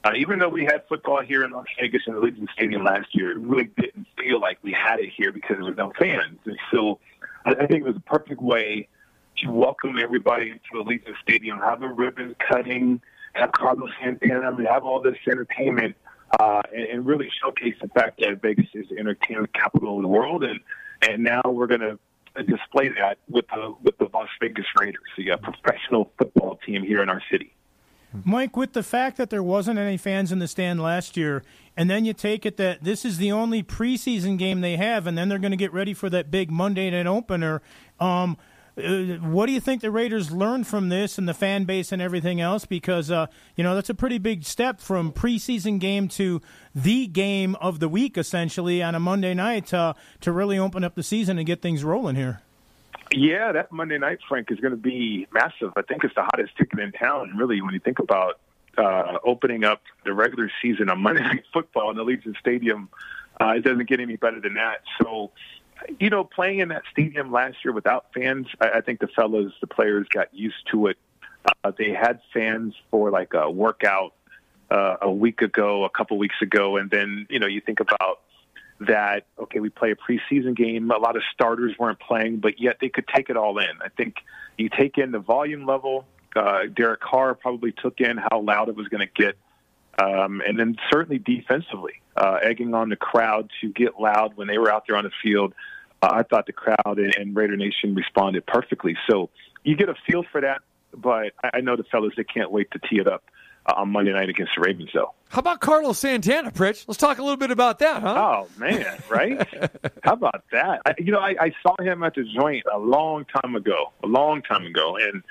Uh, 0.02 0.12
even 0.16 0.38
though 0.38 0.48
we 0.48 0.64
had 0.64 0.82
football 0.88 1.20
here 1.20 1.44
in 1.44 1.50
Las 1.50 1.66
Vegas 1.78 2.02
in 2.06 2.14
the 2.14 2.20
Allegiant 2.20 2.50
Stadium 2.54 2.84
last 2.84 3.08
year, 3.14 3.32
it 3.32 3.38
really 3.38 3.68
didn't 3.78 4.06
feel 4.18 4.40
like 4.40 4.58
we 4.62 4.72
had 4.72 4.98
it 4.98 5.10
here 5.14 5.30
because 5.30 5.56
there 5.56 5.64
were 5.64 5.74
no 5.74 5.92
fans. 5.98 6.38
And 6.46 6.56
so 6.70 6.98
I, 7.44 7.50
I 7.50 7.66
think 7.66 7.82
it 7.82 7.84
was 7.84 7.96
a 7.96 8.00
perfect 8.00 8.40
way 8.40 8.88
welcome 9.48 9.96
everybody 10.02 10.50
into 10.50 10.84
Allegiant 10.84 11.14
Stadium, 11.22 11.58
have 11.58 11.82
a 11.82 11.88
ribbon 11.88 12.34
cutting, 12.48 13.00
have 13.34 13.52
Carlos 13.52 13.90
Santana, 14.02 14.54
and 14.54 14.66
have 14.66 14.84
all 14.84 15.00
this 15.00 15.16
entertainment, 15.30 15.96
uh, 16.38 16.62
and, 16.72 16.84
and 16.84 17.06
really 17.06 17.28
showcase 17.42 17.74
the 17.80 17.88
fact 17.88 18.20
that 18.20 18.40
Vegas 18.42 18.66
is 18.74 18.88
the 18.88 18.98
entertainment 18.98 19.52
capital 19.52 19.96
of 19.96 20.02
the 20.02 20.08
world. 20.08 20.44
And 20.44 20.60
and 21.02 21.24
now 21.24 21.42
we're 21.46 21.66
going 21.66 21.80
to 21.80 21.98
display 22.44 22.88
that 22.88 23.18
with 23.28 23.46
the 23.48 23.74
with 23.82 23.96
the 23.98 24.08
Las 24.12 24.28
Vegas 24.40 24.66
Raiders, 24.78 25.02
the 25.16 25.32
uh, 25.32 25.36
professional 25.38 26.10
football 26.18 26.58
team 26.66 26.82
here 26.82 27.02
in 27.02 27.08
our 27.08 27.22
city. 27.30 27.52
Mike, 28.24 28.56
with 28.56 28.72
the 28.72 28.82
fact 28.82 29.16
that 29.18 29.30
there 29.30 29.42
wasn't 29.42 29.78
any 29.78 29.96
fans 29.96 30.32
in 30.32 30.40
the 30.40 30.48
stand 30.48 30.82
last 30.82 31.16
year, 31.16 31.44
and 31.76 31.88
then 31.88 32.04
you 32.04 32.12
take 32.12 32.44
it 32.44 32.56
that 32.56 32.82
this 32.82 33.04
is 33.04 33.18
the 33.18 33.30
only 33.30 33.62
preseason 33.62 34.36
game 34.36 34.60
they 34.60 34.76
have, 34.76 35.06
and 35.06 35.16
then 35.16 35.28
they're 35.28 35.38
going 35.38 35.52
to 35.52 35.56
get 35.56 35.72
ready 35.72 35.94
for 35.94 36.10
that 36.10 36.30
big 36.30 36.50
Monday 36.50 36.90
night 36.90 37.06
opener. 37.06 37.62
Um, 38.00 38.36
what 38.76 39.46
do 39.46 39.52
you 39.52 39.60
think 39.60 39.82
the 39.82 39.90
Raiders 39.90 40.30
learned 40.30 40.66
from 40.66 40.88
this 40.88 41.18
and 41.18 41.28
the 41.28 41.34
fan 41.34 41.64
base 41.64 41.92
and 41.92 42.00
everything 42.00 42.40
else? 42.40 42.64
Because 42.64 43.10
uh, 43.10 43.26
you 43.56 43.64
know 43.64 43.74
that's 43.74 43.90
a 43.90 43.94
pretty 43.94 44.18
big 44.18 44.44
step 44.44 44.80
from 44.80 45.12
preseason 45.12 45.78
game 45.78 46.08
to 46.08 46.40
the 46.74 47.06
game 47.06 47.56
of 47.56 47.80
the 47.80 47.88
week, 47.88 48.16
essentially 48.16 48.82
on 48.82 48.94
a 48.94 49.00
Monday 49.00 49.34
night 49.34 49.74
uh, 49.74 49.94
to 50.20 50.32
really 50.32 50.58
open 50.58 50.84
up 50.84 50.94
the 50.94 51.02
season 51.02 51.38
and 51.38 51.46
get 51.46 51.62
things 51.62 51.84
rolling 51.84 52.16
here. 52.16 52.42
Yeah, 53.12 53.50
that 53.52 53.72
Monday 53.72 53.98
night, 53.98 54.18
Frank, 54.28 54.52
is 54.52 54.60
going 54.60 54.70
to 54.70 54.76
be 54.76 55.26
massive. 55.32 55.72
I 55.76 55.82
think 55.82 56.04
it's 56.04 56.14
the 56.14 56.22
hottest 56.22 56.56
ticket 56.56 56.78
in 56.78 56.92
town. 56.92 57.32
Really, 57.36 57.60
when 57.60 57.74
you 57.74 57.80
think 57.80 57.98
about 57.98 58.38
uh, 58.78 59.18
opening 59.24 59.64
up 59.64 59.82
the 60.04 60.12
regular 60.12 60.50
season 60.62 60.88
on 60.88 61.00
Monday 61.00 61.22
Night 61.24 61.44
Football 61.52 61.90
in 61.90 61.96
the 61.96 62.04
Allegiant 62.04 62.38
Stadium, 62.38 62.88
uh, 63.40 63.54
it 63.56 63.64
doesn't 63.64 63.88
get 63.88 63.98
any 64.00 64.16
better 64.16 64.40
than 64.40 64.54
that. 64.54 64.82
So, 65.02 65.32
you 65.98 66.10
know, 66.10 66.24
playing 66.24 66.60
in 66.60 66.68
that 66.68 66.82
stadium 66.90 67.32
last 67.32 67.58
year 67.64 67.72
without 67.72 68.06
fans, 68.14 68.46
I, 68.60 68.70
I 68.70 68.80
think 68.80 69.00
the 69.00 69.08
fellas, 69.08 69.52
the 69.60 69.66
players, 69.66 70.06
got 70.08 70.32
used 70.34 70.68
to 70.72 70.88
it. 70.88 70.98
Uh, 71.64 71.72
they 71.76 71.90
had 71.90 72.20
fans 72.32 72.74
for 72.90 73.10
like 73.10 73.34
a 73.34 73.50
workout 73.50 74.14
uh, 74.70 74.96
a 75.02 75.10
week 75.10 75.42
ago, 75.42 75.84
a 75.84 75.90
couple 75.90 76.18
weeks 76.18 76.36
ago, 76.42 76.76
and 76.76 76.90
then 76.90 77.26
you 77.30 77.38
know 77.38 77.46
you 77.46 77.60
think 77.60 77.80
about 77.80 78.20
that 78.80 79.26
okay, 79.38 79.60
we 79.60 79.68
play 79.68 79.90
a 79.90 79.96
preseason 79.96 80.56
game. 80.56 80.90
A 80.90 80.98
lot 80.98 81.16
of 81.16 81.22
starters 81.32 81.74
weren't 81.78 82.00
playing, 82.00 82.38
but 82.38 82.60
yet 82.60 82.78
they 82.80 82.88
could 82.88 83.06
take 83.08 83.30
it 83.30 83.36
all 83.36 83.58
in. 83.58 83.70
I 83.82 83.88
think 83.88 84.16
you 84.56 84.68
take 84.68 84.98
in 84.98 85.12
the 85.12 85.18
volume 85.18 85.66
level. 85.66 86.06
Uh, 86.34 86.66
Derek 86.72 87.00
Carr 87.00 87.34
probably 87.34 87.72
took 87.72 88.00
in 88.00 88.16
how 88.16 88.40
loud 88.40 88.68
it 88.68 88.76
was 88.76 88.88
going 88.88 89.06
to 89.06 89.12
get, 89.12 89.36
um, 89.98 90.42
and 90.46 90.58
then 90.58 90.76
certainly 90.90 91.18
defensively, 91.18 92.00
uh, 92.16 92.38
egging 92.42 92.74
on 92.74 92.88
the 92.88 92.96
crowd 92.96 93.50
to 93.60 93.68
get 93.68 94.00
loud 94.00 94.36
when 94.36 94.48
they 94.48 94.58
were 94.58 94.72
out 94.72 94.84
there 94.86 94.96
on 94.96 95.04
the 95.04 95.10
field. 95.22 95.54
Uh, 96.02 96.10
I 96.12 96.22
thought 96.22 96.46
the 96.46 96.52
crowd 96.52 96.98
and, 96.98 97.14
and 97.16 97.36
Raider 97.36 97.56
Nation 97.56 97.94
responded 97.94 98.46
perfectly. 98.46 98.96
So 99.08 99.30
you 99.64 99.76
get 99.76 99.88
a 99.88 99.94
feel 100.06 100.24
for 100.30 100.40
that, 100.40 100.62
but 100.94 101.32
I, 101.42 101.50
I 101.54 101.60
know 101.60 101.76
the 101.76 101.84
fellas 101.84 102.14
they 102.16 102.24
can't 102.24 102.50
wait 102.50 102.70
to 102.72 102.78
tee 102.78 102.98
it 102.98 103.08
up 103.08 103.24
uh, 103.66 103.74
on 103.76 103.90
Monday 103.90 104.12
night 104.12 104.28
against 104.28 104.52
the 104.56 104.62
Ravens, 104.62 104.90
though. 104.94 105.12
How 105.28 105.40
about 105.40 105.60
Carlos 105.60 105.98
Santana, 105.98 106.50
Pritch? 106.50 106.84
Let's 106.88 106.98
talk 106.98 107.18
a 107.18 107.22
little 107.22 107.36
bit 107.36 107.50
about 107.50 107.78
that, 107.80 108.02
huh? 108.02 108.14
Oh 108.16 108.48
man, 108.58 108.98
right? 109.08 109.38
How 110.02 110.14
about 110.14 110.42
that? 110.50 110.80
I, 110.84 110.94
you 110.98 111.12
know, 111.12 111.20
I, 111.20 111.36
I 111.40 111.52
saw 111.62 111.80
him 111.80 112.02
at 112.02 112.14
the 112.14 112.24
joint 112.24 112.64
a 112.72 112.78
long 112.78 113.24
time 113.26 113.54
ago, 113.54 113.92
a 114.02 114.08
long 114.08 114.42
time 114.42 114.66
ago, 114.66 114.96
and 114.96 115.22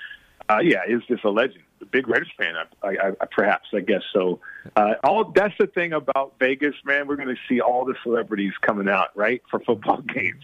uh, 0.48 0.60
yeah, 0.62 0.80
he's 0.86 1.02
just 1.06 1.24
a 1.24 1.30
legend, 1.30 1.64
big 1.86 2.08
Raiders 2.08 2.30
fan, 2.36 2.54
I, 2.56 2.86
I, 2.86 3.08
I, 3.20 3.26
perhaps 3.30 3.68
I 3.74 3.80
guess. 3.80 4.02
So, 4.12 4.40
uh, 4.76 4.94
all 5.04 5.32
that's 5.34 5.54
the 5.58 5.66
thing 5.66 5.92
about 5.92 6.34
Vegas, 6.38 6.74
man. 6.84 7.06
We're 7.06 7.16
going 7.16 7.28
to 7.28 7.40
see 7.48 7.60
all 7.60 7.84
the 7.84 7.94
celebrities 8.02 8.52
coming 8.60 8.88
out, 8.88 9.16
right, 9.16 9.42
for 9.50 9.60
football 9.60 10.00
games. 10.14 10.42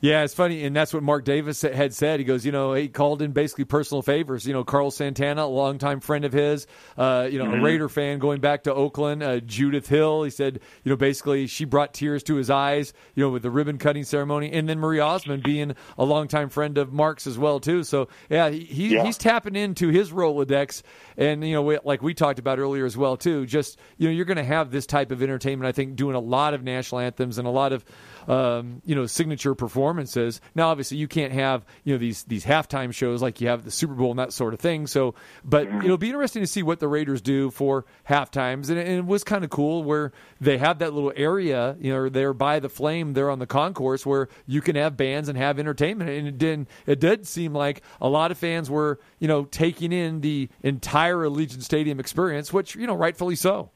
Yeah, 0.00 0.22
it's 0.22 0.32
funny, 0.34 0.62
and 0.64 0.76
that's 0.76 0.94
what 0.94 1.02
Mark 1.02 1.24
Davis 1.24 1.62
had 1.62 1.92
said. 1.92 2.20
He 2.20 2.24
goes, 2.24 2.46
you 2.46 2.52
know, 2.52 2.72
he 2.72 2.86
called 2.88 3.20
in 3.20 3.32
basically 3.32 3.64
personal 3.64 4.00
favors. 4.00 4.46
You 4.46 4.52
know, 4.52 4.62
Carl 4.62 4.92
Santana, 4.92 5.42
a 5.42 5.46
longtime 5.46 5.98
friend 5.98 6.24
of 6.24 6.32
his, 6.32 6.68
uh, 6.96 7.28
you 7.30 7.38
know, 7.38 7.46
Mm-hmm. 7.46 7.60
a 7.60 7.62
Raider 7.64 7.88
fan 7.88 8.18
going 8.20 8.40
back 8.40 8.64
to 8.64 8.74
Oakland. 8.74 9.22
Uh, 9.24 9.40
Judith 9.40 9.88
Hill, 9.88 10.22
he 10.22 10.30
said, 10.30 10.60
you 10.84 10.90
know, 10.90 10.96
basically 10.96 11.46
she 11.48 11.64
brought 11.64 11.94
tears 11.94 12.22
to 12.24 12.36
his 12.36 12.48
eyes, 12.50 12.92
you 13.16 13.24
know, 13.24 13.30
with 13.30 13.42
the 13.42 13.50
ribbon 13.50 13.78
cutting 13.78 14.04
ceremony, 14.04 14.52
and 14.52 14.68
then 14.68 14.78
Marie 14.78 15.00
Osmond 15.00 15.42
being 15.42 15.74
a 15.96 16.04
longtime 16.04 16.48
friend 16.50 16.78
of 16.78 16.92
Mark's 16.92 17.26
as 17.26 17.36
well 17.38 17.58
too. 17.58 17.82
So 17.82 18.08
yeah, 18.30 18.50
he, 18.50 18.60
he 18.60 18.88
Yeah. 18.94 19.04
he's 19.04 19.18
tapping 19.18 19.56
into 19.56 19.88
his 19.88 20.12
Rolodex, 20.12 20.82
and 21.16 21.42
you 21.42 21.54
know, 21.54 21.62
we, 21.62 21.78
like 21.84 22.02
we 22.02 22.14
talked 22.14 22.38
about 22.38 22.58
earlier 22.60 22.84
as 22.84 22.96
well 22.96 23.16
too. 23.16 23.46
Just 23.46 23.78
you 23.96 24.06
know, 24.08 24.12
you're 24.14 24.26
going 24.26 24.36
to 24.36 24.44
have 24.44 24.70
this 24.70 24.86
type 24.86 25.10
of 25.10 25.22
entertainment. 25.22 25.66
I 25.68 25.72
think 25.72 25.96
doing 25.96 26.14
a 26.14 26.20
lot 26.20 26.54
of 26.54 26.62
national 26.62 27.00
anthems 27.00 27.38
and 27.38 27.48
a 27.48 27.50
lot 27.50 27.72
of 27.72 27.84
um, 28.28 28.82
you 28.84 28.94
know 28.94 29.06
signature 29.06 29.54
performances. 29.54 30.40
Now, 30.54 30.68
obviously, 30.68 30.98
you 30.98 31.08
can't 31.08 31.32
have 31.32 31.64
you 31.82 31.94
know 31.94 31.98
these 31.98 32.22
these 32.24 32.44
halftime 32.44 32.94
shows 32.94 33.22
like 33.22 33.40
you 33.40 33.48
have 33.48 33.64
the 33.64 33.70
Super 33.70 33.94
Bowl 33.94 34.10
and 34.10 34.18
that 34.18 34.32
sort 34.32 34.54
of 34.54 34.60
thing. 34.60 34.86
So, 34.86 35.14
but 35.44 35.66
it'll 35.66 35.98
be 35.98 36.08
interesting 36.08 36.42
to 36.42 36.46
see 36.46 36.62
what 36.62 36.78
the 36.78 36.88
Raiders 36.88 37.20
do 37.22 37.50
for 37.50 37.86
half 38.04 38.30
times, 38.30 38.70
and, 38.70 38.78
and 38.78 38.98
it 38.98 39.06
was 39.06 39.24
kind 39.24 39.42
of 39.42 39.50
cool 39.50 39.82
where 39.82 40.12
they 40.40 40.58
have 40.58 40.78
that 40.80 40.92
little 40.92 41.12
area, 41.16 41.76
you 41.80 41.92
know, 41.92 42.08
there 42.08 42.34
by 42.34 42.60
the 42.60 42.68
flame, 42.68 43.14
there 43.14 43.30
on 43.30 43.38
the 43.38 43.46
concourse 43.46 44.04
where 44.04 44.28
you 44.46 44.60
can 44.60 44.76
have 44.76 44.96
bands 44.96 45.28
and 45.28 45.38
have 45.38 45.58
entertainment, 45.58 46.10
and 46.10 46.28
it 46.28 46.38
didn't. 46.38 46.68
it 46.86 47.00
did 47.00 47.26
seem 47.26 47.54
like 47.54 47.82
a 48.00 48.08
lot 48.08 48.30
of 48.30 48.38
fans 48.38 48.70
were 48.70 49.00
you 49.18 49.26
know 49.26 49.44
taking 49.44 49.92
in 49.92 50.20
the 50.20 50.48
entire 50.62 51.16
Allegiant 51.16 51.62
Stadium 51.62 51.98
experience, 51.98 52.52
which 52.52 52.76
you 52.76 52.86
know 52.86 52.94
rightfully 52.94 53.36
so. 53.36 53.70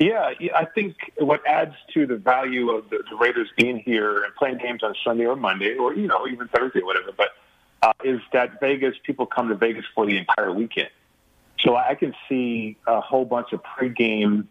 Yeah, 0.00 0.32
I 0.56 0.64
think 0.64 0.96
what 1.18 1.46
adds 1.46 1.74
to 1.92 2.06
the 2.06 2.16
value 2.16 2.70
of 2.70 2.88
the, 2.88 3.04
the 3.10 3.16
Raiders 3.16 3.50
being 3.58 3.80
here 3.80 4.22
and 4.24 4.34
playing 4.34 4.56
games 4.56 4.82
on 4.82 4.94
Sunday 5.04 5.26
or 5.26 5.36
Monday 5.36 5.74
or 5.74 5.94
you 5.94 6.06
know 6.06 6.26
even 6.26 6.48
Thursday, 6.48 6.80
or 6.80 6.86
whatever, 6.86 7.12
but 7.14 7.28
uh, 7.82 7.92
is 8.02 8.18
that 8.32 8.60
Vegas 8.60 8.94
people 9.04 9.26
come 9.26 9.50
to 9.50 9.54
Vegas 9.54 9.84
for 9.94 10.06
the 10.06 10.16
entire 10.16 10.52
weekend. 10.52 10.88
So 11.60 11.76
I 11.76 11.94
can 11.96 12.14
see 12.30 12.78
a 12.86 13.02
whole 13.02 13.26
bunch 13.26 13.52
of 13.52 13.62
pregame 13.62 14.46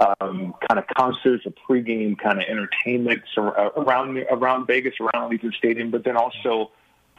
um, 0.00 0.54
kind 0.66 0.78
of 0.78 0.86
concerts, 0.96 1.44
a 1.44 1.50
pregame 1.50 2.18
kind 2.18 2.38
of 2.38 2.48
entertainment 2.48 3.24
uh, 3.36 3.70
around 3.76 4.16
around 4.30 4.66
Vegas, 4.66 4.94
around 5.00 5.30
Allegiant 5.30 5.54
Stadium, 5.54 5.90
but 5.90 6.04
then 6.04 6.16
also 6.16 6.70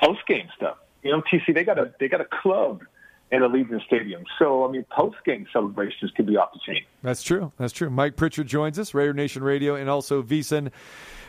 postgame 0.02 0.52
stuff. 0.56 0.78
You 1.04 1.12
know, 1.12 1.22
TC 1.22 1.54
they 1.54 1.64
got 1.64 1.78
a 1.78 1.94
they 2.00 2.08
got 2.08 2.22
a 2.22 2.26
club 2.26 2.82
in 3.32 3.42
Allegiant 3.42 3.84
Stadium. 3.86 4.24
So, 4.38 4.68
I 4.68 4.72
mean, 4.72 4.86
post 4.92 5.18
game 5.26 5.46
celebrations 5.52 6.12
could 6.16 6.28
be 6.28 6.38
off 6.38 6.54
the 6.54 6.60
chain. 6.66 6.84
That's 7.02 7.24
true. 7.24 7.52
That's 7.58 7.74
true. 7.74 7.90
Mike 7.90 8.16
Pritchard 8.16 8.48
joins 8.48 8.78
us, 8.78 8.94
Raider 8.94 9.14
Nation 9.14 9.44
Radio, 9.44 9.76
and 9.76 9.90
also 9.90 10.22
VSiN, 10.22 10.72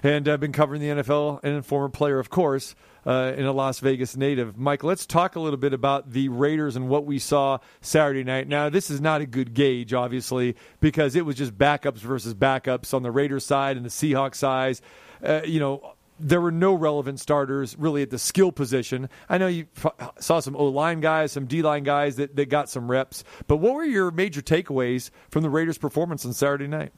and 0.03 0.29
I've 0.29 0.41
been 0.41 0.53
covering 0.53 0.81
the 0.81 1.03
NFL 1.03 1.41
and 1.43 1.57
a 1.57 1.63
former 1.63 1.89
player, 1.89 2.19
of 2.19 2.29
course, 2.29 2.75
uh, 3.07 3.33
in 3.37 3.47
a 3.47 3.53
Las 3.53 3.81
Vegas 3.81 4.17
native. 4.17 4.59
Mike, 4.59 4.85
let's 4.85 5.07
talk 5.07 5.37
a 5.37 5.41
little 5.41 5.57
bit 5.57 5.73
about 5.73 6.11
the 6.11 6.29
Raiders 6.29 6.77
and 6.77 6.89
what 6.89 7.07
we 7.07 7.19
saw 7.19 7.59
Saturday 7.81 8.25
night. 8.25 8.47
Now, 8.47 8.69
this 8.69 8.91
is 8.91 9.01
not 9.01 9.21
a 9.21 9.27
good 9.27 9.55
gauge, 9.55 9.95
obviously, 9.95 10.57
because 10.81 11.17
it 11.17 11.25
was 11.25 11.37
just 11.37 11.57
backups 11.57 11.99
versus 11.99 12.35
backups 12.35 12.93
on 12.93 13.03
the 13.03 13.11
Raiders 13.11 13.45
side 13.45 13.77
and 13.77 13.87
the 13.87 13.91
Seahawks 13.91 14.37
side. 14.37 14.81
Uh, 15.23 15.41
you 15.45 15.61
know, 15.61 15.96
there 16.19 16.41
were 16.41 16.51
no 16.51 16.75
relevant 16.75 17.21
starters 17.21 17.77
really 17.79 18.03
at 18.03 18.11
the 18.11 18.19
skill 18.19 18.53
position. 18.53 19.09
I 19.29 19.39
know 19.39 19.47
you 19.47 19.67
saw 20.19 20.41
some 20.41 20.57
O 20.57 20.67
line 20.67 21.01
guys, 21.01 21.33
some 21.33 21.47
D 21.47 21.63
line 21.63 21.85
guys 21.85 22.17
that, 22.17 22.37
that 22.37 22.49
got 22.49 22.69
some 22.69 22.91
reps, 22.91 23.25
but 23.47 23.57
what 23.57 23.75
were 23.75 23.85
your 23.85 24.11
major 24.11 24.41
takeaways 24.41 25.11
from 25.31 25.43
the 25.43 25.51
Raiders' 25.51 25.79
performance 25.79 26.25
on 26.25 26.33
Saturday 26.33 26.67
night? 26.67 26.93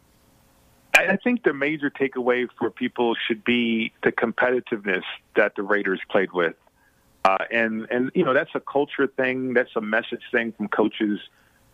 I 0.95 1.17
think 1.17 1.45
the 1.45 1.53
major 1.53 1.91
takeaway 1.91 2.49
for 2.59 2.71
people 2.71 3.15
should 3.27 3.45
be 3.45 3.93
the 4.03 4.11
competitiveness 4.11 5.05
that 5.37 5.55
the 5.55 5.63
Raiders 5.63 6.01
played 6.11 6.33
with. 6.33 6.57
Uh, 7.25 7.37
and, 7.53 7.87
and, 7.91 8.11
you 8.15 8.25
know, 8.25 8.35
that's 8.35 8.51
a 8.55 8.61
culture 8.61 9.07
thing, 9.07 9.55
that's 9.55 9.71
a 9.77 9.81
message 9.81 10.23
thing 10.33 10.53
from 10.53 10.67
coaches. 10.69 11.21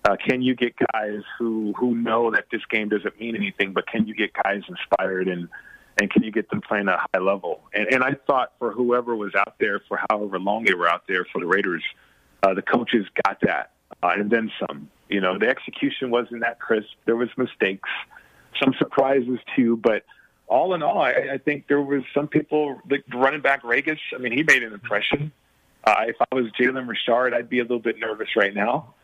Uh, 0.05 0.17
can 0.17 0.43
you 0.43 0.55
get 0.55 0.75
guys 0.93 1.23
who, 1.39 1.73
who 1.79 1.95
know 1.95 2.31
that 2.33 2.47
this 2.51 2.61
game 2.69 2.89
doesn't 2.91 3.19
mean 3.19 3.35
anything, 3.35 3.73
but 3.73 3.87
can 3.87 4.07
you 4.07 4.15
get 4.15 4.33
guys 4.35 4.63
inspired 4.69 5.29
and 5.29 5.49
and 6.01 6.11
can 6.11 6.23
you 6.23 6.33
get 6.33 6.51
them 6.51 6.61
playing 6.61 6.89
at 6.89 6.95
a 6.95 7.07
high 7.15 7.23
level? 7.23 7.61
And, 7.73 7.87
and 7.93 8.03
I 8.03 8.15
thought 8.27 8.53
for 8.59 8.73
whoever 8.73 9.15
was 9.15 9.35
out 9.35 9.55
there 9.59 9.81
for 9.89 10.01
however 10.11 10.39
long 10.39 10.65
they 10.65 10.75
were 10.75 10.89
out 10.89 11.07
there 11.07 11.25
for 11.33 11.41
the 11.41 11.47
Raiders, 11.47 11.83
uh, 12.43 12.55
the 12.55 12.63
coaches 12.63 13.07
got 13.25 13.41
that 13.43 13.71
uh, 14.03 14.13
and 14.17 14.31
then 14.31 14.51
some. 14.61 14.91
You 15.09 15.21
know, 15.21 15.39
the 15.39 15.49
execution 15.49 16.11
wasn't 16.11 16.41
that 16.41 16.59
crisp. 16.59 16.89
There 17.05 17.17
was 17.17 17.29
mistakes, 17.37 17.89
some 18.63 18.75
surprises 18.79 19.39
too, 19.55 19.77
but 19.77 20.05
all 20.47 20.75
in 20.75 20.83
all, 20.83 21.01
I, 21.01 21.13
I 21.35 21.39
think 21.39 21.69
there 21.69 21.81
was 21.81 22.03
some 22.15 22.27
people 22.27 22.81
like 22.91 23.05
running 23.15 23.41
back 23.41 23.63
Ragas. 23.63 23.99
I 24.15 24.19
mean, 24.19 24.33
he 24.33 24.43
made 24.43 24.63
an 24.63 24.73
impression. 24.73 25.33
Uh, 25.85 26.05
if 26.09 26.17
I 26.21 26.35
was 26.35 26.47
Jalen 26.59 26.89
Richard, 26.89 27.35
I'd 27.35 27.49
be 27.49 27.59
a 27.59 27.63
little 27.63 27.79
bit 27.79 27.99
nervous 27.99 28.29
right 28.37 28.55
now. 28.55 28.95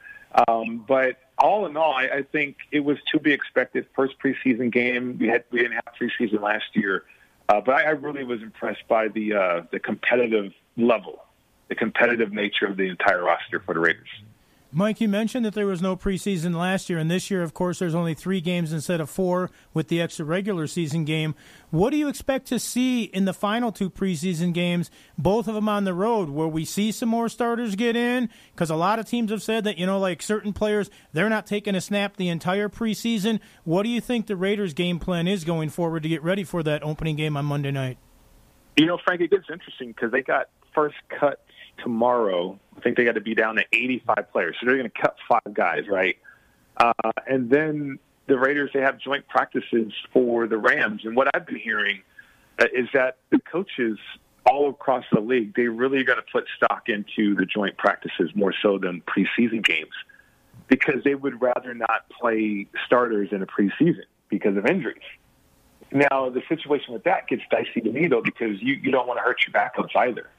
Um, 0.48 0.84
but 0.86 1.16
all 1.38 1.66
in 1.66 1.76
all, 1.76 1.92
I, 1.92 2.04
I 2.04 2.22
think 2.22 2.56
it 2.70 2.80
was 2.80 2.98
to 3.12 3.18
be 3.18 3.32
expected. 3.32 3.86
First 3.94 4.14
preseason 4.18 4.72
game, 4.72 5.18
we 5.18 5.28
had 5.28 5.44
we 5.50 5.60
didn't 5.60 5.74
have 5.74 5.94
preseason 6.00 6.40
last 6.40 6.74
year, 6.74 7.04
uh, 7.48 7.60
but 7.60 7.74
I, 7.74 7.82
I 7.84 7.90
really 7.90 8.24
was 8.24 8.42
impressed 8.42 8.86
by 8.88 9.08
the 9.08 9.34
uh, 9.34 9.62
the 9.70 9.80
competitive 9.80 10.52
level, 10.76 11.24
the 11.68 11.74
competitive 11.74 12.32
nature 12.32 12.66
of 12.66 12.76
the 12.76 12.88
entire 12.88 13.24
roster 13.24 13.60
for 13.60 13.74
the 13.74 13.80
Raiders. 13.80 14.08
Mike, 14.72 15.00
you 15.00 15.08
mentioned 15.08 15.44
that 15.44 15.54
there 15.54 15.66
was 15.66 15.82
no 15.82 15.96
preseason 15.96 16.54
last 16.54 16.88
year, 16.88 16.98
and 17.00 17.10
this 17.10 17.28
year, 17.28 17.42
of 17.42 17.52
course, 17.52 17.80
there's 17.80 17.94
only 17.94 18.14
three 18.14 18.40
games 18.40 18.72
instead 18.72 19.00
of 19.00 19.10
four 19.10 19.50
with 19.74 19.88
the 19.88 20.00
extra 20.00 20.24
regular 20.24 20.68
season 20.68 21.04
game. 21.04 21.34
What 21.70 21.90
do 21.90 21.96
you 21.96 22.06
expect 22.06 22.46
to 22.48 22.60
see 22.60 23.02
in 23.02 23.24
the 23.24 23.32
final 23.32 23.72
two 23.72 23.90
preseason 23.90 24.54
games, 24.54 24.88
both 25.18 25.48
of 25.48 25.56
them 25.56 25.68
on 25.68 25.82
the 25.82 25.92
road, 25.92 26.28
where 26.28 26.46
we 26.46 26.64
see 26.64 26.92
some 26.92 27.08
more 27.08 27.28
starters 27.28 27.74
get 27.74 27.96
in? 27.96 28.30
Because 28.54 28.70
a 28.70 28.76
lot 28.76 29.00
of 29.00 29.06
teams 29.06 29.32
have 29.32 29.42
said 29.42 29.64
that, 29.64 29.76
you 29.76 29.86
know, 29.86 29.98
like 29.98 30.22
certain 30.22 30.52
players, 30.52 30.88
they're 31.12 31.28
not 31.28 31.46
taking 31.46 31.74
a 31.74 31.80
snap 31.80 32.16
the 32.16 32.28
entire 32.28 32.68
preseason. 32.68 33.40
What 33.64 33.82
do 33.82 33.88
you 33.88 34.00
think 34.00 34.28
the 34.28 34.36
Raiders' 34.36 34.72
game 34.72 35.00
plan 35.00 35.26
is 35.26 35.42
going 35.42 35.70
forward 35.70 36.04
to 36.04 36.08
get 36.08 36.22
ready 36.22 36.44
for 36.44 36.62
that 36.62 36.84
opening 36.84 37.16
game 37.16 37.36
on 37.36 37.44
Monday 37.44 37.72
night? 37.72 37.98
You 38.76 38.86
know, 38.86 38.98
Frank, 39.04 39.20
it 39.20 39.32
gets 39.32 39.50
interesting 39.50 39.88
because 39.88 40.12
they 40.12 40.22
got 40.22 40.48
first 40.72 40.96
cut 41.08 41.44
tomorrow. 41.78 42.58
I 42.76 42.80
think 42.80 42.96
they 42.96 43.04
got 43.04 43.14
to 43.14 43.20
be 43.20 43.34
down 43.34 43.56
to 43.56 43.64
85 43.72 44.32
players, 44.32 44.56
so 44.58 44.66
they're 44.66 44.76
going 44.76 44.90
to 44.90 45.00
cut 45.00 45.16
five 45.28 45.54
guys, 45.54 45.88
right? 45.88 46.16
Uh, 46.76 46.92
and 47.26 47.50
then 47.50 47.98
the 48.26 48.38
Raiders 48.38 48.70
they 48.72 48.80
have 48.80 48.98
joint 48.98 49.26
practices 49.28 49.92
for 50.12 50.46
the 50.46 50.56
Rams, 50.56 51.02
and 51.04 51.16
what 51.16 51.28
I've 51.34 51.46
been 51.46 51.58
hearing 51.58 52.00
uh, 52.58 52.66
is 52.72 52.88
that 52.94 53.18
the 53.30 53.38
coaches 53.40 53.98
all 54.46 54.70
across 54.70 55.04
the 55.12 55.20
league 55.20 55.54
they 55.54 55.68
really 55.68 56.02
going 56.02 56.18
to 56.18 56.24
put 56.32 56.44
stock 56.56 56.88
into 56.88 57.34
the 57.34 57.44
joint 57.44 57.76
practices 57.76 58.30
more 58.34 58.54
so 58.62 58.78
than 58.78 59.02
preseason 59.02 59.62
games 59.62 59.92
because 60.68 61.04
they 61.04 61.14
would 61.14 61.40
rather 61.42 61.74
not 61.74 62.08
play 62.08 62.66
starters 62.86 63.28
in 63.32 63.42
a 63.42 63.46
preseason 63.46 64.04
because 64.28 64.56
of 64.56 64.64
injuries. 64.66 65.02
Now 65.92 66.30
the 66.30 66.42
situation 66.48 66.94
with 66.94 67.04
that 67.04 67.28
gets 67.28 67.42
dicey 67.50 67.80
to 67.82 67.92
me 67.92 68.06
though 68.06 68.22
because 68.22 68.60
you, 68.62 68.74
you 68.74 68.90
don't 68.90 69.06
want 69.06 69.18
to 69.18 69.24
hurt 69.24 69.38
your 69.46 69.52
backups 69.52 69.94
either 69.96 70.30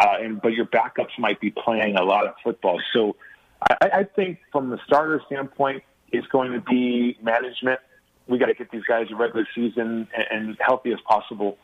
uh, 0.00 0.16
and 0.20 0.40
but 0.40 0.52
your 0.52 0.66
backups 0.66 1.18
might 1.18 1.40
be 1.40 1.50
playing 1.50 1.96
a 1.96 2.04
lot 2.04 2.26
of 2.26 2.34
football. 2.42 2.80
So 2.92 3.16
I, 3.60 3.90
I 3.92 4.04
think 4.04 4.38
from 4.52 4.70
the 4.70 4.78
starter 4.86 5.20
standpoint, 5.26 5.82
it's 6.12 6.26
going 6.28 6.52
to 6.52 6.60
be 6.60 7.18
management. 7.22 7.80
We 8.26 8.38
got 8.38 8.46
to 8.46 8.54
get 8.54 8.70
these 8.70 8.84
guys 8.84 9.06
a 9.10 9.16
regular 9.16 9.46
season 9.54 10.08
and, 10.14 10.26
and 10.30 10.56
healthy 10.60 10.92
as 10.92 11.00
possible. 11.00 11.58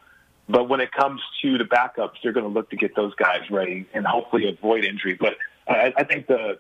But 0.48 0.68
when 0.68 0.80
it 0.80 0.92
comes 0.92 1.20
to 1.42 1.58
the 1.58 1.64
backups, 1.64 2.14
they're 2.22 2.32
going 2.32 2.44
to 2.44 2.52
look 2.52 2.70
to 2.70 2.76
get 2.76 2.94
those 2.94 3.14
guys 3.14 3.50
ready 3.50 3.86
and 3.94 4.06
hopefully 4.06 4.48
avoid 4.48 4.84
injury. 4.84 5.14
But 5.14 5.36
I, 5.66 5.92
I 5.96 6.04
think 6.04 6.26
the, 6.26 6.58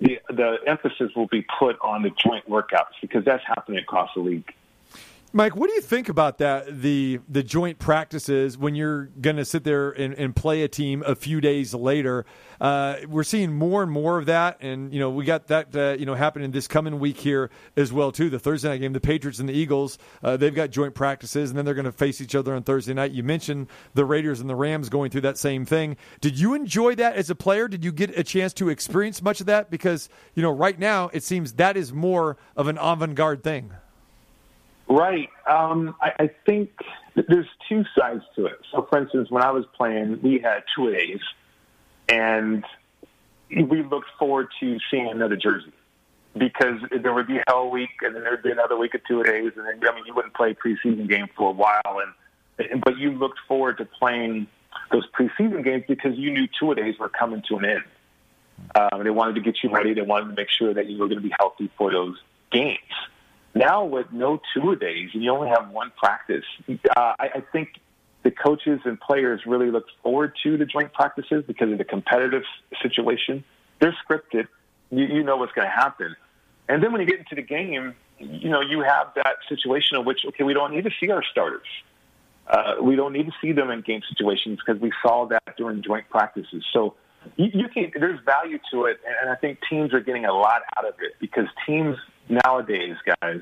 the 0.00 0.20
the 0.28 0.58
emphasis 0.66 1.10
will 1.16 1.26
be 1.26 1.44
put 1.58 1.76
on 1.80 2.02
the 2.02 2.10
joint 2.10 2.48
workouts 2.48 2.94
because 3.00 3.24
that's 3.24 3.44
happening 3.46 3.78
across 3.78 4.10
the 4.14 4.20
league. 4.20 4.52
Mike, 5.36 5.56
what 5.56 5.68
do 5.68 5.74
you 5.74 5.80
think 5.80 6.08
about 6.08 6.38
that? 6.38 6.80
The 6.80 7.18
the 7.28 7.42
joint 7.42 7.80
practices 7.80 8.56
when 8.56 8.76
you're 8.76 9.06
going 9.06 9.34
to 9.34 9.44
sit 9.44 9.64
there 9.64 9.90
and, 9.90 10.14
and, 10.14 10.36
play 10.36 10.62
a 10.62 10.68
team 10.68 11.02
a 11.04 11.16
few 11.16 11.40
days 11.40 11.74
later. 11.74 12.24
Uh, 12.60 12.98
we're 13.08 13.24
seeing 13.24 13.52
more 13.52 13.82
and 13.82 13.90
more 13.90 14.16
of 14.16 14.26
that, 14.26 14.58
and 14.60 14.94
you 14.94 15.00
know 15.00 15.10
we 15.10 15.24
got 15.24 15.48
that 15.48 15.74
uh, 15.74 15.96
you 15.98 16.06
know 16.06 16.14
happening 16.14 16.52
this 16.52 16.68
coming 16.68 17.00
week 17.00 17.16
here 17.16 17.50
as 17.76 17.92
well 17.92 18.12
too. 18.12 18.30
The 18.30 18.38
Thursday 18.38 18.68
night 18.68 18.76
game, 18.78 18.92
the 18.92 19.00
Patriots 19.00 19.40
and 19.40 19.48
the 19.48 19.52
Eagles, 19.54 19.98
uh, 20.22 20.36
they've 20.36 20.54
got 20.54 20.70
joint 20.70 20.94
practices, 20.94 21.50
and 21.50 21.58
then 21.58 21.64
they're 21.64 21.74
going 21.74 21.84
to 21.84 21.90
face 21.90 22.20
each 22.20 22.36
other 22.36 22.54
on 22.54 22.62
Thursday 22.62 22.94
night. 22.94 23.10
You 23.10 23.24
mentioned 23.24 23.66
the 23.94 24.04
Raiders 24.04 24.38
and 24.38 24.48
the 24.48 24.54
Rams 24.54 24.88
going 24.88 25.10
through 25.10 25.22
that 25.22 25.36
same 25.36 25.64
thing. 25.64 25.96
Did 26.20 26.38
you 26.38 26.54
enjoy 26.54 26.94
that 26.94 27.16
as 27.16 27.28
a 27.28 27.34
player? 27.34 27.66
Did 27.66 27.84
you 27.84 27.90
get 27.90 28.16
a 28.16 28.22
chance 28.22 28.52
to 28.54 28.68
experience 28.68 29.20
much 29.20 29.40
of 29.40 29.46
that? 29.46 29.68
Because 29.68 30.08
you 30.36 30.44
know 30.44 30.52
right 30.52 30.78
now 30.78 31.10
it 31.12 31.24
seems 31.24 31.54
that 31.54 31.76
is 31.76 31.92
more 31.92 32.36
of 32.56 32.68
an 32.68 32.78
avant-garde 32.78 33.42
thing. 33.42 33.72
Right. 34.88 35.30
Um, 35.46 35.94
I, 36.00 36.12
I 36.18 36.30
think 36.46 36.70
there's 37.14 37.48
two 37.68 37.84
sides 37.98 38.22
to 38.36 38.46
it. 38.46 38.60
So, 38.70 38.86
for 38.90 38.98
instance, 38.98 39.30
when 39.30 39.42
I 39.42 39.50
was 39.50 39.64
playing, 39.76 40.20
we 40.22 40.38
had 40.38 40.64
two 40.76 40.92
days, 40.92 41.20
and 42.08 42.64
we 43.50 43.82
looked 43.82 44.10
forward 44.18 44.48
to 44.60 44.78
seeing 44.90 45.08
another 45.08 45.36
jersey 45.36 45.72
because 46.36 46.80
there 47.02 47.14
would 47.14 47.26
be 47.26 47.40
Hell 47.46 47.70
Week, 47.70 47.90
and 48.02 48.14
then 48.14 48.24
there'd 48.24 48.42
be 48.42 48.50
another 48.50 48.76
week 48.76 48.94
of 48.94 49.02
two 49.04 49.22
days, 49.22 49.52
and 49.56 49.66
then 49.66 49.88
I 49.88 49.94
mean, 49.94 50.04
you 50.06 50.14
wouldn't 50.14 50.34
play 50.34 50.54
preseason 50.54 51.08
game 51.08 51.28
for 51.36 51.50
a 51.50 51.52
while, 51.52 52.00
and 52.58 52.82
but 52.82 52.98
you 52.98 53.12
looked 53.12 53.38
forward 53.48 53.78
to 53.78 53.84
playing 53.84 54.46
those 54.90 55.06
preseason 55.10 55.64
games 55.64 55.84
because 55.88 56.16
you 56.16 56.32
knew 56.32 56.46
two 56.58 56.74
days 56.74 56.98
were 56.98 57.08
coming 57.08 57.42
to 57.48 57.56
an 57.56 57.64
end. 57.64 57.84
Um, 58.74 59.02
they 59.02 59.10
wanted 59.10 59.34
to 59.36 59.40
get 59.40 59.56
you 59.62 59.70
ready. 59.70 59.94
They 59.94 60.02
wanted 60.02 60.28
to 60.28 60.34
make 60.34 60.50
sure 60.50 60.74
that 60.74 60.86
you 60.86 60.98
were 60.98 61.06
going 61.06 61.20
to 61.20 61.28
be 61.28 61.34
healthy 61.38 61.70
for 61.76 61.90
those 61.90 62.16
games. 62.50 62.78
Now 63.54 63.84
with 63.84 64.06
no 64.12 64.40
tour 64.52 64.74
days 64.74 65.10
and 65.14 65.22
you 65.22 65.30
only 65.30 65.48
have 65.48 65.70
one 65.70 65.92
practice, 65.96 66.44
uh, 66.68 66.74
I, 66.96 67.28
I 67.36 67.42
think 67.52 67.80
the 68.24 68.30
coaches 68.30 68.80
and 68.84 68.98
players 69.00 69.42
really 69.46 69.70
look 69.70 69.86
forward 70.02 70.32
to 70.42 70.56
the 70.56 70.64
joint 70.64 70.92
practices 70.92 71.44
because 71.46 71.70
of 71.70 71.78
the 71.78 71.84
competitive 71.84 72.42
situation. 72.82 73.44
They're 73.80 73.96
scripted. 74.08 74.48
You, 74.90 75.04
you 75.04 75.22
know 75.22 75.36
what's 75.36 75.52
going 75.52 75.68
to 75.68 75.72
happen. 75.72 76.16
And 76.68 76.82
then 76.82 76.90
when 76.90 77.00
you 77.00 77.06
get 77.06 77.18
into 77.18 77.34
the 77.34 77.42
game, 77.42 77.94
you 78.18 78.48
know, 78.48 78.60
you 78.60 78.80
have 78.80 79.08
that 79.16 79.36
situation 79.48 79.98
in 79.98 80.04
which, 80.04 80.20
okay, 80.26 80.42
we 80.42 80.54
don't 80.54 80.72
need 80.74 80.84
to 80.84 80.90
see 80.98 81.10
our 81.10 81.22
starters. 81.22 81.66
Uh, 82.46 82.74
we 82.82 82.96
don't 82.96 83.12
need 83.12 83.26
to 83.26 83.32
see 83.40 83.52
them 83.52 83.70
in 83.70 83.82
game 83.82 84.02
situations 84.08 84.58
because 84.64 84.80
we 84.80 84.92
saw 85.02 85.26
that 85.26 85.56
during 85.56 85.82
joint 85.82 86.08
practices. 86.08 86.64
So 86.72 86.94
you, 87.36 87.50
you 87.52 87.68
can, 87.68 87.92
there's 87.98 88.20
value 88.24 88.58
to 88.72 88.84
it. 88.84 89.00
And 89.20 89.30
I 89.30 89.34
think 89.36 89.58
teams 89.68 89.92
are 89.92 90.00
getting 90.00 90.24
a 90.24 90.32
lot 90.32 90.62
out 90.76 90.86
of 90.86 90.94
it 91.00 91.12
because 91.20 91.46
teams 91.66 91.96
nowadays, 92.28 92.96
guys, 93.20 93.40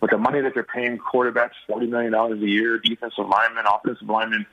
with 0.00 0.10
the 0.10 0.18
money 0.18 0.40
that 0.40 0.52
they're 0.54 0.62
paying 0.62 0.98
quarterbacks, 0.98 1.52
$40 1.68 1.88
million 1.88 2.14
a 2.14 2.34
year, 2.46 2.78
defensive 2.78 3.26
linemen, 3.26 3.64
offensive 3.66 4.08
linemen, 4.08 4.46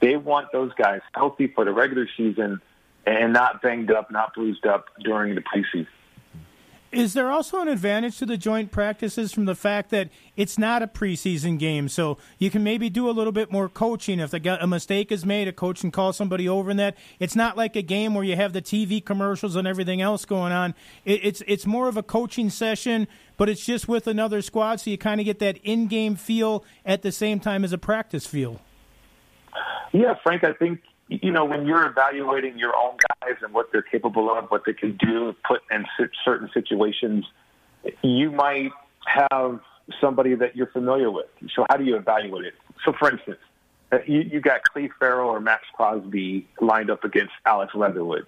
they 0.00 0.16
want 0.16 0.48
those 0.52 0.72
guys 0.74 1.00
healthy 1.14 1.48
for 1.54 1.64
the 1.64 1.72
regular 1.72 2.08
season 2.16 2.60
and 3.06 3.32
not 3.32 3.62
banged 3.62 3.90
up, 3.90 4.10
not 4.10 4.34
bruised 4.34 4.66
up 4.66 4.86
during 5.04 5.34
the 5.34 5.42
preseason. 5.42 5.86
Is 6.92 7.14
there 7.14 7.30
also 7.30 7.60
an 7.60 7.68
advantage 7.68 8.18
to 8.18 8.26
the 8.26 8.36
joint 8.36 8.70
practices 8.70 9.32
from 9.32 9.44
the 9.44 9.54
fact 9.54 9.90
that 9.90 10.08
it's 10.36 10.56
not 10.56 10.82
a 10.82 10.86
preseason 10.86 11.58
game, 11.58 11.88
so 11.88 12.16
you 12.38 12.50
can 12.50 12.62
maybe 12.62 12.88
do 12.88 13.10
a 13.10 13.12
little 13.12 13.32
bit 13.32 13.50
more 13.50 13.68
coaching 13.68 14.20
if 14.20 14.32
a 14.32 14.66
mistake 14.66 15.10
is 15.10 15.26
made, 15.26 15.48
a 15.48 15.52
coach 15.52 15.80
can 15.80 15.90
call 15.90 16.12
somebody 16.12 16.48
over 16.48 16.70
in 16.70 16.76
that. 16.76 16.96
It's 17.18 17.34
not 17.34 17.56
like 17.56 17.76
a 17.76 17.82
game 17.82 18.14
where 18.14 18.24
you 18.24 18.36
have 18.36 18.52
the 18.52 18.62
TV 18.62 19.04
commercials 19.04 19.56
and 19.56 19.66
everything 19.66 20.00
else 20.00 20.24
going 20.24 20.52
on. 20.52 20.74
It's 21.04 21.42
it's 21.46 21.66
more 21.66 21.88
of 21.88 21.96
a 21.96 22.02
coaching 22.02 22.50
session, 22.50 23.08
but 23.36 23.48
it's 23.48 23.64
just 23.64 23.88
with 23.88 24.06
another 24.06 24.40
squad, 24.40 24.80
so 24.80 24.90
you 24.90 24.98
kind 24.98 25.20
of 25.20 25.24
get 25.24 25.38
that 25.40 25.58
in-game 25.58 26.16
feel 26.16 26.64
at 26.84 27.02
the 27.02 27.12
same 27.12 27.40
time 27.40 27.64
as 27.64 27.72
a 27.72 27.78
practice 27.78 28.26
feel. 28.26 28.60
Yeah, 29.92 30.14
Frank, 30.22 30.44
I 30.44 30.52
think 30.52 30.80
you 31.08 31.30
know, 31.30 31.44
when 31.44 31.66
you're 31.66 31.86
evaluating 31.86 32.58
your 32.58 32.74
own 32.76 32.96
guys 33.20 33.36
and 33.42 33.54
what 33.54 33.70
they're 33.72 33.82
capable 33.82 34.30
of, 34.30 34.46
what 34.50 34.64
they 34.66 34.72
can 34.72 34.96
do, 34.96 35.34
put 35.46 35.62
in 35.70 35.84
certain 36.24 36.50
situations, 36.52 37.24
you 38.02 38.30
might 38.30 38.72
have 39.06 39.60
somebody 40.00 40.34
that 40.34 40.56
you're 40.56 40.66
familiar 40.66 41.10
with. 41.10 41.26
So 41.54 41.64
how 41.70 41.76
do 41.76 41.84
you 41.84 41.96
evaluate 41.96 42.46
it? 42.46 42.54
So, 42.84 42.92
for 42.92 43.10
instance, 43.10 43.38
uh, 43.92 43.98
you, 44.06 44.20
you 44.20 44.40
got 44.40 44.64
Clee 44.64 44.90
Ferrell 44.98 45.30
or 45.30 45.40
Maxx 45.40 45.64
Crosby 45.74 46.46
lined 46.60 46.90
up 46.90 47.04
against 47.04 47.32
Alex 47.44 47.74
Leatherwood. 47.74 48.26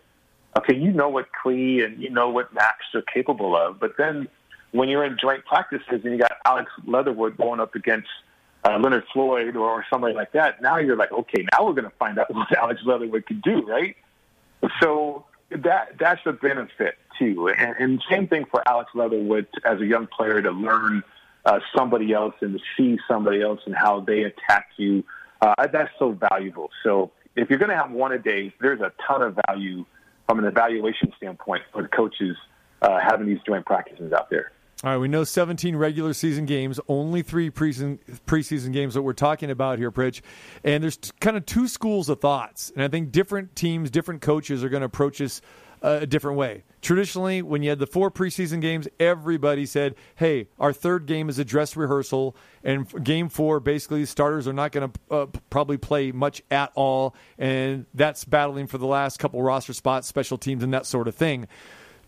Okay, 0.57 0.77
you 0.77 0.93
know 0.93 1.09
what 1.09 1.27
Clee 1.33 1.83
and 1.83 2.01
you 2.01 2.11
know 2.11 2.31
what 2.31 2.55
Maxx 2.55 2.79
are 2.95 3.03
capable 3.03 3.57
of, 3.57 3.79
but 3.79 3.97
then 3.99 4.29
when 4.73 4.89
you're 4.89 5.05
in 5.05 5.17
joint 5.19 5.45
practices 5.45 6.01
and 6.05 6.05
you 6.05 6.19
got 6.19 6.33
Alex 6.45 6.71
Leatherwood 6.87 7.37
going 7.37 7.61
up 7.61 7.75
against 7.75 8.09
uh, 8.69 8.79
Leonard 8.79 9.05
Floyd 9.13 9.57
or, 9.57 9.71
or 9.71 9.87
somebody 9.91 10.15
like 10.15 10.33
that, 10.33 10.61
now 10.61 10.79
you're 10.79 10.97
like, 10.97 11.13
okay, 11.13 11.47
now 11.53 11.65
we're 11.65 11.73
going 11.73 11.85
to 11.85 11.97
find 11.99 12.19
out 12.19 12.33
what 12.35 12.53
Alex 12.57 12.81
Leatherwood 12.85 13.27
can 13.27 13.41
do, 13.41 13.65
right? 13.67 13.97
So 14.83 15.25
that 15.51 15.97
that's 15.99 16.21
a 16.27 16.33
benefit 16.33 16.99
too, 17.19 17.49
and, 17.49 17.75
and 17.79 18.03
same 18.11 18.29
thing 18.29 18.45
for 18.51 18.63
Alex 18.69 18.91
Leatherwood 18.95 19.47
as 19.65 19.81
a 19.81 19.87
young 19.87 20.07
player 20.07 20.43
to 20.43 20.51
learn 20.51 21.03
uh, 21.47 21.61
somebody 21.77 22.13
else 22.13 22.35
and 22.41 22.59
to 22.59 22.65
see 22.77 22.99
somebody 23.09 23.41
else 23.41 23.61
and 23.65 23.75
how 23.75 24.01
they 24.01 24.25
attack 24.25 24.69
you. 24.77 25.05
Uh, 25.41 25.67
that's 25.73 25.91
so 25.99 26.13
valuable. 26.31 26.71
So 26.83 27.13
if 27.37 27.49
you're 27.49 27.59
going 27.59 27.71
to 27.71 27.77
have 27.77 27.93
one 27.93 28.13
a 28.13 28.19
day, 28.19 28.53
there's 28.61 28.81
a 28.81 28.93
ton 29.07 29.23
of 29.23 29.39
value 29.47 29.87
from 30.27 30.41
an 30.41 30.45
evaluation 30.45 31.13
standpoint 31.17 31.63
for 31.73 31.83
the 31.83 31.89
coaches 31.89 32.37
uh, 32.83 32.99
having 32.99 33.27
these 33.27 33.39
joint 33.47 33.65
practices 33.65 34.13
out 34.13 34.29
there. 34.29 34.53
All 34.85 34.93
right, 34.93 34.99
we 34.99 35.09
know 35.09 35.25
17 35.25 35.75
regular 35.75 36.13
season 36.13 36.47
games, 36.47 36.79
only 36.87 37.23
three 37.23 37.51
preseason, 37.51 37.99
preseason 38.29 38.73
games 38.73 38.95
that 38.95 39.03
we're 39.03 39.13
talking 39.13 39.51
about 39.51 39.81
here, 39.81 39.91
Pritch. 39.91 40.21
And 40.63 40.85
there's 40.85 40.97
t- 40.97 41.11
kind 41.19 41.37
of 41.37 41.45
two 41.45 41.67
schools 41.67 42.09
of 42.09 42.21
thoughts. 42.21 42.71
And 42.77 42.85
I 42.85 42.89
think 42.89 43.11
different 43.11 43.57
teams, 43.57 43.91
different 43.91 44.23
coaches 44.23 44.63
are 44.63 44.69
going 44.69 44.83
to 44.83 44.87
approach 44.87 45.19
this 45.19 45.43
uh, 45.83 45.99
a 46.03 46.07
different 46.07 46.39
way. 46.39 46.63
Traditionally, 46.81 47.43
when 47.43 47.63
you 47.63 47.71
had 47.71 47.81
the 47.81 47.89
four 47.89 48.11
preseason 48.11 48.61
games, 48.61 48.87
everybody 49.01 49.67
said, 49.67 49.97
hey, 50.15 50.49
our 50.61 50.73
third 50.73 51.07
game 51.07 51.29
is 51.29 51.41
a 51.41 51.45
dress 51.45 51.77
rehearsal. 51.77 52.37
And 52.63 53.05
game 53.05 53.29
four, 53.29 53.59
basically, 53.59 54.05
starters 54.07 54.47
are 54.47 54.53
not 54.53 54.71
going 54.71 54.93
to 54.93 55.15
uh, 55.15 55.27
probably 55.51 55.77
play 55.77 56.13
much 56.13 56.41
at 56.53 56.71
all. 56.77 57.17
And 57.37 57.87
that's 57.95 58.25
battling 58.25 58.69
for 58.69 58.79
the 58.79 58.87
last 58.87 59.19
couple 59.19 59.43
roster 59.43 59.73
spots, 59.73 60.07
special 60.07 60.39
teams, 60.39 60.63
and 60.63 60.73
that 60.73 60.87
sort 60.87 61.09
of 61.09 61.17
thing. 61.17 61.49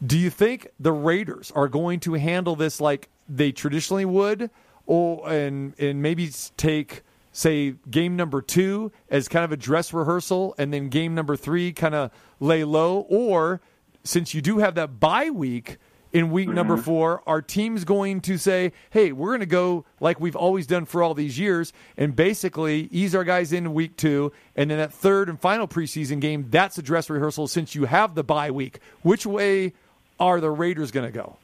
Do 0.04 0.18
you 0.18 0.30
think 0.30 0.68
the 0.78 0.92
Raiders 0.92 1.50
are 1.54 1.68
going 1.68 2.00
to 2.00 2.14
handle 2.14 2.56
this 2.56 2.80
like 2.80 3.08
they 3.28 3.52
traditionally 3.52 4.04
would, 4.04 4.50
or 4.86 5.28
and 5.30 5.78
and 5.78 6.02
maybe 6.02 6.30
take 6.56 7.02
say 7.32 7.74
game 7.90 8.16
number 8.16 8.42
two 8.42 8.90
as 9.08 9.28
kind 9.28 9.44
of 9.44 9.52
a 9.52 9.56
dress 9.56 9.92
rehearsal, 9.92 10.54
and 10.58 10.72
then 10.72 10.88
game 10.88 11.14
number 11.14 11.36
three 11.36 11.72
kind 11.72 11.94
of 11.94 12.10
lay 12.40 12.64
low, 12.64 13.00
or 13.08 13.60
since 14.02 14.34
you 14.34 14.40
do 14.40 14.58
have 14.58 14.74
that 14.74 14.98
bye 14.98 15.30
week 15.30 15.76
in 16.12 16.30
week 16.30 16.46
mm-hmm. 16.46 16.56
number 16.56 16.76
four, 16.76 17.22
our 17.26 17.40
team's 17.40 17.84
going 17.84 18.20
to 18.22 18.36
say, 18.36 18.72
hey, 18.90 19.12
we're 19.12 19.30
going 19.30 19.40
to 19.40 19.46
go 19.46 19.84
like 20.00 20.20
we've 20.20 20.36
always 20.36 20.66
done 20.66 20.84
for 20.84 21.02
all 21.02 21.14
these 21.14 21.38
years 21.38 21.72
and 21.96 22.16
basically 22.16 22.88
ease 22.90 23.14
our 23.14 23.24
guys 23.24 23.52
in 23.52 23.72
week 23.74 23.96
two. 23.96 24.32
And 24.56 24.70
then 24.70 24.78
that 24.78 24.92
third 24.92 25.28
and 25.28 25.38
final 25.38 25.68
preseason 25.68 26.20
game, 26.20 26.46
that's 26.50 26.78
a 26.78 26.82
dress 26.82 27.08
rehearsal 27.08 27.46
since 27.46 27.74
you 27.74 27.84
have 27.84 28.14
the 28.14 28.24
bye 28.24 28.50
week. 28.50 28.80
Which 29.02 29.24
way 29.24 29.72
are 30.20 30.40
the 30.40 30.50
Raiders 30.50 30.90
going 30.90 31.10
to 31.10 31.12
go? 31.12 31.36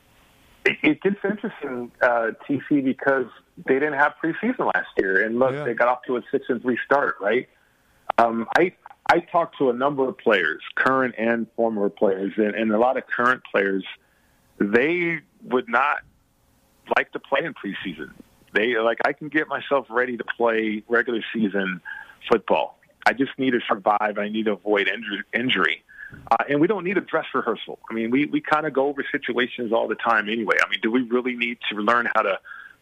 It 0.64 1.00
gets 1.00 1.16
interesting, 1.24 1.90
uh, 2.02 2.32
TC, 2.48 2.84
because 2.84 3.26
they 3.66 3.74
didn't 3.74 3.94
have 3.94 4.14
preseason 4.22 4.70
last 4.74 4.88
year, 4.98 5.24
and 5.24 5.38
look, 5.38 5.52
yeah. 5.52 5.64
they 5.64 5.74
got 5.74 5.88
off 5.88 6.00
to 6.06 6.16
a 6.16 6.22
six 6.30 6.46
and 6.48 6.60
three 6.60 6.78
start, 6.84 7.16
right? 7.20 7.48
Um, 8.18 8.46
I 8.56 8.72
I 9.08 9.20
talked 9.20 9.58
to 9.58 9.70
a 9.70 9.72
number 9.72 10.08
of 10.08 10.18
players, 10.18 10.62
current 10.74 11.14
and 11.16 11.46
former 11.54 11.88
players, 11.88 12.32
and, 12.36 12.54
and 12.54 12.72
a 12.72 12.78
lot 12.78 12.96
of 12.96 13.06
current 13.06 13.42
players. 13.50 13.84
They 14.58 15.20
would 15.44 15.68
not 15.68 15.98
like 16.96 17.12
to 17.12 17.20
play 17.20 17.44
in 17.44 17.54
preseason. 17.54 18.10
They 18.52 18.76
like 18.78 18.98
I 19.04 19.12
can 19.12 19.28
get 19.28 19.48
myself 19.48 19.86
ready 19.88 20.16
to 20.16 20.24
play 20.36 20.82
regular 20.88 21.22
season 21.32 21.80
football. 22.28 22.78
I 23.06 23.12
just 23.12 23.38
need 23.38 23.52
to 23.52 23.60
survive. 23.68 24.18
I 24.18 24.28
need 24.28 24.46
to 24.46 24.52
avoid 24.52 24.90
injury. 25.32 25.84
Uh, 26.30 26.36
and 26.48 26.60
we 26.60 26.66
don't 26.66 26.84
need 26.84 26.96
a 26.96 27.00
dress 27.00 27.26
rehearsal. 27.34 27.78
I 27.90 27.94
mean, 27.94 28.10
we, 28.10 28.26
we 28.26 28.40
kind 28.40 28.66
of 28.66 28.72
go 28.72 28.86
over 28.86 29.04
situations 29.10 29.72
all 29.72 29.88
the 29.88 29.94
time 29.94 30.28
anyway. 30.28 30.56
I 30.64 30.68
mean, 30.68 30.80
do 30.82 30.90
we 30.90 31.02
really 31.02 31.34
need 31.34 31.58
to 31.70 31.76
learn 31.76 32.08
how 32.14 32.22
to 32.22 32.38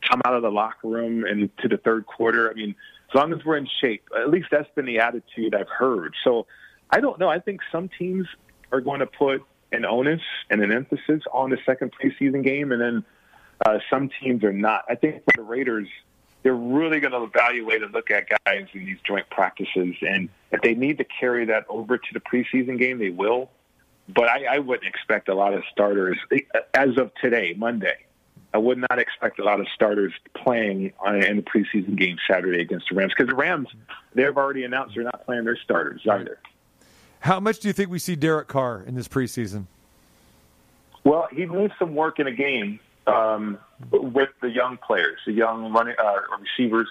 come 0.08 0.20
out 0.24 0.34
of 0.34 0.42
the 0.42 0.50
locker 0.50 0.88
room 0.88 1.24
and 1.24 1.50
to 1.58 1.68
the 1.68 1.76
third 1.76 2.06
quarter? 2.06 2.50
I 2.50 2.54
mean, 2.54 2.74
as 3.10 3.14
long 3.14 3.32
as 3.32 3.44
we're 3.44 3.56
in 3.56 3.68
shape, 3.80 4.04
at 4.16 4.30
least 4.30 4.48
that's 4.50 4.68
been 4.74 4.86
the 4.86 4.98
attitude 4.98 5.54
I've 5.54 5.68
heard. 5.68 6.14
So 6.24 6.46
I 6.90 7.00
don't 7.00 7.18
know. 7.18 7.28
I 7.28 7.38
think 7.38 7.60
some 7.70 7.90
teams 7.98 8.26
are 8.72 8.80
going 8.80 9.00
to 9.00 9.06
put 9.06 9.42
an 9.72 9.84
onus 9.84 10.22
and 10.50 10.62
an 10.62 10.72
emphasis 10.72 11.22
on 11.32 11.50
the 11.50 11.58
second 11.66 11.92
preseason 11.92 12.44
game, 12.44 12.72
and 12.72 12.80
then 12.80 13.04
uh, 13.66 13.78
some 13.90 14.10
teams 14.20 14.44
are 14.44 14.52
not. 14.52 14.84
I 14.88 14.94
think 14.94 15.22
for 15.24 15.32
the 15.36 15.42
Raiders– 15.42 15.88
they're 16.44 16.54
really 16.54 17.00
going 17.00 17.12
to 17.12 17.22
evaluate 17.22 17.82
and 17.82 17.92
look 17.92 18.10
at 18.10 18.28
guys 18.44 18.66
in 18.74 18.84
these 18.84 18.98
joint 19.02 19.28
practices. 19.30 19.96
And 20.02 20.28
if 20.52 20.60
they 20.60 20.74
need 20.74 20.98
to 20.98 21.04
carry 21.04 21.46
that 21.46 21.64
over 21.68 21.96
to 21.98 22.06
the 22.12 22.20
preseason 22.20 22.78
game, 22.78 22.98
they 22.98 23.10
will. 23.10 23.50
But 24.14 24.28
I, 24.28 24.44
I 24.56 24.58
wouldn't 24.58 24.86
expect 24.86 25.30
a 25.30 25.34
lot 25.34 25.54
of 25.54 25.62
starters 25.72 26.18
as 26.74 26.98
of 26.98 27.10
today, 27.20 27.54
Monday. 27.56 27.96
I 28.52 28.58
would 28.58 28.78
not 28.78 28.98
expect 28.98 29.40
a 29.40 29.44
lot 29.44 29.58
of 29.58 29.66
starters 29.74 30.12
playing 30.34 30.92
on, 31.00 31.24
in 31.24 31.36
the 31.36 31.42
preseason 31.42 31.96
game 31.96 32.18
Saturday 32.30 32.60
against 32.60 32.90
the 32.90 32.94
Rams 32.94 33.12
because 33.16 33.28
the 33.28 33.34
Rams 33.34 33.68
they've 34.14 34.36
already 34.36 34.64
announced 34.64 34.94
they're 34.94 35.02
not 35.02 35.24
playing 35.24 35.44
their 35.44 35.56
starters 35.56 36.02
either. 36.08 36.38
How 37.20 37.40
much 37.40 37.58
do 37.58 37.68
you 37.68 37.72
think 37.72 37.90
we 37.90 37.98
see 37.98 38.14
Derek 38.14 38.48
Carr 38.48 38.84
in 38.86 38.94
this 38.94 39.08
preseason? 39.08 39.64
Well, 41.02 41.26
he 41.32 41.46
needs 41.46 41.72
some 41.78 41.94
work 41.94 42.20
in 42.20 42.26
a 42.26 42.32
game 42.32 42.78
um, 43.06 43.58
with 43.90 44.30
the 44.40 44.50
young 44.50 44.78
players, 44.78 45.18
the 45.26 45.32
young 45.32 45.72
running 45.72 45.96
uh, 45.98 46.20
receivers. 46.40 46.88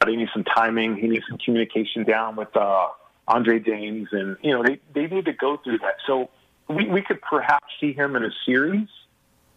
Uh, 0.00 0.06
they 0.06 0.16
need 0.16 0.28
some 0.32 0.44
timing. 0.44 0.96
He 0.96 1.08
needs 1.08 1.24
some 1.28 1.38
communication 1.38 2.04
down 2.04 2.36
with 2.36 2.54
uh, 2.56 2.88
Andre 3.26 3.58
Dames, 3.58 4.08
and 4.12 4.36
you 4.42 4.52
know 4.52 4.62
they 4.62 4.80
they 4.94 5.06
need 5.06 5.24
to 5.24 5.32
go 5.32 5.56
through 5.56 5.78
that. 5.78 5.96
So 6.06 6.30
we 6.68 6.86
we 6.86 7.02
could 7.02 7.20
perhaps 7.20 7.66
see 7.80 7.92
him 7.92 8.16
in 8.16 8.24
a 8.24 8.30
series 8.46 8.88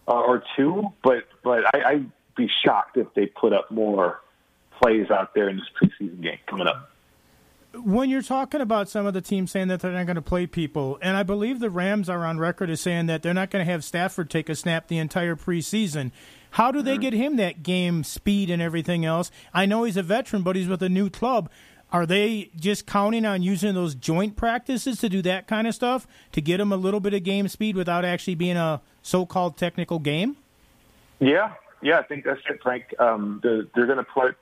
uh, 0.08 0.12
or 0.12 0.42
two, 0.56 0.92
but 1.02 1.28
but 1.44 1.64
I, 1.74 1.90
I'd 1.90 2.10
be 2.36 2.48
shocked 2.64 2.96
if 2.96 3.12
they 3.14 3.26
put 3.26 3.52
up 3.52 3.70
more 3.70 4.20
plays 4.80 5.10
out 5.10 5.34
there 5.34 5.48
in 5.48 5.56
this 5.56 5.66
preseason 5.80 6.22
game 6.22 6.38
coming 6.46 6.66
up 6.66 6.91
when 7.74 8.10
you're 8.10 8.22
talking 8.22 8.60
about 8.60 8.88
some 8.88 9.06
of 9.06 9.14
the 9.14 9.20
teams 9.20 9.50
saying 9.50 9.68
that 9.68 9.80
they're 9.80 9.92
not 9.92 10.06
going 10.06 10.16
to 10.16 10.22
play 10.22 10.46
people, 10.46 10.98
and 11.00 11.16
I 11.16 11.22
believe 11.22 11.60
the 11.60 11.70
Rams 11.70 12.08
are 12.08 12.24
on 12.24 12.38
record 12.38 12.70
as 12.70 12.80
saying 12.80 13.06
that 13.06 13.22
they're 13.22 13.34
not 13.34 13.50
going 13.50 13.64
to 13.64 13.70
have 13.70 13.84
Stafford 13.84 14.30
take 14.30 14.48
a 14.48 14.54
snap 14.54 14.88
the 14.88 14.98
entire 14.98 15.36
preseason. 15.36 16.10
How 16.52 16.70
do 16.70 16.82
they 16.82 16.92
mm-hmm. 16.92 17.00
get 17.00 17.12
him 17.14 17.36
that 17.36 17.62
game 17.62 18.04
speed 18.04 18.50
and 18.50 18.60
everything 18.60 19.04
else? 19.04 19.30
I 19.54 19.66
know 19.66 19.84
he's 19.84 19.96
a 19.96 20.02
veteran, 20.02 20.42
but 20.42 20.56
he's 20.56 20.68
with 20.68 20.82
a 20.82 20.88
new 20.88 21.08
club. 21.08 21.50
Are 21.90 22.06
they 22.06 22.50
just 22.56 22.86
counting 22.86 23.26
on 23.26 23.42
using 23.42 23.74
those 23.74 23.94
joint 23.94 24.36
practices 24.36 24.98
to 25.00 25.08
do 25.08 25.20
that 25.22 25.46
kind 25.46 25.66
of 25.66 25.74
stuff 25.74 26.06
to 26.32 26.40
get 26.40 26.58
him 26.58 26.72
a 26.72 26.76
little 26.76 27.00
bit 27.00 27.12
of 27.12 27.22
game 27.22 27.48
speed 27.48 27.76
without 27.76 28.04
actually 28.04 28.34
being 28.34 28.56
a 28.56 28.80
so-called 29.02 29.58
technical 29.58 29.98
game? 29.98 30.36
Yeah, 31.20 31.52
yeah, 31.82 31.98
I 31.98 32.02
think 32.02 32.24
that's 32.24 32.40
it, 32.48 32.62
Frank. 32.62 32.98
Um, 32.98 33.40
the, 33.42 33.68
they're 33.74 33.86
going 33.86 33.98
to 33.98 34.04
put 34.04 34.36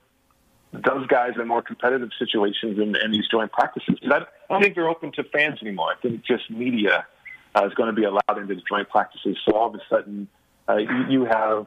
those 0.73 1.07
guys 1.09 1.33
in 1.41 1.49
more 1.49 1.63
competitive 1.63 2.11
situations 2.19 2.79
in, 2.79 2.95
in 2.97 3.11
these 3.11 3.27
joint 3.29 3.51
practices. 3.51 3.97
I, 4.05 4.25
don't 4.49 4.63
think 4.63 4.75
they're 4.75 4.89
open 4.89 5.13
to 5.13 5.25
fans 5.25 5.59
anymore. 5.63 5.93
I 5.97 6.01
think 6.01 6.25
just 6.25 6.51
media 6.51 7.07
uh, 7.55 7.67
is 7.67 7.75
going 7.75 7.89
to 7.89 7.93
be 7.93 8.05
allowed 8.05 8.39
into 8.39 8.55
the 8.55 8.63
joint 8.69 8.89
practices. 8.89 9.37
So 9.45 9.57
all 9.57 9.69
of 9.69 9.75
a 9.75 9.81
sudden, 9.89 10.29
uh, 10.69 10.77
you, 10.77 11.05
you 11.09 11.25
have 11.25 11.67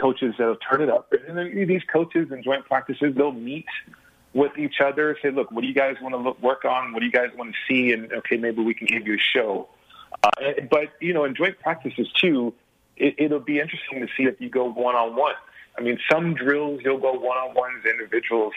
coaches 0.00 0.34
that 0.38 0.46
will 0.46 0.56
turn 0.56 0.80
it 0.80 0.88
up. 0.88 1.12
And 1.28 1.68
these 1.68 1.82
coaches 1.92 2.28
in 2.30 2.42
joint 2.42 2.64
practices, 2.64 3.14
they'll 3.14 3.32
meet 3.32 3.66
with 4.32 4.56
each 4.58 4.80
other, 4.84 5.16
say, 5.22 5.30
look, 5.30 5.50
what 5.50 5.62
do 5.62 5.66
you 5.66 5.74
guys 5.74 5.96
want 6.00 6.14
to 6.14 6.18
look, 6.18 6.40
work 6.42 6.64
on? 6.64 6.92
What 6.92 7.00
do 7.00 7.06
you 7.06 7.12
guys 7.12 7.30
want 7.36 7.52
to 7.52 7.56
see? 7.68 7.92
And 7.92 8.12
okay, 8.12 8.36
maybe 8.36 8.62
we 8.62 8.74
can 8.74 8.86
give 8.86 9.06
you 9.06 9.14
a 9.14 9.18
show. 9.18 9.68
Uh, 10.22 10.52
but, 10.70 10.88
you 11.00 11.12
know, 11.12 11.24
in 11.24 11.34
joint 11.34 11.58
practices 11.60 12.10
too, 12.12 12.54
it, 12.96 13.14
it'll 13.18 13.40
be 13.40 13.60
interesting 13.60 14.00
to 14.00 14.06
see 14.16 14.24
if 14.24 14.40
you 14.40 14.48
go 14.48 14.70
one 14.70 14.94
on 14.94 15.16
one 15.16 15.34
I 15.78 15.80
mean, 15.80 15.98
some 16.10 16.34
drills 16.34 16.80
you'll 16.84 16.98
go 16.98 17.12
one 17.12 17.38
on 17.38 17.54
ones, 17.54 17.84
individuals, 17.84 18.52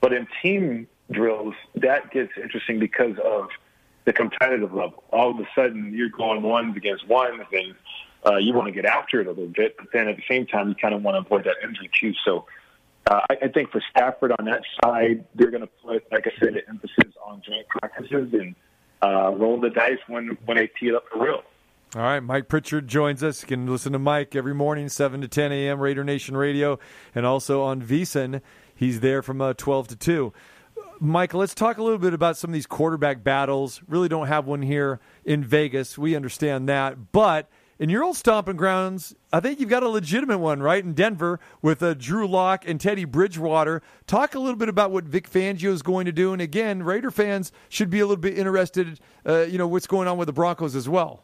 but 0.00 0.12
in 0.12 0.26
team 0.42 0.88
drills, 1.10 1.54
that 1.74 2.10
gets 2.10 2.32
interesting 2.42 2.78
because 2.78 3.16
of 3.22 3.48
the 4.06 4.12
competitive 4.12 4.72
level. 4.72 5.04
All 5.12 5.30
of 5.30 5.38
a 5.38 5.46
sudden, 5.54 5.92
you're 5.94 6.08
going 6.08 6.42
ones 6.42 6.76
against 6.76 7.06
ones, 7.06 7.42
and 7.52 7.74
uh, 8.26 8.36
you 8.36 8.54
want 8.54 8.66
to 8.66 8.72
get 8.72 8.86
after 8.86 9.20
it 9.20 9.26
a 9.26 9.30
little 9.30 9.46
bit, 9.46 9.76
but 9.76 9.88
then 9.92 10.08
at 10.08 10.16
the 10.16 10.22
same 10.28 10.46
time, 10.46 10.70
you 10.70 10.74
kind 10.74 10.94
of 10.94 11.02
want 11.02 11.14
to 11.16 11.20
avoid 11.20 11.44
that 11.44 11.56
injury 11.62 11.90
too. 12.00 12.14
So, 12.24 12.46
uh, 13.06 13.20
I, 13.28 13.36
I 13.42 13.48
think 13.48 13.70
for 13.70 13.82
Stafford 13.90 14.32
on 14.38 14.46
that 14.46 14.62
side, 14.82 15.26
they're 15.34 15.50
going 15.50 15.60
to 15.60 15.66
put, 15.66 16.10
like 16.10 16.26
I 16.26 16.32
said, 16.38 16.56
an 16.56 16.62
emphasis 16.68 17.12
on 17.22 17.42
joint 17.46 17.68
practices 17.68 18.32
and 18.32 18.54
uh, 19.02 19.30
roll 19.32 19.60
the 19.60 19.68
dice 19.68 19.98
when 20.06 20.38
when 20.46 20.56
they 20.56 20.68
tee 20.68 20.88
it 20.88 20.94
up 20.94 21.04
for 21.12 21.22
real. 21.22 21.42
All 21.96 22.02
right, 22.02 22.18
Mike 22.18 22.48
Pritchard 22.48 22.88
joins 22.88 23.22
us. 23.22 23.42
You 23.42 23.46
can 23.46 23.66
listen 23.68 23.92
to 23.92 24.00
Mike 24.00 24.34
every 24.34 24.52
morning, 24.52 24.88
7 24.88 25.20
to 25.20 25.28
10 25.28 25.52
a.m., 25.52 25.78
Raider 25.78 26.02
Nation 26.02 26.36
Radio, 26.36 26.80
and 27.14 27.24
also 27.24 27.62
on 27.62 27.80
VSiN. 27.80 28.40
He's 28.74 28.98
there 28.98 29.22
from 29.22 29.40
uh, 29.40 29.52
12 29.52 29.88
to 29.88 29.96
2. 29.96 30.32
Michael, 30.98 31.38
let's 31.38 31.54
talk 31.54 31.78
a 31.78 31.82
little 31.84 32.00
bit 32.00 32.12
about 32.12 32.36
some 32.36 32.50
of 32.50 32.52
these 32.52 32.66
quarterback 32.66 33.22
battles. 33.22 33.80
Really 33.86 34.08
don't 34.08 34.26
have 34.26 34.44
one 34.44 34.62
here 34.62 34.98
in 35.24 35.44
Vegas. 35.44 35.96
We 35.96 36.16
understand 36.16 36.68
that. 36.68 37.12
But 37.12 37.48
in 37.78 37.90
your 37.90 38.02
old 38.02 38.16
stomping 38.16 38.56
grounds, 38.56 39.14
I 39.32 39.38
think 39.38 39.60
you've 39.60 39.68
got 39.68 39.84
a 39.84 39.88
legitimate 39.88 40.38
one, 40.38 40.60
right, 40.60 40.82
in 40.82 40.94
Denver 40.94 41.38
with 41.62 41.80
uh, 41.80 41.94
Drew 41.94 42.26
Lock 42.26 42.66
and 42.66 42.80
Teddy 42.80 43.04
Bridgewater. 43.04 43.82
Talk 44.08 44.34
a 44.34 44.40
little 44.40 44.56
bit 44.56 44.68
about 44.68 44.90
what 44.90 45.04
Vic 45.04 45.30
Fangio 45.30 45.70
is 45.70 45.82
going 45.82 46.06
to 46.06 46.12
do. 46.12 46.32
And 46.32 46.42
again, 46.42 46.82
Raider 46.82 47.12
fans 47.12 47.52
should 47.68 47.88
be 47.88 48.00
a 48.00 48.04
little 48.04 48.20
bit 48.20 48.36
interested, 48.36 48.98
uh, 49.24 49.42
you 49.42 49.58
know, 49.58 49.68
what's 49.68 49.86
going 49.86 50.08
on 50.08 50.18
with 50.18 50.26
the 50.26 50.32
Broncos 50.32 50.74
as 50.74 50.88
well. 50.88 51.22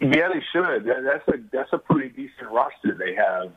Yeah, 0.00 0.28
they 0.32 0.42
should. 0.52 0.86
That's 0.86 1.28
a 1.28 1.40
that's 1.52 1.72
a 1.72 1.78
pretty 1.78 2.08
decent 2.08 2.50
roster 2.50 2.96
they 2.98 3.14
have 3.14 3.52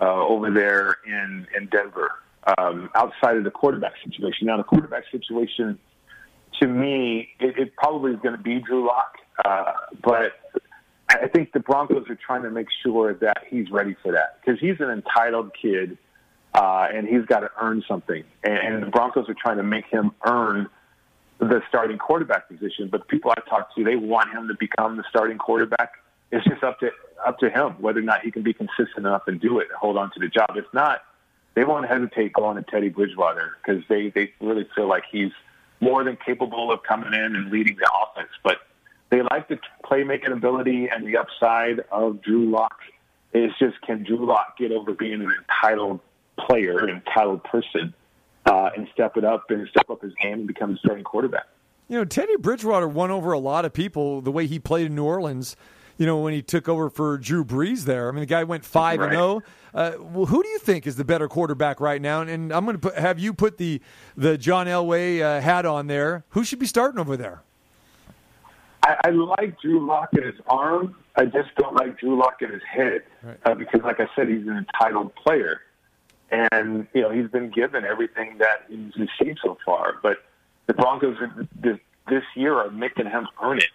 uh, 0.00 0.26
over 0.26 0.50
there 0.50 0.96
in 1.06 1.46
in 1.56 1.66
Denver. 1.66 2.10
Um, 2.58 2.90
outside 2.94 3.36
of 3.36 3.44
the 3.44 3.50
quarterback 3.50 3.94
situation, 4.04 4.46
now 4.46 4.58
the 4.58 4.64
quarterback 4.64 5.04
situation, 5.10 5.78
to 6.60 6.66
me, 6.66 7.30
it, 7.40 7.58
it 7.58 7.76
probably 7.76 8.12
is 8.12 8.20
going 8.20 8.36
to 8.36 8.42
be 8.42 8.60
Drew 8.60 8.86
Lock, 8.86 9.16
uh, 9.42 9.72
but 10.02 10.32
I 11.08 11.28
think 11.28 11.52
the 11.52 11.60
Broncos 11.60 12.06
are 12.10 12.16
trying 12.16 12.42
to 12.42 12.50
make 12.50 12.68
sure 12.82 13.14
that 13.14 13.44
he's 13.48 13.70
ready 13.70 13.96
for 14.02 14.12
that 14.12 14.40
because 14.40 14.60
he's 14.60 14.78
an 14.80 14.90
entitled 14.90 15.52
kid 15.60 15.96
uh, 16.54 16.88
and 16.92 17.08
he's 17.08 17.24
got 17.24 17.40
to 17.40 17.50
earn 17.60 17.82
something, 17.88 18.24
and, 18.42 18.54
and 18.54 18.82
the 18.82 18.90
Broncos 18.90 19.28
are 19.28 19.34
trying 19.34 19.56
to 19.56 19.62
make 19.62 19.86
him 19.86 20.12
earn 20.26 20.68
the 21.38 21.62
starting 21.68 21.98
quarterback 21.98 22.48
position. 22.48 22.88
But 22.90 23.08
people 23.08 23.30
I 23.30 23.40
talk 23.48 23.74
to, 23.74 23.84
they 23.84 23.96
want 23.96 24.30
him 24.30 24.48
to 24.48 24.54
become 24.54 24.96
the 24.96 25.04
starting 25.08 25.38
quarterback. 25.38 25.92
It's 26.30 26.44
just 26.46 26.62
up 26.62 26.80
to 26.80 26.90
up 27.24 27.38
to 27.38 27.50
him 27.50 27.72
whether 27.80 28.00
or 28.00 28.02
not 28.02 28.22
he 28.22 28.30
can 28.30 28.42
be 28.42 28.52
consistent 28.52 28.98
enough 28.98 29.22
and 29.26 29.40
do 29.40 29.58
it 29.58 29.68
and 29.70 29.78
hold 29.78 29.96
on 29.96 30.10
to 30.12 30.20
the 30.20 30.28
job. 30.28 30.50
If 30.56 30.66
not, 30.72 31.02
they 31.54 31.64
won't 31.64 31.88
hesitate 31.88 32.32
going 32.32 32.56
to 32.56 32.62
Teddy 32.62 32.88
Bridgewater 32.88 33.56
because 33.64 33.82
they 33.88 34.10
they 34.10 34.32
really 34.40 34.66
feel 34.74 34.88
like 34.88 35.04
he's 35.10 35.32
more 35.80 36.02
than 36.04 36.16
capable 36.24 36.72
of 36.72 36.82
coming 36.82 37.12
in 37.12 37.36
and 37.36 37.50
leading 37.50 37.76
the 37.76 37.90
offense. 38.02 38.30
But 38.42 38.58
they 39.10 39.22
like 39.22 39.48
the 39.48 39.58
playmaking 39.84 40.32
ability 40.32 40.88
and 40.88 41.06
the 41.06 41.16
upside 41.16 41.80
of 41.90 42.20
Drew 42.22 42.50
Lock. 42.50 42.80
It's 43.32 43.56
just 43.58 43.80
can 43.82 44.02
Drew 44.02 44.24
Lock 44.26 44.56
get 44.58 44.72
over 44.72 44.92
being 44.92 45.22
an 45.22 45.32
entitled 45.38 46.00
player, 46.38 46.78
an 46.78 46.90
entitled 46.90 47.44
person, 47.44 47.94
uh, 48.46 48.70
and 48.76 48.88
step 48.92 49.16
it 49.16 49.24
up 49.24 49.50
and 49.50 49.68
step 49.68 49.90
up 49.90 50.02
his 50.02 50.12
game 50.22 50.40
and 50.40 50.46
become 50.46 50.74
a 50.74 50.76
starting 50.78 51.04
quarterback. 51.04 51.46
You 51.88 51.98
know, 51.98 52.04
Teddy 52.04 52.36
Bridgewater 52.36 52.88
won 52.88 53.10
over 53.10 53.32
a 53.32 53.38
lot 53.38 53.64
of 53.64 53.72
people 53.72 54.20
the 54.20 54.32
way 54.32 54.46
he 54.46 54.58
played 54.58 54.86
in 54.86 54.94
New 54.94 55.04
Orleans. 55.04 55.56
You 55.96 56.06
know, 56.06 56.18
when 56.18 56.32
he 56.32 56.42
took 56.42 56.68
over 56.68 56.90
for 56.90 57.18
Drew 57.18 57.44
Brees 57.44 57.84
there. 57.84 58.08
I 58.08 58.10
mean, 58.10 58.20
the 58.20 58.26
guy 58.26 58.42
went 58.42 58.64
five 58.64 59.00
and 59.00 59.12
zero. 59.12 59.42
Uh, 59.72 59.92
well, 60.00 60.26
who 60.26 60.42
do 60.42 60.48
you 60.48 60.58
think 60.58 60.88
is 60.88 60.96
the 60.96 61.04
better 61.04 61.28
quarterback 61.28 61.80
right 61.80 62.02
now? 62.02 62.20
And, 62.20 62.28
and 62.28 62.52
I'm 62.52 62.64
going 62.64 62.80
to 62.80 63.00
have 63.00 63.20
you 63.20 63.32
put 63.32 63.58
the 63.58 63.80
the 64.16 64.36
John 64.36 64.66
Elway 64.66 65.20
uh, 65.20 65.40
hat 65.40 65.64
on 65.64 65.86
there. 65.86 66.24
Who 66.30 66.42
should 66.42 66.58
be 66.58 66.66
starting 66.66 66.98
over 66.98 67.16
there? 67.16 67.42
I, 68.82 68.96
I 69.04 69.10
like 69.10 69.60
Drew 69.60 69.86
Lock 69.86 70.08
in 70.14 70.24
his 70.24 70.34
arm. 70.48 70.96
I 71.16 71.26
just 71.26 71.54
don't 71.58 71.76
like 71.76 71.98
Drew 72.00 72.18
Lock 72.18 72.42
in 72.42 72.50
his 72.50 72.62
head 72.68 73.04
right. 73.22 73.38
uh, 73.44 73.54
because, 73.54 73.80
like 73.82 74.00
I 74.00 74.08
said, 74.16 74.28
he's 74.28 74.46
an 74.48 74.56
entitled 74.56 75.14
player, 75.14 75.60
and 76.34 76.86
you 76.92 77.02
know 77.02 77.10
he's 77.10 77.30
been 77.30 77.50
given 77.50 77.84
everything 77.84 78.38
that 78.38 78.64
he's 78.68 78.92
received 78.96 79.40
so 79.42 79.58
far. 79.64 79.96
But 80.02 80.18
the 80.66 80.74
Broncos 80.74 81.16
this, 81.60 82.22
year 82.34 82.54
are 82.54 82.70
making 82.70 83.06
him 83.06 83.28
earn 83.42 83.58
it. 83.58 83.70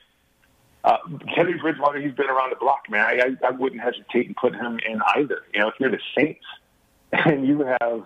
Uh, 0.83 0.97
Teddy 1.35 1.53
Bridgewater, 1.53 1.99
he's 1.99 2.13
been 2.13 2.29
around 2.29 2.51
the 2.51 2.55
block, 2.55 2.89
man. 2.89 3.01
I, 3.01 3.11
I, 3.11 3.47
I 3.47 3.51
wouldn't 3.51 3.81
hesitate 3.81 4.27
in 4.27 4.33
put 4.33 4.55
him 4.55 4.79
in 4.87 5.01
either. 5.15 5.43
You 5.53 5.61
know, 5.61 5.67
if 5.69 5.75
you're 5.79 5.91
the 5.91 5.99
Saints 6.17 6.45
and 7.11 7.45
you 7.45 7.61
have 7.81 8.05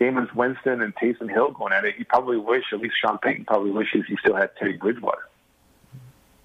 Jameis 0.00 0.34
Winston 0.34 0.80
and 0.80 0.94
Taysom 0.96 1.30
Hill 1.30 1.52
going 1.52 1.72
at 1.72 1.84
it, 1.84 1.96
you 1.98 2.04
probably 2.04 2.38
wish, 2.38 2.64
at 2.72 2.80
least 2.80 2.94
Sean 3.00 3.18
Payton 3.18 3.44
probably 3.44 3.70
wishes 3.70 4.04
he 4.08 4.16
still 4.16 4.34
had 4.34 4.50
Teddy 4.58 4.78
Bridgewater. 4.78 5.28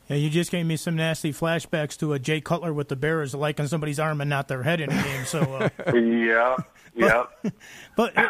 Yeah, 0.09 0.17
you 0.17 0.29
just 0.29 0.51
gave 0.51 0.65
me 0.65 0.75
some 0.75 0.97
nasty 0.97 1.31
flashbacks 1.31 1.97
to 1.99 2.11
a 2.11 2.19
Jay 2.19 2.41
Cutler 2.41 2.73
with 2.73 2.89
the 2.89 2.97
Bears 2.97 3.33
liking 3.33 3.67
somebody's 3.67 3.97
arm 3.97 4.19
and 4.19 4.29
not 4.29 4.49
their 4.49 4.63
head 4.63 4.81
in 4.81 4.91
a 4.91 5.03
game. 5.03 5.25
So, 5.25 5.39
uh, 5.39 5.69
yeah, 5.95 6.57
yeah. 6.95 7.25
But, 7.43 7.53
but 7.95 8.17
uh, 8.17 8.29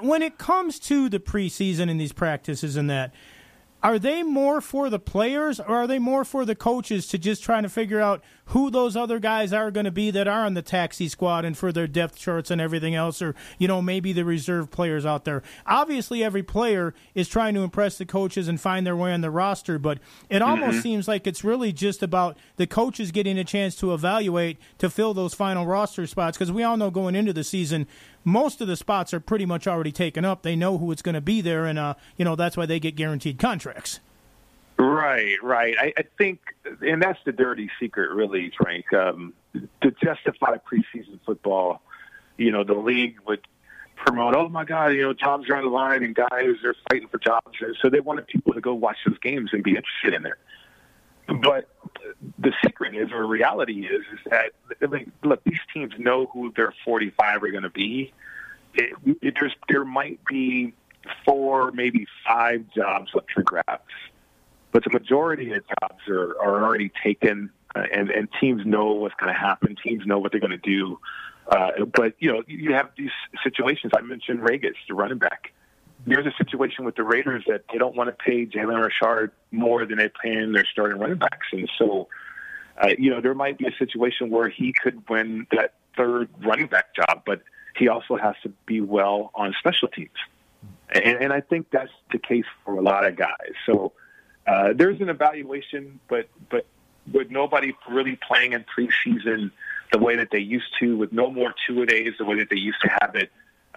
when 0.00 0.22
it 0.22 0.38
comes 0.38 0.78
to 0.80 1.08
the 1.08 1.18
preseason 1.18 1.90
and 1.90 2.00
these 2.00 2.12
practices 2.12 2.76
and 2.76 2.88
that, 2.90 3.12
are 3.82 3.98
they 3.98 4.22
more 4.22 4.60
for 4.60 4.90
the 4.90 4.98
players 4.98 5.60
or 5.60 5.76
are 5.76 5.86
they 5.86 5.98
more 5.98 6.24
for 6.24 6.44
the 6.44 6.54
coaches 6.54 7.06
to 7.06 7.18
just 7.18 7.42
trying 7.42 7.62
to 7.62 7.68
figure 7.68 8.00
out 8.00 8.22
who 8.46 8.70
those 8.70 8.96
other 8.96 9.18
guys 9.18 9.52
are 9.52 9.70
going 9.70 9.84
to 9.84 9.90
be 9.90 10.10
that 10.10 10.26
are 10.26 10.44
on 10.44 10.54
the 10.54 10.62
taxi 10.62 11.08
squad 11.08 11.44
and 11.44 11.56
for 11.56 11.70
their 11.70 11.86
depth 11.86 12.16
charts 12.16 12.50
and 12.50 12.60
everything 12.60 12.94
else 12.94 13.22
or 13.22 13.34
you 13.58 13.68
know 13.68 13.80
maybe 13.80 14.12
the 14.12 14.24
reserve 14.24 14.70
players 14.70 15.06
out 15.06 15.24
there 15.24 15.42
obviously 15.66 16.24
every 16.24 16.42
player 16.42 16.94
is 17.14 17.28
trying 17.28 17.54
to 17.54 17.60
impress 17.60 17.98
the 17.98 18.06
coaches 18.06 18.48
and 18.48 18.60
find 18.60 18.86
their 18.86 18.96
way 18.96 19.12
on 19.12 19.20
the 19.20 19.30
roster 19.30 19.78
but 19.78 19.98
it 20.28 20.42
almost 20.42 20.72
mm-hmm. 20.72 20.80
seems 20.80 21.08
like 21.08 21.26
it's 21.26 21.44
really 21.44 21.72
just 21.72 22.02
about 22.02 22.36
the 22.56 22.66
coaches 22.66 23.12
getting 23.12 23.38
a 23.38 23.44
chance 23.44 23.76
to 23.76 23.94
evaluate 23.94 24.58
to 24.78 24.90
fill 24.90 25.14
those 25.14 25.34
final 25.34 25.66
roster 25.66 26.06
spots 26.06 26.36
because 26.36 26.50
we 26.50 26.62
all 26.62 26.76
know 26.76 26.90
going 26.90 27.14
into 27.14 27.32
the 27.32 27.44
season 27.44 27.86
most 28.28 28.60
of 28.60 28.68
the 28.68 28.76
spots 28.76 29.12
are 29.14 29.20
pretty 29.20 29.46
much 29.46 29.66
already 29.66 29.92
taken 29.92 30.24
up. 30.24 30.42
They 30.42 30.56
know 30.56 30.78
who 30.78 30.92
it's 30.92 31.02
going 31.02 31.14
to 31.14 31.20
be 31.20 31.40
there, 31.40 31.64
and 31.66 31.78
uh, 31.78 31.94
you 32.16 32.24
know 32.24 32.36
that's 32.36 32.56
why 32.56 32.66
they 32.66 32.80
get 32.80 32.96
guaranteed 32.96 33.38
contracts. 33.38 34.00
Right, 34.78 35.42
right. 35.42 35.74
I, 35.78 35.92
I 35.96 36.04
think, 36.16 36.40
and 36.82 37.02
that's 37.02 37.18
the 37.24 37.32
dirty 37.32 37.68
secret, 37.80 38.10
really, 38.12 38.52
Frank. 38.56 38.92
Um, 38.92 39.34
to 39.82 39.90
justify 40.02 40.56
preseason 40.58 41.18
football, 41.26 41.82
you 42.36 42.52
know, 42.52 42.62
the 42.62 42.74
league 42.74 43.18
would 43.26 43.46
promote, 43.96 44.36
oh 44.36 44.48
my 44.48 44.64
God, 44.64 44.88
you 44.88 45.02
know, 45.02 45.12
jobs 45.12 45.48
are 45.50 45.56
on 45.56 45.64
the 45.64 45.70
line 45.70 46.04
and 46.04 46.14
guys 46.14 46.54
are 46.64 46.76
fighting 46.88 47.08
for 47.08 47.18
jobs. 47.18 47.58
So 47.82 47.90
they 47.90 47.98
wanted 47.98 48.28
people 48.28 48.54
to 48.54 48.60
go 48.60 48.72
watch 48.72 48.98
those 49.04 49.18
games 49.18 49.50
and 49.52 49.64
be 49.64 49.70
interested 49.70 50.14
in 50.14 50.22
there. 50.22 50.38
But 51.42 51.68
the 52.38 52.52
secret 52.64 52.94
is, 52.94 53.10
or 53.12 53.26
reality 53.26 53.86
is, 53.86 54.04
is 54.12 54.18
that 54.30 54.52
look, 55.22 55.42
these 55.44 55.60
teams 55.72 55.92
know 55.98 56.26
who 56.26 56.52
their 56.56 56.72
45 56.84 57.42
are 57.42 57.50
going 57.50 57.62
to 57.62 57.70
be. 57.70 58.12
It, 58.74 58.94
it, 59.22 59.34
there's 59.38 59.54
there 59.68 59.84
might 59.84 60.20
be 60.26 60.74
four, 61.24 61.72
maybe 61.72 62.06
five 62.26 62.64
jobs 62.74 63.10
up 63.14 63.26
for 63.34 63.42
grabs, 63.42 63.92
but 64.72 64.84
the 64.84 64.90
majority 64.90 65.52
of 65.52 65.62
jobs 65.80 66.08
are, 66.08 66.36
are 66.40 66.64
already 66.64 66.90
taken, 67.02 67.50
uh, 67.74 67.84
and 67.92 68.10
and 68.10 68.28
teams 68.40 68.64
know 68.64 68.92
what's 68.92 69.14
going 69.14 69.32
to 69.32 69.38
happen. 69.38 69.76
Teams 69.82 70.06
know 70.06 70.18
what 70.18 70.32
they're 70.32 70.40
going 70.40 70.50
to 70.50 70.56
do. 70.58 70.98
Uh, 71.48 71.84
but 71.86 72.14
you 72.18 72.30
know, 72.30 72.42
you 72.46 72.74
have 72.74 72.90
these 72.96 73.10
situations. 73.42 73.92
I 73.96 74.02
mentioned 74.02 74.40
Ragas, 74.40 74.74
the 74.86 74.94
running 74.94 75.18
back 75.18 75.52
there's 76.06 76.26
a 76.26 76.32
situation 76.38 76.84
with 76.84 76.96
the 76.96 77.02
Raiders 77.02 77.44
that 77.48 77.64
they 77.72 77.78
don't 77.78 77.96
want 77.96 78.08
to 78.08 78.16
pay 78.24 78.46
Jalen 78.46 78.82
Richard 78.82 79.32
more 79.50 79.84
than 79.84 79.98
they 79.98 80.10
pay 80.22 80.32
in 80.32 80.52
their 80.52 80.66
starting 80.70 80.98
running 80.98 81.18
backs, 81.18 81.46
and 81.52 81.68
so 81.78 82.08
uh, 82.82 82.88
you 82.98 83.10
know 83.10 83.20
there 83.20 83.34
might 83.34 83.58
be 83.58 83.66
a 83.66 83.76
situation 83.78 84.30
where 84.30 84.48
he 84.48 84.72
could 84.72 85.08
win 85.08 85.46
that 85.52 85.74
third 85.96 86.28
running 86.44 86.66
back 86.66 86.94
job, 86.94 87.22
but 87.26 87.42
he 87.76 87.88
also 87.88 88.16
has 88.16 88.34
to 88.42 88.48
be 88.66 88.80
well 88.80 89.30
on 89.34 89.54
special 89.58 89.88
teams, 89.88 90.10
and, 90.90 91.16
and 91.16 91.32
I 91.32 91.40
think 91.40 91.70
that's 91.70 91.92
the 92.12 92.18
case 92.18 92.46
for 92.64 92.74
a 92.74 92.82
lot 92.82 93.04
of 93.04 93.16
guys. 93.16 93.52
So 93.66 93.92
uh, 94.46 94.72
there's 94.74 95.00
an 95.00 95.08
evaluation, 95.08 96.00
but 96.08 96.28
but 96.48 96.66
with 97.12 97.30
nobody 97.30 97.72
really 97.90 98.18
playing 98.26 98.52
in 98.52 98.64
preseason 98.64 99.50
the 99.92 99.98
way 99.98 100.16
that 100.16 100.28
they 100.30 100.38
used 100.38 100.68
to, 100.78 100.96
with 100.96 101.12
no 101.12 101.30
more 101.30 101.54
two 101.66 101.82
a 101.82 101.86
days 101.86 102.12
the 102.18 102.24
way 102.24 102.36
that 102.38 102.50
they 102.50 102.56
used 102.56 102.80
to 102.82 102.88
have 103.00 103.14
it 103.14 103.30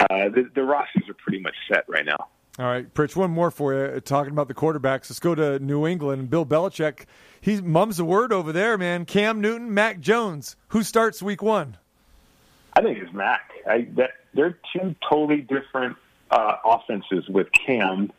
uh, 0.09 0.29
the, 0.29 0.49
the 0.53 0.63
rosters 0.63 1.03
are 1.09 1.13
pretty 1.13 1.39
much 1.39 1.55
set 1.67 1.85
right 1.87 2.05
now. 2.05 2.17
All 2.59 2.65
right, 2.65 2.93
Pritch, 2.93 3.15
one 3.15 3.31
more 3.31 3.49
for 3.49 3.73
you. 3.73 3.99
Talking 4.01 4.33
about 4.33 4.49
the 4.49 4.53
quarterbacks, 4.53 5.09
let's 5.09 5.19
go 5.19 5.33
to 5.33 5.57
New 5.59 5.87
England. 5.87 6.29
Bill 6.29 6.45
Belichick, 6.45 7.05
he 7.39 7.61
mums 7.61 7.97
the 7.97 8.05
word 8.05 8.33
over 8.33 8.51
there, 8.51 8.77
man. 8.77 9.05
Cam 9.05 9.39
Newton, 9.39 9.73
Mac 9.73 10.01
Jones. 10.01 10.57
Who 10.69 10.83
starts 10.83 11.23
week 11.23 11.41
one? 11.41 11.77
I 12.73 12.81
think 12.81 12.99
it's 12.99 13.13
Mac. 13.13 13.51
I, 13.67 13.87
that, 13.95 14.11
they're 14.33 14.57
two 14.73 14.95
totally 15.09 15.41
different 15.41 15.95
uh, 16.29 16.57
offenses 16.65 17.27
with 17.29 17.47
Cam, 17.53 18.11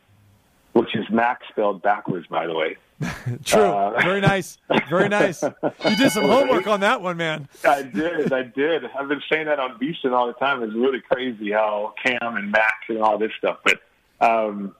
which 0.73 0.95
is 0.95 1.05
Mac 1.09 1.41
spelled 1.49 1.81
backwards, 1.81 2.27
by 2.27 2.47
the 2.47 2.53
way. 2.53 2.77
True. 3.45 3.61
Uh, 3.61 4.01
Very 4.01 4.21
nice. 4.21 4.57
Very 4.89 5.09
nice. 5.09 5.41
You 5.43 5.95
did 5.95 6.11
some 6.11 6.23
homework 6.29 6.67
on 6.67 6.81
that 6.81 7.01
one, 7.01 7.17
man. 7.17 7.47
I 7.63 7.83
did. 7.83 8.31
I 8.31 8.43
did. 8.43 8.85
I've 8.85 9.07
been 9.07 9.21
saying 9.31 9.45
that 9.45 9.59
on 9.59 9.79
VSiN 9.79 10.11
all 10.13 10.27
the 10.27 10.33
time. 10.33 10.63
It's 10.63 10.73
really 10.73 11.01
crazy 11.01 11.51
how 11.51 11.93
Cam 12.03 12.35
and 12.37 12.51
Mac 12.51 12.83
and 12.89 12.99
all 12.99 13.17
this 13.17 13.31
stuff. 13.37 13.59
But 13.63 13.81
um, 14.21 14.75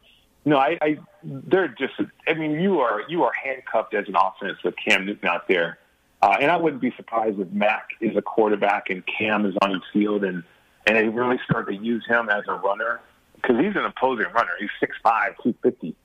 no, 0.46 0.58
I, 0.58 0.78
I 0.82 0.98
they're 1.24 1.68
just. 1.68 1.94
I 2.28 2.34
mean, 2.34 2.60
you 2.60 2.80
are 2.80 3.02
you 3.08 3.24
are 3.24 3.32
handcuffed 3.34 3.94
as 3.94 4.08
an 4.08 4.16
offense 4.16 4.58
with 4.64 4.76
Cam 4.88 5.06
Newton 5.06 5.28
out 5.28 5.48
there, 5.48 5.80
uh, 6.22 6.38
and 6.40 6.50
I 6.52 6.58
wouldn't 6.58 6.82
be 6.82 6.94
surprised 6.96 7.40
if 7.40 7.52
Mac 7.52 7.90
is 8.02 8.16
a 8.16 8.22
quarterback 8.22 8.90
and 8.90 9.04
Cam 9.06 9.46
is 9.46 9.56
on 9.62 9.72
the 9.72 9.82
field, 9.92 10.24
and 10.24 10.44
and 10.88 10.98
they 10.98 11.08
really 11.08 11.40
start 11.50 11.68
to 11.68 11.76
use 11.76 12.06
him 12.08 12.30
as 12.30 12.44
a 12.48 12.54
runner 12.54 13.02
because 13.44 13.58
he's 13.60 13.76
an 13.76 13.86
opposing 13.86 14.32
runner. 14.34 14.52
He's 14.60 14.70
six 14.80 14.96
five, 15.04 15.34
two 15.44 15.54
fifty. 15.62 15.96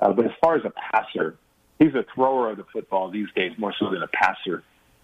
Uh, 0.00 0.12
but 0.12 0.24
as 0.24 0.32
far 0.40 0.56
as 0.56 0.64
a 0.64 0.72
passer, 0.92 1.36
he's 1.78 1.94
a 1.94 2.04
thrower 2.14 2.50
of 2.50 2.56
the 2.56 2.64
football 2.72 3.10
these 3.10 3.28
days 3.34 3.52
more 3.58 3.74
so 3.78 3.90
than 3.90 4.02
a 4.02 4.08
passer. 4.08 4.62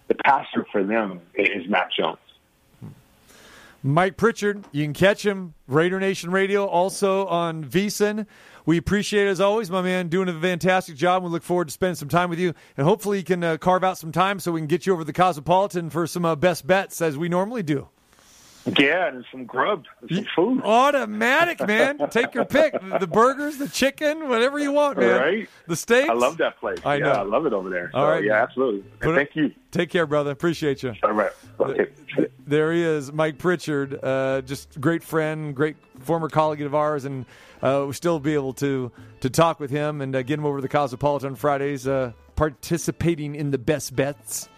The 0.09 0.15
passer 0.15 0.67
for 0.71 0.83
them 0.85 1.21
is 1.35 1.69
Mac 1.69 1.91
Jones. 1.93 2.19
Mike 3.85 4.17
Pritchard, 4.17 4.65
you 4.71 4.85
can 4.85 4.93
catch 4.93 5.27
him, 5.27 5.55
Raider 5.67 5.99
Nation 5.99 6.31
Radio, 6.31 6.67
also 6.67 7.27
on 7.27 7.65
VSiN. 7.65 8.27
We 8.65 8.77
appreciate 8.77 9.27
it 9.27 9.31
as 9.31 9.41
always, 9.41 9.73
my 9.73 9.83
man, 9.83 10.07
doing 10.07 10.29
a 10.29 10.41
fantastic 10.41 10.95
job. 10.95 11.25
We 11.25 11.31
look 11.31 11.43
forward 11.43 11.67
to 11.67 11.73
spending 11.73 11.97
some 11.97 12.09
time 12.09 12.31
with 12.31 12.39
you, 12.39 12.55
and 12.77 12.87
hopefully 12.87 13.19
you 13.19 13.25
can 13.25 13.43
uh, 13.43 13.57
carve 13.57 13.83
out 13.83 13.99
some 13.99 14.13
time 14.13 14.39
so 14.39 14.53
we 14.53 14.61
can 14.61 14.69
get 14.69 14.87
you 14.87 14.93
over 14.93 15.03
to 15.03 15.07
the 15.07 15.13
Cosmopolitan 15.13 15.91
for 15.91 16.07
some 16.07 16.25
uh, 16.25 16.37
best 16.37 16.65
bets 16.65 17.03
as 17.03 17.19
we 17.19 17.29
normally 17.29 17.65
do. 17.65 17.89
Yeah, 18.79 19.09
and 19.09 19.25
some 19.33 19.45
grub, 19.45 19.85
and 20.01 20.11
some 20.17 20.27
food. 20.37 20.63
Automatic, 20.65 21.67
man. 21.67 21.99
Take 22.11 22.35
your 22.35 22.45
pick. 22.45 22.73
The 22.73 23.09
burgers, 23.09 23.59
the 23.59 23.69
chicken, 23.69 24.29
whatever 24.29 24.59
you 24.59 24.73
want, 24.73 24.99
man. 24.99 25.21
Right? 25.21 25.51
The 25.67 25.77
steaks. 25.77 26.09
I 26.09 26.13
love 26.13 26.39
that 26.39 26.59
place. 26.61 26.79
I 26.85 26.97
yeah, 26.97 27.05
know. 27.05 27.13
I 27.13 27.23
love 27.23 27.47
it 27.47 27.53
over 27.53 27.71
there. 27.71 27.91
All 27.93 28.07
so, 28.07 28.11
right. 28.11 28.25
Yeah, 28.25 28.43
absolutely. 28.43 28.85
Thank 29.01 29.35
you. 29.35 29.53
Take 29.73 29.91
care, 29.91 30.07
brother. 30.07 30.31
Appreciate 30.31 30.83
you. 30.83 30.95
All 31.03 31.13
right. 31.13 31.33
Okay. 31.59 31.87
There 32.47 32.73
he 32.73 32.83
is, 32.83 33.13
Mike 33.13 33.39
Pritchard. 33.39 33.99
Uh, 34.03 34.43
just 34.43 34.81
great 34.81 35.03
friend, 35.03 35.55
great 35.55 35.77
former 36.01 36.29
colleague 36.29 36.63
of 36.63 36.75
ours, 36.75 37.05
and 37.05 37.25
uh, 37.63 37.83
we'll 37.83 37.93
still 37.93 38.21
be 38.21 38.35
able 38.35 38.53
to 38.55 38.93
to 39.21 39.31
talk 39.31 39.59
with 39.59 39.71
him 39.71 40.01
and 40.01 40.15
uh, 40.15 40.23
get 40.23 40.39
him 40.39 40.45
over 40.45 40.59
to 40.59 40.63
the 40.63 40.69
Cosmopolitan 40.69 41.35
Fridays, 41.35 41.87
uh, 41.87 42.13
participating 42.37 43.35
in 43.35 43.51
the 43.51 43.59
best 43.59 43.97
bets. 43.97 44.49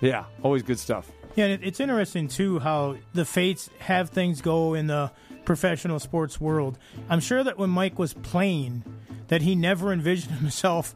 Yeah, 0.00 0.24
always 0.42 0.62
good 0.62 0.78
stuff. 0.78 1.10
Yeah, 1.34 1.46
and 1.46 1.64
it's 1.64 1.80
interesting 1.80 2.28
too 2.28 2.58
how 2.60 2.96
the 3.12 3.24
fates 3.24 3.68
have 3.80 4.10
things 4.10 4.40
go 4.40 4.74
in 4.74 4.86
the 4.86 5.10
professional 5.44 5.98
sports 5.98 6.40
world. 6.40 6.78
I'm 7.08 7.20
sure 7.20 7.42
that 7.44 7.58
when 7.58 7.70
Mike 7.70 7.98
was 7.98 8.14
playing, 8.14 8.84
that 9.28 9.42
he 9.42 9.54
never 9.54 9.92
envisioned 9.92 10.34
himself 10.38 10.94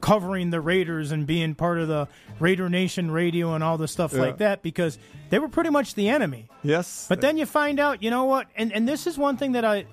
covering 0.00 0.50
the 0.50 0.60
Raiders 0.60 1.12
and 1.12 1.26
being 1.26 1.54
part 1.54 1.78
of 1.78 1.86
the 1.88 2.08
Raider 2.40 2.68
Nation 2.68 3.10
radio 3.10 3.54
and 3.54 3.62
all 3.62 3.78
the 3.78 3.86
stuff 3.86 4.12
Yeah. 4.12 4.20
like 4.20 4.38
that 4.38 4.62
because 4.62 4.98
they 5.30 5.38
were 5.38 5.48
pretty 5.48 5.70
much 5.70 5.94
the 5.94 6.08
enemy. 6.08 6.48
Yes, 6.64 7.06
But 7.08 7.20
then 7.20 7.36
you 7.36 7.46
find 7.46 7.78
out, 7.78 8.02
you 8.02 8.10
know 8.10 8.24
what? 8.24 8.48
And 8.56 8.72
and 8.72 8.88
this 8.88 9.06
is 9.06 9.16
one 9.16 9.36
thing 9.36 9.52
that 9.52 9.64
I 9.64 9.86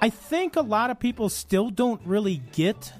I 0.00 0.10
think 0.10 0.56
a 0.56 0.60
lot 0.60 0.90
of 0.90 0.98
people 1.00 1.28
still 1.28 1.70
don't 1.70 2.00
really 2.06 2.42
get. 2.52 2.92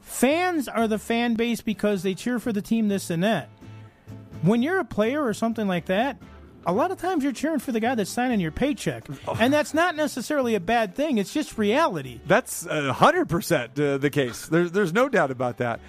Fans 0.00 0.68
are 0.68 0.86
the 0.86 0.98
fan 0.98 1.34
base 1.34 1.60
because 1.60 2.02
they 2.02 2.14
cheer 2.14 2.38
for 2.38 2.52
the 2.52 2.62
team 2.62 2.88
this 2.88 3.10
and 3.10 3.22
that. 3.24 3.48
When 4.44 4.62
you're 4.62 4.78
a 4.78 4.84
player 4.84 5.24
or 5.24 5.32
something 5.32 5.66
like 5.66 5.86
that, 5.86 6.18
a 6.66 6.72
lot 6.72 6.90
of 6.90 6.98
times 6.98 7.24
you're 7.24 7.32
cheering 7.32 7.60
for 7.60 7.72
the 7.72 7.80
guy 7.80 7.94
that's 7.94 8.10
signing 8.10 8.40
your 8.40 8.50
paycheck. 8.50 9.06
And 9.40 9.52
that's 9.52 9.72
not 9.72 9.96
necessarily 9.96 10.54
a 10.54 10.60
bad 10.60 10.94
thing, 10.94 11.18
it's 11.18 11.32
just 11.32 11.56
reality. 11.56 12.20
That's 12.26 12.66
a 12.66 12.92
hundred 12.92 13.28
percent 13.28 13.78
uh, 13.78 13.98
the 13.98 14.10
case. 14.10 14.46
There's 14.46 14.72
there's 14.72 14.92
no 14.92 15.08
doubt 15.08 15.30
about 15.30 15.58
that. 15.58 15.80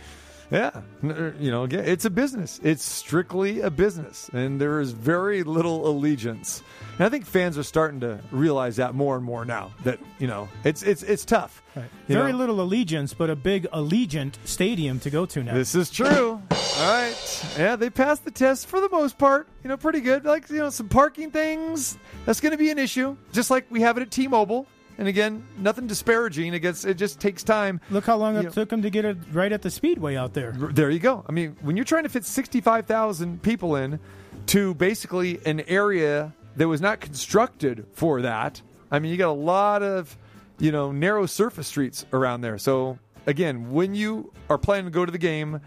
Yeah, 0.52 0.82
you 1.02 1.50
know, 1.50 1.64
it's 1.64 2.06
a 2.06 2.10
business. 2.12 2.60
It's 2.64 2.84
strictly 2.84 3.62
a 3.62 3.72
business, 3.72 4.30
and 4.32 4.62
there 4.62 4.80
is 4.80 4.92
very 4.92 5.42
little 5.42 5.88
allegiance. 5.90 6.62
And 6.98 7.06
I 7.06 7.10
think 7.10 7.26
fans 7.26 7.58
are 7.58 7.64
starting 7.64 8.00
to 8.02 8.20
realize 8.30 8.76
that 8.76 8.94
more 8.94 9.16
and 9.16 9.26
more 9.26 9.44
now. 9.44 9.72
That 9.86 10.00
you 10.20 10.28
know, 10.28 10.48
it's 10.64 10.84
it's 10.84 11.02
it's 11.02 11.26
tough. 11.26 11.64
You 11.76 11.84
Very 12.16 12.32
know? 12.32 12.38
little 12.38 12.62
allegiance, 12.62 13.14
but 13.14 13.32
a 13.32 13.36
big 13.36 13.68
Allegiant 13.74 14.36
stadium 14.46 15.00
to 15.00 15.10
go 15.10 15.26
to 15.26 15.44
now. 15.44 15.56
This 15.56 15.74
is 15.74 15.90
true. 15.90 16.42
All 16.78 16.92
right. 16.92 17.46
Yeah, 17.58 17.76
they 17.76 17.90
passed 17.90 18.26
the 18.26 18.32
test 18.32 18.68
for 18.68 18.82
the 18.82 18.90
most 18.90 19.18
part. 19.18 19.48
You 19.64 19.70
know, 19.70 19.78
pretty 19.78 20.02
good. 20.02 20.26
Like, 20.26 20.50
you 20.50 20.58
know, 20.58 20.70
some 20.70 20.90
parking 20.90 21.32
things. 21.32 21.98
That's 22.26 22.40
going 22.42 22.52
to 22.52 22.58
be 22.58 22.70
an 22.70 22.80
issue, 22.80 23.16
just 23.32 23.50
like 23.50 23.66
we 23.70 23.82
have 23.82 23.98
it 23.98 24.02
at 24.02 24.12
T 24.12 24.28
Mobile. 24.28 24.68
And 24.98 25.08
again, 25.08 25.46
nothing 25.58 25.88
disparaging. 25.88 26.52
Gets, 26.60 26.86
it 26.86 26.96
just 26.96 27.20
takes 27.20 27.44
time. 27.44 27.82
Look 27.90 28.06
how 28.06 28.16
long 28.18 28.36
it 28.38 28.44
Yeah. 28.44 28.50
took 28.50 28.70
them 28.70 28.82
to 28.82 28.90
get 28.90 29.04
it 29.06 29.18
right 29.32 29.52
at 29.52 29.62
the 29.62 29.70
speedway 29.70 30.16
out 30.16 30.34
there. 30.34 30.54
There 30.54 30.90
you 30.90 31.00
go. 31.00 31.24
I 31.28 31.32
mean, 31.34 31.56
when 31.62 31.76
you're 31.76 31.86
trying 31.86 32.04
to 32.04 32.10
fit 32.10 32.26
65,000 32.26 33.42
people 33.42 33.76
in 33.76 34.00
to 34.48 34.74
basically 34.76 35.40
an 35.46 35.62
area 35.68 36.34
that 36.56 36.68
was 36.68 36.80
not 36.82 37.02
constructed 37.02 37.86
for 37.94 38.22
that, 38.22 38.62
I 38.92 39.00
mean, 39.00 39.12
you 39.12 39.18
got 39.18 39.30
a 39.30 39.32
lot 39.32 39.84
of, 39.84 40.18
you 40.60 40.72
know, 40.72 40.92
narrow 40.94 41.26
surface 41.26 41.68
streets 41.68 42.06
around 42.14 42.40
there. 42.42 42.58
So, 42.58 42.98
again, 43.28 43.72
when 43.72 43.96
you 43.96 44.32
are 44.50 44.58
planning 44.58 44.86
to 44.86 44.92
go 44.92 45.06
to 45.06 45.12
the 45.12 45.18
game, 45.18 45.60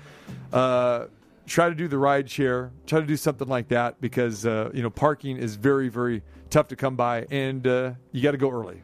uh, 0.53 1.07
try 1.47 1.69
to 1.69 1.75
do 1.75 1.89
the 1.89 1.99
ride 1.99 2.31
share, 2.31 2.71
try 2.87 3.01
to 3.01 3.07
do 3.07 3.17
something 3.17 3.49
like 3.49 3.69
that 3.69 4.01
because, 4.01 4.47
uh, 4.47 4.71
you 4.73 4.83
know, 4.83 4.91
parking 4.91 5.37
is 5.37 5.57
very, 5.57 5.89
very 5.89 6.23
tough 6.51 6.69
to 6.69 6.77
come 6.77 6.97
by 6.97 7.27
and 7.31 7.67
uh, 7.67 7.93
you 8.13 8.23
got 8.23 8.33
to 8.33 8.39
go 8.39 8.51
early. 8.51 8.83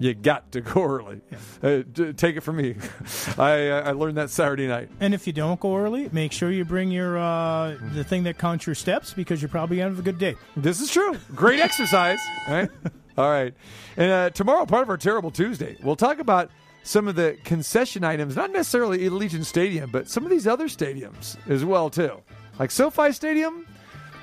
You 0.00 0.14
got 0.14 0.52
to 0.52 0.60
go 0.60 0.84
early. 0.84 1.20
Uh, 1.62 1.82
take 2.16 2.36
it 2.36 2.40
from 2.40 2.56
me. 2.56 2.76
I, 3.38 3.68
I 3.70 3.90
learned 3.92 4.16
that 4.16 4.30
Saturday 4.30 4.68
night. 4.68 4.90
And 5.00 5.12
if 5.12 5.26
you 5.26 5.32
don't 5.32 5.58
go 5.58 5.76
early, 5.76 6.08
make 6.12 6.30
sure 6.30 6.52
you 6.52 6.64
bring 6.64 6.90
your 6.90 7.18
uh, 7.18 7.76
the 7.94 8.04
thing 8.04 8.22
that 8.22 8.38
counts 8.38 8.66
your 8.66 8.76
steps 8.76 9.12
because 9.12 9.42
you're 9.42 9.48
probably 9.48 9.78
gonna 9.78 9.90
have 9.90 9.98
a 9.98 10.02
good 10.02 10.18
day. 10.18 10.36
This 10.56 10.80
is 10.80 10.90
true. 10.90 11.16
Great 11.34 11.58
exercise. 11.68 12.20
Right? 12.48 12.70
All 13.16 13.28
right. 13.28 13.52
And 13.96 14.12
uh, 14.12 14.30
tomorrow, 14.30 14.64
part 14.66 14.82
of 14.82 14.88
our 14.88 14.96
Terrible 14.96 15.32
Tuesday, 15.32 15.76
we'll 15.82 15.96
talk 15.96 16.20
about 16.20 16.50
some 16.88 17.06
of 17.06 17.16
the 17.16 17.36
concession 17.44 18.02
items, 18.02 18.34
not 18.34 18.50
necessarily 18.50 19.04
at 19.04 19.12
Allegiant 19.12 19.44
Stadium, 19.44 19.90
but 19.90 20.08
some 20.08 20.24
of 20.24 20.30
these 20.30 20.46
other 20.46 20.68
stadiums 20.68 21.36
as 21.46 21.62
well, 21.62 21.90
too. 21.90 22.12
Like 22.58 22.70
SoFi 22.70 23.12
Stadium, 23.12 23.66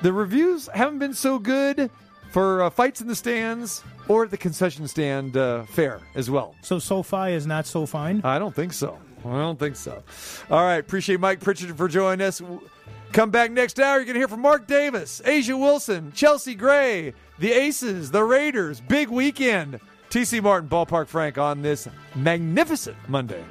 the 0.01 0.11
reviews 0.11 0.67
haven't 0.73 0.97
been 0.97 1.13
so 1.13 1.37
good 1.37 1.91
for 2.31 2.63
uh, 2.63 2.71
fights 2.71 3.01
in 3.01 3.07
the 3.07 3.15
stands 3.15 3.83
or 4.07 4.23
at 4.23 4.31
the 4.31 4.37
concession 4.37 4.87
stand 4.87 5.37
uh, 5.37 5.63
fair 5.65 5.99
as 6.15 6.31
well. 6.31 6.55
So 6.63 6.79
SoFi 6.79 7.33
is 7.33 7.45
not 7.45 7.67
so 7.67 7.85
fine. 7.85 8.19
I 8.23 8.39
don't 8.39 8.55
think 8.55 8.73
so. 8.73 8.97
I 9.23 9.37
don't 9.37 9.59
think 9.59 9.75
so. 9.75 10.01
All 10.49 10.63
right. 10.63 10.77
Appreciate 10.77 11.19
Mike 11.19 11.41
Pritchard 11.41 11.77
for 11.77 11.87
joining 11.87 12.25
us. 12.25 12.41
Come 13.11 13.29
back 13.29 13.51
next 13.51 13.79
hour. 13.79 13.97
You're 13.97 14.05
going 14.05 14.15
to 14.15 14.19
hear 14.19 14.27
from 14.27 14.41
Mark 14.41 14.65
Davis, 14.65 15.21
A'ja 15.23 15.57
Wilson, 15.57 16.11
Chelsea 16.13 16.55
Gray, 16.55 17.13
the 17.37 17.51
Aces, 17.51 18.09
the 18.09 18.23
Raiders. 18.23 18.81
Big 18.81 19.09
weekend. 19.09 19.79
TC 20.15 20.41
Martin, 20.41 20.69
Ballpark 20.69 21.09
Frank 21.09 21.37
on 21.37 21.61
this 21.61 21.89
magnificent 22.15 22.95
Monday. 23.09 23.43